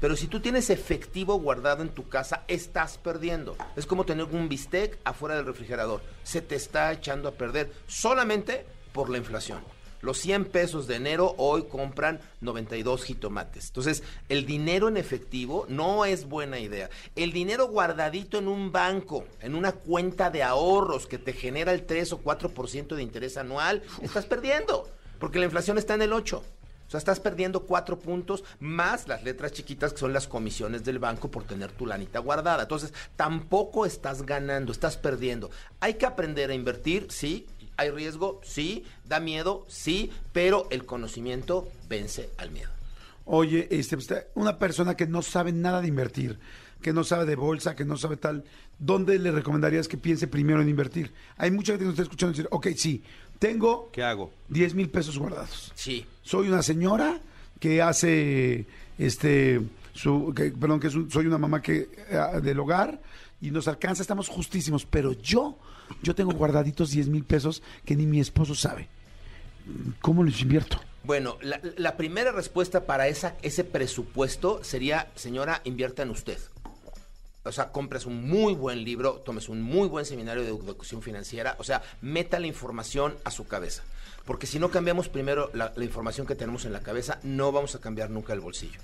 Pero 0.00 0.14
si 0.16 0.28
tú 0.28 0.40
tienes 0.40 0.70
efectivo 0.70 1.34
guardado 1.40 1.82
en 1.82 1.88
tu 1.88 2.08
casa, 2.08 2.44
estás 2.48 2.98
perdiendo. 2.98 3.56
Es 3.76 3.84
como 3.84 4.04
tener 4.06 4.24
un 4.26 4.48
bistec 4.48 4.96
afuera 5.04 5.34
del 5.36 5.44
refrigerador. 5.46 6.00
Se 6.22 6.40
te 6.40 6.54
está 6.54 6.92
echando 6.92 7.28
a 7.28 7.32
perder 7.32 7.72
solamente 7.88 8.64
por 8.92 9.10
la 9.10 9.18
inflación. 9.18 9.58
Los 10.00 10.18
100 10.18 10.46
pesos 10.46 10.86
de 10.86 10.96
enero 10.96 11.34
hoy 11.38 11.64
compran 11.64 12.20
92 12.40 13.04
jitomates. 13.04 13.68
Entonces, 13.68 14.02
el 14.28 14.46
dinero 14.46 14.88
en 14.88 14.96
efectivo 14.96 15.66
no 15.68 16.04
es 16.04 16.28
buena 16.28 16.58
idea. 16.58 16.88
El 17.16 17.32
dinero 17.32 17.68
guardadito 17.68 18.38
en 18.38 18.48
un 18.48 18.72
banco, 18.72 19.24
en 19.40 19.54
una 19.54 19.72
cuenta 19.72 20.30
de 20.30 20.42
ahorros 20.42 21.06
que 21.06 21.18
te 21.18 21.32
genera 21.32 21.72
el 21.72 21.84
3 21.84 22.12
o 22.12 22.22
4% 22.22 22.94
de 22.94 23.02
interés 23.02 23.36
anual, 23.36 23.82
estás 24.02 24.26
perdiendo. 24.26 24.88
Porque 25.18 25.38
la 25.38 25.46
inflación 25.46 25.78
está 25.78 25.94
en 25.94 26.02
el 26.02 26.12
8. 26.12 26.42
O 26.88 26.90
sea, 26.90 26.98
estás 26.98 27.20
perdiendo 27.20 27.66
cuatro 27.66 27.98
puntos 27.98 28.44
más 28.60 29.08
las 29.08 29.22
letras 29.22 29.52
chiquitas 29.52 29.92
que 29.92 29.98
son 29.98 30.14
las 30.14 30.26
comisiones 30.26 30.84
del 30.84 30.98
banco 30.98 31.30
por 31.30 31.44
tener 31.44 31.70
tu 31.70 31.84
lanita 31.84 32.18
guardada. 32.18 32.62
Entonces, 32.62 32.94
tampoco 33.14 33.84
estás 33.84 34.22
ganando, 34.22 34.72
estás 34.72 34.96
perdiendo. 34.96 35.50
Hay 35.80 35.94
que 35.94 36.06
aprender 36.06 36.50
a 36.50 36.54
invertir, 36.54 37.08
sí. 37.10 37.46
Hay 37.78 37.90
riesgo, 37.90 38.40
sí. 38.44 38.84
Da 39.06 39.18
miedo, 39.20 39.64
sí. 39.68 40.10
Pero 40.34 40.66
el 40.70 40.84
conocimiento 40.84 41.66
vence 41.88 42.28
al 42.36 42.50
miedo. 42.50 42.68
Oye, 43.24 43.66
este, 43.70 43.96
pues, 43.96 44.08
una 44.34 44.58
persona 44.58 44.94
que 44.96 45.06
no 45.06 45.22
sabe 45.22 45.52
nada 45.52 45.80
de 45.80 45.88
invertir, 45.88 46.38
que 46.82 46.92
no 46.92 47.04
sabe 47.04 47.24
de 47.24 47.36
bolsa, 47.36 47.74
que 47.76 47.84
no 47.84 47.96
sabe 47.96 48.16
tal, 48.16 48.44
¿dónde 48.78 49.18
le 49.18 49.30
recomendarías 49.32 49.86
que 49.88 49.96
piense 49.96 50.26
primero 50.28 50.60
en 50.62 50.68
invertir? 50.68 51.12
Hay 51.36 51.50
mucha 51.50 51.72
gente 51.72 51.80
que 51.84 51.86
nos 51.86 51.92
está 51.94 52.02
escuchando 52.04 52.32
decir, 52.32 52.48
ok, 52.50 52.68
sí, 52.76 53.02
tengo 53.38 53.90
¿Qué 53.92 54.02
hago? 54.02 54.32
10 54.48 54.74
mil 54.74 54.88
pesos 54.90 55.18
guardados. 55.18 55.72
Sí. 55.74 56.04
Soy 56.22 56.48
una 56.48 56.62
señora 56.62 57.20
que 57.60 57.82
hace, 57.82 58.66
este, 58.98 59.60
su, 59.92 60.32
que, 60.34 60.50
perdón, 60.50 60.80
que 60.80 60.86
es 60.88 60.94
un- 60.94 61.10
soy 61.10 61.26
una 61.26 61.38
mamá 61.38 61.60
que 61.60 61.88
eh, 62.10 62.40
del 62.42 62.58
hogar 62.60 63.00
y 63.40 63.50
nos 63.50 63.68
alcanza, 63.68 64.02
estamos 64.02 64.28
justísimos, 64.28 64.84
pero 64.84 65.12
yo, 65.12 65.58
yo 66.02 66.14
tengo 66.14 66.32
guardaditos 66.32 66.90
10 66.90 67.08
mil 67.08 67.24
pesos 67.24 67.62
que 67.84 67.96
ni 67.96 68.06
mi 68.06 68.20
esposo 68.20 68.54
sabe. 68.54 68.88
¿Cómo 70.00 70.22
los 70.22 70.40
invierto? 70.40 70.80
Bueno, 71.04 71.38
la, 71.40 71.96
primera 71.96 72.32
respuesta 72.32 72.84
para 72.84 73.08
esa, 73.08 73.36
ese 73.42 73.64
presupuesto 73.64 74.62
sería, 74.62 75.10
señora, 75.14 75.60
invierta 75.64 76.02
en 76.02 76.10
usted. 76.10 76.38
O 77.44 77.52
sea, 77.52 77.70
compres 77.70 78.04
un 78.04 78.28
muy 78.28 78.54
buen 78.54 78.84
libro, 78.84 79.22
tomes 79.24 79.48
un 79.48 79.62
muy 79.62 79.88
buen 79.88 80.04
seminario 80.04 80.42
de 80.42 80.50
educación 80.50 81.00
financiera, 81.00 81.56
o 81.58 81.64
sea, 81.64 81.82
meta 82.02 82.38
la 82.38 82.46
información 82.46 83.16
a 83.24 83.30
su 83.30 83.46
cabeza. 83.46 83.84
Porque 84.26 84.46
si 84.46 84.58
no 84.58 84.70
cambiamos 84.70 85.08
primero 85.08 85.50
la 85.54 85.72
información 85.82 86.26
que 86.26 86.34
tenemos 86.34 86.66
en 86.66 86.74
la 86.74 86.80
cabeza, 86.80 87.20
no 87.22 87.52
vamos 87.52 87.74
a 87.74 87.80
cambiar 87.80 88.10
nunca 88.10 88.34
el 88.34 88.40
bolsillo. 88.40 88.80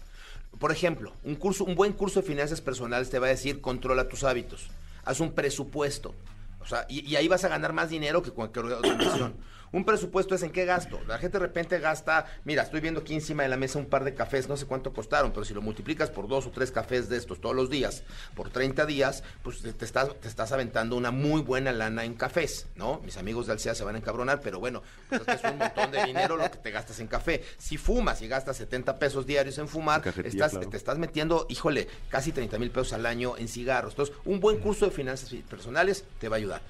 Por 0.58 0.72
ejemplo, 0.72 1.12
un, 1.24 1.34
curso, 1.36 1.64
un 1.64 1.74
buen 1.74 1.92
curso 1.92 2.20
de 2.20 2.26
finanzas 2.26 2.60
personales 2.60 3.10
te 3.10 3.18
va 3.18 3.26
a 3.26 3.30
decir 3.30 3.60
controla 3.60 4.08
tus 4.08 4.24
hábitos, 4.24 4.68
haz 5.04 5.20
un 5.20 5.32
presupuesto. 5.32 6.14
O 6.60 6.66
sea, 6.66 6.86
y, 6.88 7.14
ahí 7.16 7.28
vas 7.28 7.44
a 7.44 7.48
ganar 7.48 7.72
más 7.72 7.90
dinero 7.90 8.22
que 8.22 8.30
cualquier 8.30 8.66
inversión. 8.84 9.34
Un 9.72 9.84
presupuesto 9.84 10.34
es 10.34 10.42
en 10.42 10.50
qué 10.50 10.64
gasto. 10.64 11.00
La 11.06 11.18
gente 11.18 11.38
de 11.38 11.46
repente 11.46 11.78
gasta, 11.78 12.26
mira, 12.44 12.62
estoy 12.62 12.80
viendo 12.80 13.00
aquí 13.00 13.14
encima 13.14 13.42
de 13.42 13.48
la 13.48 13.56
mesa 13.56 13.78
un 13.78 13.86
par 13.86 14.04
de 14.04 14.14
cafés, 14.14 14.48
no 14.48 14.56
sé 14.56 14.66
cuánto 14.66 14.92
costaron, 14.92 15.32
pero 15.32 15.44
si 15.44 15.54
lo 15.54 15.62
multiplicas 15.62 16.10
por 16.10 16.28
dos 16.28 16.46
o 16.46 16.50
tres 16.50 16.70
cafés 16.70 17.08
de 17.08 17.16
estos 17.16 17.40
todos 17.40 17.56
los 17.56 17.70
días, 17.70 18.02
por 18.34 18.50
30 18.50 18.86
días, 18.86 19.22
pues 19.42 19.62
te 19.62 19.84
estás, 19.84 20.14
te 20.20 20.28
estás 20.28 20.52
aventando 20.52 20.96
una 20.96 21.10
muy 21.10 21.42
buena 21.42 21.72
lana 21.72 22.04
en 22.04 22.14
cafés, 22.14 22.66
¿no? 22.76 23.00
Mis 23.04 23.16
amigos 23.16 23.46
de 23.46 23.52
Alcea 23.52 23.74
se 23.74 23.84
van 23.84 23.94
a 23.94 23.98
encabronar, 23.98 24.40
pero 24.40 24.60
bueno, 24.60 24.82
pues 25.08 25.20
es 25.20 25.26
que 25.26 25.32
es 25.32 25.52
un 25.52 25.58
montón 25.58 25.90
de 25.90 26.04
dinero 26.04 26.36
lo 26.36 26.50
que 26.50 26.58
te 26.58 26.70
gastas 26.70 27.00
en 27.00 27.06
café. 27.06 27.42
Si 27.58 27.76
fumas 27.76 28.22
y 28.22 28.28
gastas 28.28 28.56
70 28.56 28.98
pesos 28.98 29.26
diarios 29.26 29.58
en 29.58 29.68
fumar, 29.68 30.02
estás, 30.06 30.52
claro. 30.52 30.68
te 30.68 30.76
estás 30.76 30.98
metiendo, 30.98 31.46
híjole, 31.48 31.88
casi 32.08 32.32
30 32.32 32.58
mil 32.58 32.70
pesos 32.70 32.92
al 32.92 33.06
año 33.06 33.36
en 33.36 33.48
cigarros. 33.48 33.92
Entonces, 33.92 34.14
un 34.24 34.40
buen 34.40 34.58
curso 34.58 34.84
de 34.86 34.90
finanzas 34.90 35.30
personales 35.48 36.04
te 36.18 36.28
va 36.28 36.36
a 36.36 36.38
ayudar. 36.38 36.62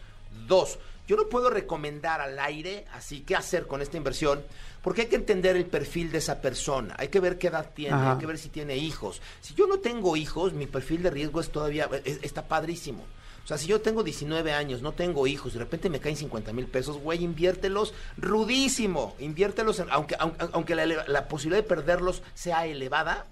Dos, 0.47 0.79
yo 1.07 1.16
no 1.16 1.29
puedo 1.29 1.51
recomendar 1.51 2.20
al 2.20 2.38
aire, 2.38 2.87
así, 2.92 3.20
qué 3.20 3.37
hacer 3.37 3.66
con 3.66 3.83
esta 3.83 3.97
inversión, 3.97 4.42
porque 4.83 5.03
hay 5.03 5.07
que 5.09 5.16
entender 5.16 5.57
el 5.57 5.66
perfil 5.66 6.11
de 6.12 6.18
esa 6.18 6.40
persona, 6.40 6.94
hay 6.99 7.09
que 7.09 7.20
ver 7.20 7.38
qué 7.38 7.49
edad 7.49 7.70
tiene, 7.75 7.94
Ajá. 7.94 8.12
hay 8.12 8.18
que 8.18 8.27
ver 8.27 8.38
si 8.38 8.49
tiene 8.49 8.77
hijos. 8.77 9.20
Si 9.40 9.55
yo 9.55 9.66
no 9.66 9.79
tengo 9.79 10.16
hijos, 10.16 10.53
mi 10.53 10.66
perfil 10.66 11.03
de 11.03 11.11
riesgo 11.11 11.40
es 11.40 11.51
todavía, 11.51 11.88
es- 12.05 12.18
está 12.23 12.47
padrísimo. 12.49 13.05
O 13.42 13.47
sea, 13.47 13.59
si 13.59 13.66
yo 13.66 13.83
tengo 13.83 14.03
19 14.03 14.55
años, 14.55 14.81
no 14.81 14.92
tengo 14.92 15.27
hijos, 15.27 15.53
de 15.53 15.59
repente 15.59 15.90
me 15.90 16.01
caen 16.01 16.16
50 16.16 16.55
mil 16.55 16.66
pesos, 16.66 16.97
güey, 16.97 17.23
inviértelos 17.23 17.92
rudísimo. 18.16 19.14
Inviértelos, 19.18 19.79
en- 19.81 19.90
aunque, 19.90 20.16
aunque, 20.18 20.47
aunque 20.53 20.75
la, 20.75 20.87
la 21.07 21.29
posibilidad 21.29 21.62
de 21.62 21.68
perderlos 21.68 22.23
sea 22.35 22.66
elevada, 22.66 23.27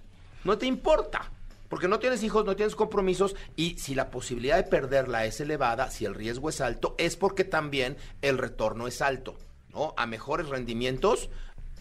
no 0.45 0.59
te 0.59 0.67
importa. 0.67 1.31
Porque 1.73 1.89
no 1.89 1.99
tienes 1.99 2.23
hijos, 2.23 2.45
no 2.45 2.55
tienes 2.55 2.77
compromisos 2.77 3.35
y 3.57 3.79
si 3.79 3.95
la 3.95 4.11
posibilidad 4.11 4.57
de 4.59 4.65
perderla 4.65 5.25
es 5.25 5.41
elevada, 5.41 5.91
si 5.91 6.05
el 6.05 6.15
riesgo 6.15 6.51
es 6.51 6.61
alto, 6.61 6.95
es 6.99 7.17
porque 7.17 7.45
también 7.45 7.97
el 8.21 8.37
retorno 8.37 8.87
es 8.87 9.01
alto, 9.01 9.39
¿no? 9.71 9.95
A 9.97 10.05
mejores 10.05 10.51
rendimientos, 10.51 11.31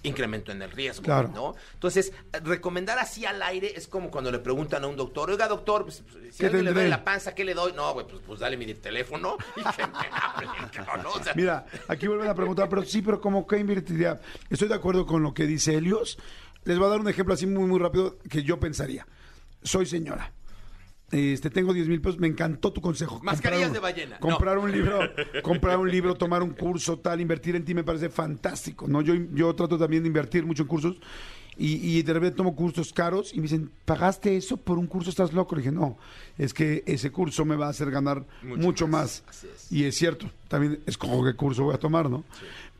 incremento 0.03 0.53
en 0.53 0.61
el 0.61 0.71
riesgo, 0.71 1.03
Claro. 1.03 1.27
¿no? 1.35 1.55
Entonces, 1.73 2.13
recomendar 2.41 2.99
así 2.99 3.25
al 3.25 3.43
aire 3.43 3.73
es 3.75 3.89
como 3.89 4.09
cuando 4.09 4.31
le 4.31 4.39
preguntan 4.39 4.85
a 4.85 4.87
un 4.87 4.95
doctor, 4.95 5.29
oiga, 5.29 5.49
doctor, 5.49 5.83
pues, 5.83 6.01
si 6.29 6.37
¿Qué 6.37 6.45
alguien 6.45 6.63
le 6.63 6.71
duele 6.71 6.87
la 6.87 7.03
panza, 7.03 7.35
¿qué 7.35 7.43
le 7.43 7.53
doy? 7.53 7.73
No, 7.73 7.91
güey, 7.91 8.07
pues, 8.07 8.21
pues 8.25 8.39
dale 8.39 8.55
mi 8.55 8.73
teléfono 8.75 9.35
y 9.57 9.61
que 9.61 9.87
me 9.87 9.97
hable, 10.09 10.47
cabrón, 10.71 11.03
¿no? 11.03 11.11
O 11.11 11.21
sea, 11.21 11.33
Mira, 11.35 11.65
aquí 11.89 12.07
vuelven 12.07 12.29
a 12.29 12.33
preguntar, 12.33 12.69
pero 12.69 12.85
sí, 12.85 13.01
pero 13.01 13.19
¿cómo 13.19 13.45
que 13.45 13.57
invertiría? 13.57 14.21
Estoy 14.49 14.69
de 14.69 14.75
acuerdo 14.75 15.05
con 15.05 15.21
lo 15.21 15.33
que 15.33 15.45
dice 15.45 15.75
Helios. 15.75 16.17
Les 16.63 16.77
voy 16.77 16.87
a 16.87 16.91
dar 16.91 17.01
un 17.01 17.09
ejemplo 17.09 17.33
así 17.33 17.45
muy, 17.45 17.65
muy 17.65 17.77
rápido 17.77 18.19
que 18.29 18.41
yo 18.43 18.57
pensaría. 18.57 19.05
Soy 19.63 19.85
señora. 19.85 20.31
Este, 21.11 21.49
tengo 21.49 21.73
10 21.73 21.89
mil 21.89 21.99
pesos, 22.01 22.19
me 22.19 22.27
encantó 22.27 22.71
tu 22.71 22.79
consejo. 22.79 23.19
Mascarillas 23.21 23.67
un- 23.67 23.73
de 23.73 23.79
ballena, 23.79 24.15
no. 24.15 24.19
Comprar 24.21 24.57
un 24.57 24.71
libro, 24.71 24.99
comprar 25.43 25.77
un 25.77 25.91
libro, 25.91 26.15
tomar 26.15 26.41
un 26.41 26.51
curso, 26.51 26.99
tal, 26.99 27.19
invertir 27.19 27.55
en 27.57 27.65
ti 27.65 27.73
me 27.73 27.83
parece 27.83 28.09
fantástico, 28.09 28.87
¿no? 28.87 29.01
Yo, 29.01 29.13
yo 29.33 29.53
trato 29.53 29.77
también 29.77 30.03
de 30.03 30.07
invertir 30.07 30.45
mucho 30.45 30.63
en 30.63 30.69
cursos 30.69 30.95
y, 31.57 31.97
y 31.97 32.01
de 32.01 32.13
repente 32.13 32.37
tomo 32.37 32.55
cursos 32.55 32.93
caros 32.93 33.33
y 33.33 33.37
me 33.37 33.43
dicen, 33.43 33.69
¿pagaste 33.83 34.37
eso 34.37 34.55
por 34.55 34.77
un 34.79 34.87
curso? 34.87 35.09
¿Estás 35.09 35.33
loco? 35.33 35.53
Le 35.55 35.61
dije, 35.63 35.73
no, 35.73 35.97
es 36.37 36.53
que 36.53 36.81
ese 36.87 37.11
curso 37.11 37.43
me 37.43 37.57
va 37.57 37.67
a 37.67 37.71
hacer 37.71 37.91
ganar 37.91 38.25
Mucho 38.41 38.61
mucho, 38.61 38.87
más, 38.87 39.25
es. 39.43 39.69
Y 39.69 39.83
es 39.83 39.95
cierto, 39.97 40.31
también 40.47 40.79
escojo 40.85 41.25
qué 41.25 41.33
curso 41.33 41.65
voy 41.65 41.75
a 41.75 41.77
tomar, 41.77 42.09
¿no? 42.09 42.23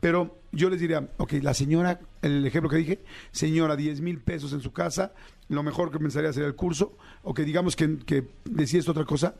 Pero 0.00 0.38
yo 0.52 0.70
les 0.70 0.80
diría, 0.80 1.06
ok, 1.18 1.34
la 1.42 1.52
señora, 1.52 2.00
el 2.22 2.46
ejemplo 2.46 2.70
que 2.70 2.76
dije, 2.78 3.04
señora, 3.30 3.76
10 3.76 4.00
mil 4.00 4.20
pesos 4.20 4.54
en 4.54 4.60
su 4.62 4.72
casa, 4.72 5.12
lo 5.52 5.62
mejor 5.62 5.90
que 5.90 5.98
pensaría 5.98 6.32
sería 6.32 6.48
el 6.48 6.54
curso, 6.54 6.96
o 7.22 7.34
que 7.34 7.44
digamos 7.44 7.76
que, 7.76 7.98
que 7.98 8.28
decías 8.44 8.88
otra 8.88 9.04
cosa, 9.04 9.36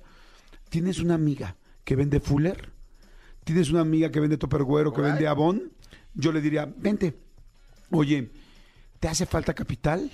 tienes 0.68 1.01
una 1.01 1.14
amiga 1.14 1.57
que 1.85 1.96
vende 1.96 2.20
Fuller, 2.20 2.70
tienes 3.44 3.70
una 3.70 3.81
amiga 3.81 4.11
que 4.11 4.20
vende 4.20 4.37
Topperware 4.37 4.92
que 4.92 5.01
vende 5.01 5.27
Avon, 5.27 5.72
yo 6.14 6.33
le 6.33 6.40
diría, 6.40 6.72
vente, 6.77 7.16
oye, 7.90 8.31
¿te 9.01 9.09
hace 9.09 9.27
falta 9.27 9.55
capital? 9.55 10.11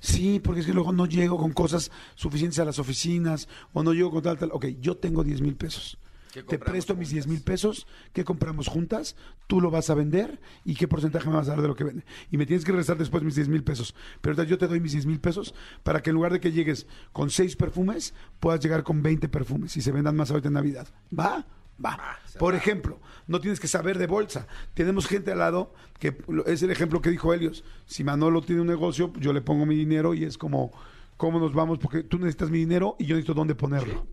Sí, 0.00 0.38
porque 0.38 0.60
es 0.60 0.66
que 0.66 0.74
luego 0.74 0.92
no 0.92 1.06
llego 1.06 1.38
con 1.38 1.52
cosas 1.52 1.90
suficientes 2.14 2.58
a 2.58 2.64
las 2.66 2.78
oficinas 2.78 3.48
o 3.72 3.82
no 3.82 3.94
llego 3.94 4.10
con 4.10 4.22
tal, 4.22 4.36
tal. 4.36 4.50
Ok, 4.52 4.66
yo 4.78 4.98
tengo 4.98 5.24
10 5.24 5.40
mil 5.40 5.56
pesos. 5.56 5.96
¿Qué 6.34 6.42
Te 6.42 6.58
presto 6.58 6.96
mis 6.96 7.10
10 7.10 7.28
mil 7.28 7.42
pesos, 7.42 7.86
¿qué 8.12 8.24
compramos 8.24 8.66
juntas? 8.66 9.14
Tú 9.46 9.60
lo 9.60 9.70
vas 9.70 9.88
a 9.88 9.94
vender 9.94 10.40
y 10.64 10.74
qué 10.74 10.88
porcentaje 10.88 11.28
me 11.28 11.36
vas 11.36 11.46
a 11.46 11.52
dar 11.52 11.62
de 11.62 11.68
lo 11.68 11.76
que 11.76 11.84
vende. 11.84 12.04
Y 12.32 12.38
me 12.38 12.44
tienes 12.44 12.64
que 12.64 12.72
regresar 12.72 12.98
después 12.98 13.22
mis 13.22 13.36
10 13.36 13.48
mil 13.48 13.62
pesos. 13.62 13.94
Pero 14.20 14.42
yo 14.42 14.58
te 14.58 14.66
doy 14.66 14.80
mis 14.80 14.90
10 14.90 15.06
mil 15.06 15.20
pesos 15.20 15.54
para 15.84 16.02
que 16.02 16.10
en 16.10 16.14
lugar 16.14 16.32
de 16.32 16.40
que 16.40 16.50
llegues 16.50 16.88
con 17.12 17.30
6 17.30 17.54
perfumes, 17.54 18.14
puedas 18.40 18.58
llegar 18.58 18.82
con 18.82 19.00
20 19.00 19.28
perfumes 19.28 19.76
y 19.76 19.80
se 19.80 19.92
vendan 19.92 20.16
más 20.16 20.32
ahorita 20.32 20.48
en 20.48 20.54
Navidad. 20.54 20.88
¿Va? 21.16 21.46
Va. 21.84 22.18
se 22.26 22.36
Por 22.36 22.54
va. 22.54 22.58
ejemplo, 22.58 22.98
no 23.28 23.40
tienes 23.40 23.60
que 23.60 23.68
saber 23.68 23.96
de 23.98 24.08
bolsa. 24.08 24.48
Tenemos 24.74 25.06
gente 25.06 25.30
al 25.30 25.38
lado 25.38 25.72
que 26.00 26.16
es 26.46 26.62
el 26.64 26.72
ejemplo 26.72 27.00
que 27.00 27.10
dijo 27.10 27.32
Helios. 27.32 27.62
Si 27.86 28.02
Manolo 28.02 28.42
tiene 28.42 28.60
un 28.60 28.66
negocio, 28.66 29.12
yo 29.20 29.32
le 29.32 29.40
pongo 29.40 29.66
mi 29.66 29.76
dinero 29.76 30.14
y 30.14 30.24
es 30.24 30.36
como, 30.36 30.72
¿cómo 31.16 31.38
nos 31.38 31.52
vamos? 31.52 31.78
Porque 31.78 32.02
tú 32.02 32.18
necesitas 32.18 32.50
mi 32.50 32.58
dinero 32.58 32.96
y 32.98 33.06
yo 33.06 33.14
necesito 33.14 33.34
dónde 33.34 33.54
ponerlo. 33.54 34.06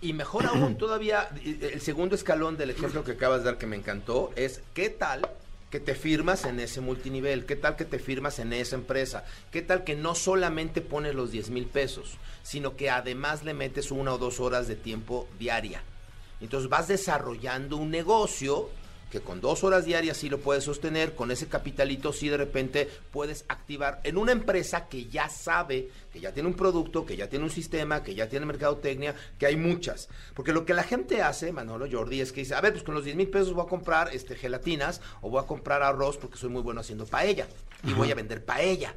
Y 0.00 0.12
mejor 0.12 0.46
aún, 0.46 0.76
todavía, 0.76 1.28
eh, 1.44 1.72
el 1.74 1.80
segundo 1.80 2.14
escalón 2.14 2.56
del 2.56 2.70
ejemplo 2.70 3.04
que 3.04 3.12
acabas 3.12 3.40
de 3.40 3.46
dar 3.46 3.58
que 3.58 3.66
me 3.66 3.76
encantó 3.76 4.32
es 4.36 4.62
¿qué 4.74 4.90
tal 4.90 5.28
que 5.70 5.80
te 5.80 5.94
firmas 5.94 6.44
en 6.44 6.60
ese 6.60 6.80
multinivel? 6.80 7.44
¿Qué 7.44 7.56
tal 7.56 7.76
que 7.76 7.84
te 7.84 7.98
firmas 7.98 8.38
en 8.38 8.52
esa 8.52 8.76
empresa? 8.76 9.24
¿Qué 9.50 9.62
tal 9.62 9.84
que 9.84 9.96
no 9.96 10.14
solamente 10.14 10.80
pones 10.80 11.14
los 11.14 11.30
10 11.30 11.50
mil 11.50 11.66
pesos, 11.66 12.18
sino 12.42 12.76
que 12.76 12.90
además 12.90 13.44
le 13.44 13.54
metes 13.54 13.90
una 13.90 14.12
o 14.14 14.18
dos 14.18 14.40
horas 14.40 14.68
de 14.68 14.76
tiempo 14.76 15.28
diaria? 15.38 15.82
Entonces 16.40 16.68
vas 16.68 16.88
desarrollando 16.88 17.76
un 17.76 17.90
negocio 17.90 18.68
que 19.10 19.20
con 19.20 19.40
dos 19.40 19.62
horas 19.64 19.84
diarias 19.84 20.16
sí 20.16 20.28
lo 20.28 20.38
puedes 20.38 20.64
sostener, 20.64 21.14
con 21.14 21.30
ese 21.30 21.46
capitalito 21.46 22.12
sí 22.12 22.28
de 22.28 22.36
repente 22.36 22.88
puedes 23.12 23.44
activar 23.48 24.00
en 24.04 24.16
una 24.16 24.32
empresa 24.32 24.88
que 24.88 25.06
ya 25.06 25.28
sabe, 25.28 25.90
que 26.12 26.20
ya 26.20 26.32
tiene 26.32 26.48
un 26.48 26.54
producto, 26.54 27.06
que 27.06 27.16
ya 27.16 27.28
tiene 27.28 27.44
un 27.44 27.50
sistema, 27.50 28.02
que 28.02 28.14
ya 28.14 28.28
tiene 28.28 28.46
mercadotecnia, 28.46 29.14
que 29.38 29.46
hay 29.46 29.56
muchas. 29.56 30.08
Porque 30.34 30.52
lo 30.52 30.64
que 30.64 30.74
la 30.74 30.82
gente 30.82 31.22
hace, 31.22 31.52
Manolo 31.52 31.86
Jordi, 31.90 32.20
es 32.20 32.32
que 32.32 32.40
dice, 32.40 32.54
a 32.54 32.60
ver, 32.60 32.72
pues 32.72 32.84
con 32.84 32.94
los 32.94 33.04
10 33.04 33.16
mil 33.16 33.28
pesos 33.28 33.52
voy 33.52 33.64
a 33.64 33.68
comprar 33.68 34.10
este, 34.12 34.34
gelatinas 34.34 35.00
o 35.20 35.30
voy 35.30 35.42
a 35.42 35.46
comprar 35.46 35.82
arroz 35.82 36.16
porque 36.16 36.36
soy 36.36 36.50
muy 36.50 36.62
bueno 36.62 36.80
haciendo 36.80 37.06
paella 37.06 37.46
y 37.84 37.92
voy 37.92 38.10
a 38.10 38.14
vender 38.14 38.44
paella. 38.44 38.94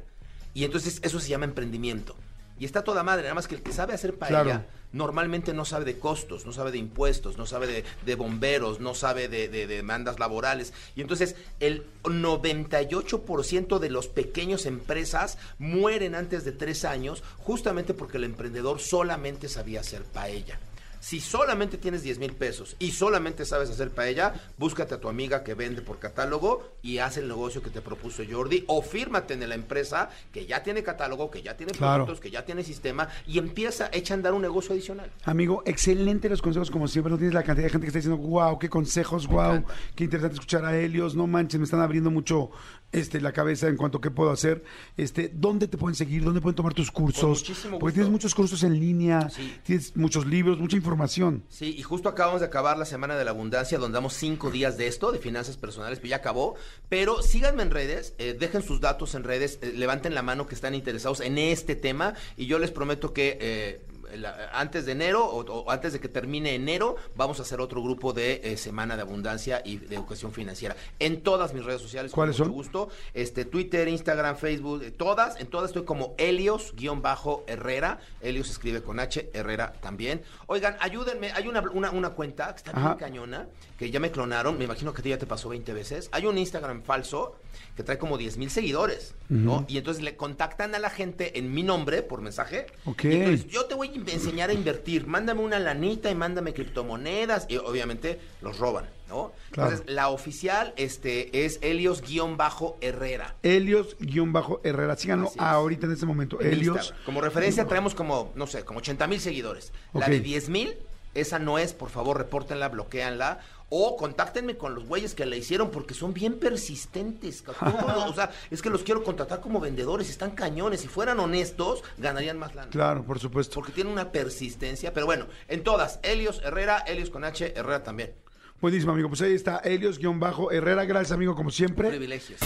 Y 0.54 0.64
entonces 0.64 0.98
eso 1.02 1.20
se 1.20 1.28
llama 1.28 1.44
emprendimiento. 1.44 2.16
Y 2.58 2.64
está 2.64 2.82
toda 2.82 3.02
madre, 3.02 3.22
nada 3.22 3.34
más 3.34 3.48
que 3.48 3.54
el 3.54 3.62
que 3.62 3.72
sabe 3.72 3.94
hacer 3.94 4.14
paella 4.14 4.42
Claro. 4.42 4.64
Normalmente 4.92 5.52
no 5.54 5.64
sabe 5.64 5.84
de 5.84 5.98
costos, 5.98 6.46
no 6.46 6.52
sabe 6.52 6.72
de 6.72 6.78
impuestos, 6.78 7.36
no 7.38 7.46
sabe 7.46 7.66
de, 7.66 7.84
de 8.04 8.14
bomberos, 8.14 8.80
no 8.80 8.94
sabe 8.94 9.28
de, 9.28 9.48
de- 9.48 9.66
de 9.66 9.76
demandas 9.76 10.18
laborales. 10.18 10.72
Y 10.96 11.00
entonces 11.00 11.36
el 11.60 11.84
98% 12.04 13.78
de 13.78 13.90
los 13.90 14.08
pequeños 14.08 14.66
empresas 14.66 15.38
mueren 15.58 16.14
antes 16.14 16.44
de 16.44 16.52
tres 16.52 16.84
años 16.84 17.22
justamente 17.38 17.94
porque 17.94 18.16
el 18.18 18.24
emprendedor 18.24 18.80
solamente 18.80 19.48
sabía 19.48 19.80
hacer 19.80 20.02
paella. 20.04 20.58
Si 21.00 21.18
solamente 21.20 21.78
tienes 21.78 22.02
10 22.02 22.18
mil 22.18 22.32
pesos 22.34 22.76
y 22.78 22.92
solamente 22.92 23.44
sabes 23.46 23.70
hacer 23.70 23.90
paella, 23.90 24.34
búscate 24.58 24.94
a 24.94 25.00
tu 25.00 25.08
amiga 25.08 25.42
que 25.42 25.54
vende 25.54 25.80
por 25.82 25.98
catálogo 25.98 26.74
y 26.82 26.98
haz 26.98 27.16
el 27.16 27.26
negocio 27.26 27.62
que 27.62 27.70
te 27.70 27.80
propuso 27.80 28.22
Jordi 28.30 28.64
o 28.66 28.82
fírmate 28.82 29.34
en 29.34 29.48
la 29.48 29.54
empresa 29.54 30.10
que 30.32 30.44
ya 30.46 30.62
tiene 30.62 30.82
catálogo, 30.82 31.30
que 31.30 31.42
ya 31.42 31.56
tiene 31.56 31.72
Claro. 31.72 32.04
productos, 32.04 32.20
que 32.20 32.30
ya 32.30 32.44
tiene 32.44 32.62
sistema 32.64 33.08
y 33.26 33.38
empieza, 33.38 33.88
echa 33.92 34.12
a 34.14 34.16
andar 34.16 34.34
un 34.34 34.42
negocio 34.42 34.72
adicional. 34.72 35.10
Amigo, 35.24 35.62
excelente 35.64 36.28
los 36.28 36.42
consejos 36.42 36.70
como 36.70 36.86
siempre. 36.86 37.10
No 37.10 37.16
tienes 37.16 37.34
la 37.34 37.42
cantidad 37.42 37.64
de 37.66 37.70
gente 37.70 37.84
que 37.86 37.88
está 37.88 37.98
diciendo, 37.98 38.18
wow, 38.28 38.58
qué 38.58 38.68
consejos, 38.68 39.26
wow, 39.26 39.64
qué 39.94 40.04
interesante 40.04 40.34
escuchar 40.34 40.64
a 40.66 40.76
Helios. 40.78 41.16
No 41.16 41.26
manches, 41.26 41.58
me 41.58 41.64
están 41.64 41.80
abriendo 41.80 42.10
mucho 42.10 42.50
este, 42.92 43.20
la 43.20 43.32
cabeza 43.32 43.68
en 43.68 43.76
cuanto 43.76 43.98
a 43.98 44.00
qué 44.00 44.10
puedo 44.10 44.30
hacer. 44.30 44.64
Este, 44.96 45.30
¿Dónde 45.32 45.68
te 45.68 45.78
pueden 45.78 45.94
seguir? 45.94 46.24
¿Dónde 46.24 46.40
pueden 46.40 46.56
tomar 46.56 46.74
tus 46.74 46.90
cursos? 46.90 47.40
Muchísimo 47.40 47.78
Porque 47.78 47.94
tienes 47.94 48.10
muchos 48.10 48.34
cursos 48.34 48.62
en 48.62 48.78
línea, 48.78 49.28
Sí. 49.30 49.54
tienes 49.64 49.96
muchos 49.96 50.26
libros, 50.26 50.58
mucha 50.58 50.76
información. 50.76 51.44
Sí, 51.48 51.74
y 51.76 51.82
justo 51.82 52.08
acabamos 52.08 52.40
de 52.40 52.46
acabar 52.46 52.76
la 52.78 52.84
Semana 52.84 53.16
de 53.16 53.24
la 53.24 53.30
Abundancia, 53.30 53.78
donde 53.78 53.94
damos 53.94 54.14
cinco 54.14 54.50
días 54.50 54.76
de 54.76 54.86
esto, 54.86 55.12
de 55.12 55.18
finanzas 55.18 55.56
personales, 55.56 55.98
pero 55.98 56.10
ya 56.10 56.16
acabó. 56.16 56.56
Pero 56.88 57.22
síganme 57.22 57.62
en 57.62 57.70
redes, 57.70 58.14
eh, 58.18 58.36
dejen 58.38 58.62
sus 58.62 58.80
datos 58.80 59.14
en 59.14 59.24
redes, 59.24 59.58
eh, 59.62 59.72
levanten 59.74 60.14
la 60.14 60.22
mano 60.22 60.46
que 60.46 60.54
están 60.54 60.74
interesados 60.74 61.20
en 61.20 61.38
este 61.38 61.76
tema, 61.76 62.14
y 62.36 62.46
yo 62.46 62.58
les 62.58 62.70
prometo 62.70 63.12
que 63.12 63.38
eh, 63.40 63.80
la- 64.16 64.50
antes 64.52 64.86
de 64.86 64.92
enero 64.92 65.24
o, 65.26 65.40
o 65.40 65.70
antes 65.70 65.92
de 65.92 66.00
que 66.00 66.08
termine 66.08 66.54
enero, 66.54 66.96
vamos 67.16 67.38
a 67.38 67.42
hacer 67.42 67.60
otro 67.60 67.82
grupo 67.82 68.12
de 68.12 68.40
eh, 68.44 68.56
Semana 68.56 68.96
de 68.96 69.02
Abundancia 69.02 69.62
y 69.64 69.76
de 69.78 69.96
Educación 69.96 70.32
Financiera. 70.32 70.76
En 70.98 71.22
todas 71.22 71.54
mis 71.54 71.64
redes 71.64 71.80
sociales, 71.82 72.12
con 72.12 72.16
¿Cuáles 72.22 72.36
mucho 72.38 72.44
son? 72.44 72.52
gusto. 72.52 72.88
Este, 73.14 73.44
Twitter, 73.44 73.88
Instagram, 73.88 74.36
Facebook, 74.36 74.82
eh, 74.82 74.90
todas, 74.90 75.38
en 75.40 75.46
todas 75.46 75.70
estoy 75.70 75.84
como 75.84 76.14
Helios-Herrera. 76.18 78.00
Helios 78.20 78.50
escribe 78.50 78.82
con 78.82 79.00
H, 79.00 79.30
Herrera 79.32 79.72
también. 79.80 80.22
Oigan, 80.46 80.76
ayúdenme, 80.80 81.32
hay 81.32 81.48
una, 81.48 81.60
una, 81.72 81.90
una 81.90 82.10
cuenta 82.10 82.50
que 82.52 82.58
está 82.58 82.72
bien 82.72 82.84
Ajá. 82.86 82.96
cañona, 82.96 83.48
que 83.78 83.90
ya 83.90 84.00
me 84.00 84.10
clonaron, 84.10 84.58
me 84.58 84.64
imagino 84.64 84.92
que 84.92 85.00
a 85.00 85.02
ti 85.02 85.08
ya 85.10 85.18
te 85.18 85.26
pasó 85.26 85.48
20 85.48 85.72
veces. 85.72 86.08
Hay 86.12 86.26
un 86.26 86.38
Instagram 86.38 86.82
falso 86.82 87.36
que 87.76 87.82
trae 87.82 87.98
como 87.98 88.18
10 88.18 88.36
mil 88.36 88.50
seguidores, 88.50 89.14
¿no? 89.28 89.64
Y 89.68 89.78
entonces 89.78 90.02
le 90.02 90.16
contactan 90.16 90.74
a 90.74 90.78
la 90.78 90.90
gente 90.90 91.38
en 91.38 91.52
mi 91.52 91.62
nombre 91.62 92.02
por 92.02 92.20
mensaje. 92.20 92.66
Ok. 92.84 93.04
Y 93.04 93.12
entonces, 93.14 93.46
yo 93.48 93.64
te 93.66 93.74
voy 93.74 93.90
enseñar 94.08 94.50
a 94.50 94.52
invertir, 94.52 95.06
mándame 95.06 95.40
una 95.42 95.58
lanita 95.58 96.10
y 96.10 96.14
mándame 96.14 96.52
criptomonedas 96.54 97.46
y 97.48 97.56
obviamente 97.56 98.20
los 98.42 98.58
roban, 98.58 98.86
¿no? 99.08 99.32
Claro. 99.50 99.70
Entonces, 99.70 99.94
la 99.94 100.08
oficial 100.08 100.72
este, 100.76 101.44
es 101.44 101.58
Helios-Herrera. 101.62 103.34
Helios-Herrera. 103.42 104.96
Síganlo 104.96 105.28
Así 105.28 105.38
es. 105.38 105.44
ahorita 105.44 105.86
en 105.86 105.92
este 105.92 106.06
momento. 106.06 106.40
en 106.40 106.46
Helios. 106.48 106.76
Instagram. 106.76 107.04
Como 107.04 107.20
referencia 107.20 107.66
traemos 107.66 107.94
como, 107.94 108.32
no 108.34 108.46
sé, 108.46 108.64
como 108.64 108.78
80 108.78 109.06
mil 109.06 109.20
seguidores. 109.20 109.72
La 109.92 110.08
de 110.08 110.20
10 110.20 110.48
mil, 110.48 110.76
esa 111.14 111.38
no 111.38 111.58
es, 111.58 111.72
por 111.72 111.90
favor, 111.90 112.18
repórtenla, 112.18 112.68
bloqueanla. 112.68 113.40
O 113.70 113.96
contáctenme 113.96 114.56
con 114.56 114.74
los 114.74 114.84
güeyes 114.84 115.14
que 115.14 115.24
la 115.24 115.36
hicieron 115.36 115.70
porque 115.70 115.94
son 115.94 116.12
bien 116.12 116.38
persistentes. 116.38 117.44
o 118.06 118.12
sea, 118.12 118.30
es 118.50 118.60
que 118.60 118.68
los 118.68 118.82
quiero 118.82 119.02
contratar 119.02 119.40
como 119.40 119.60
vendedores, 119.60 120.10
están 120.10 120.32
cañones. 120.32 120.80
Si 120.80 120.88
fueran 120.88 121.20
honestos, 121.20 121.82
ganarían 121.96 122.38
más 122.38 122.54
lana. 122.54 122.70
Claro, 122.70 123.04
por 123.04 123.18
supuesto. 123.18 123.54
Porque 123.54 123.72
tienen 123.72 123.92
una 123.92 124.12
persistencia. 124.12 124.92
Pero 124.92 125.06
bueno, 125.06 125.26
en 125.48 125.62
todas, 125.62 126.00
Helios 126.02 126.40
Herrera, 126.44 126.84
Helios 126.86 127.10
con 127.10 127.24
H, 127.24 127.54
Herrera 127.56 127.82
también. 127.82 128.12
Buenísimo, 128.60 128.92
amigo. 128.92 129.08
Pues 129.08 129.22
ahí 129.22 129.32
está 129.32 129.58
Helios-Herrera. 129.58 130.84
Gracias, 130.84 131.12
amigo, 131.12 131.34
como 131.34 131.50
siempre. 131.50 131.88
Privilegios. 131.88 132.40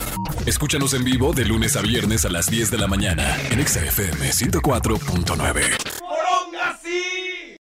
Escúchanos 0.46 0.94
en 0.94 1.04
vivo 1.04 1.32
de 1.32 1.44
lunes 1.44 1.76
a 1.76 1.82
viernes 1.82 2.24
a 2.24 2.30
las 2.30 2.46
10 2.46 2.70
de 2.70 2.78
la 2.78 2.86
mañana 2.86 3.36
en 3.50 3.58
Exa 3.58 3.84
FM 3.84 4.30
104.9. 4.30 6.03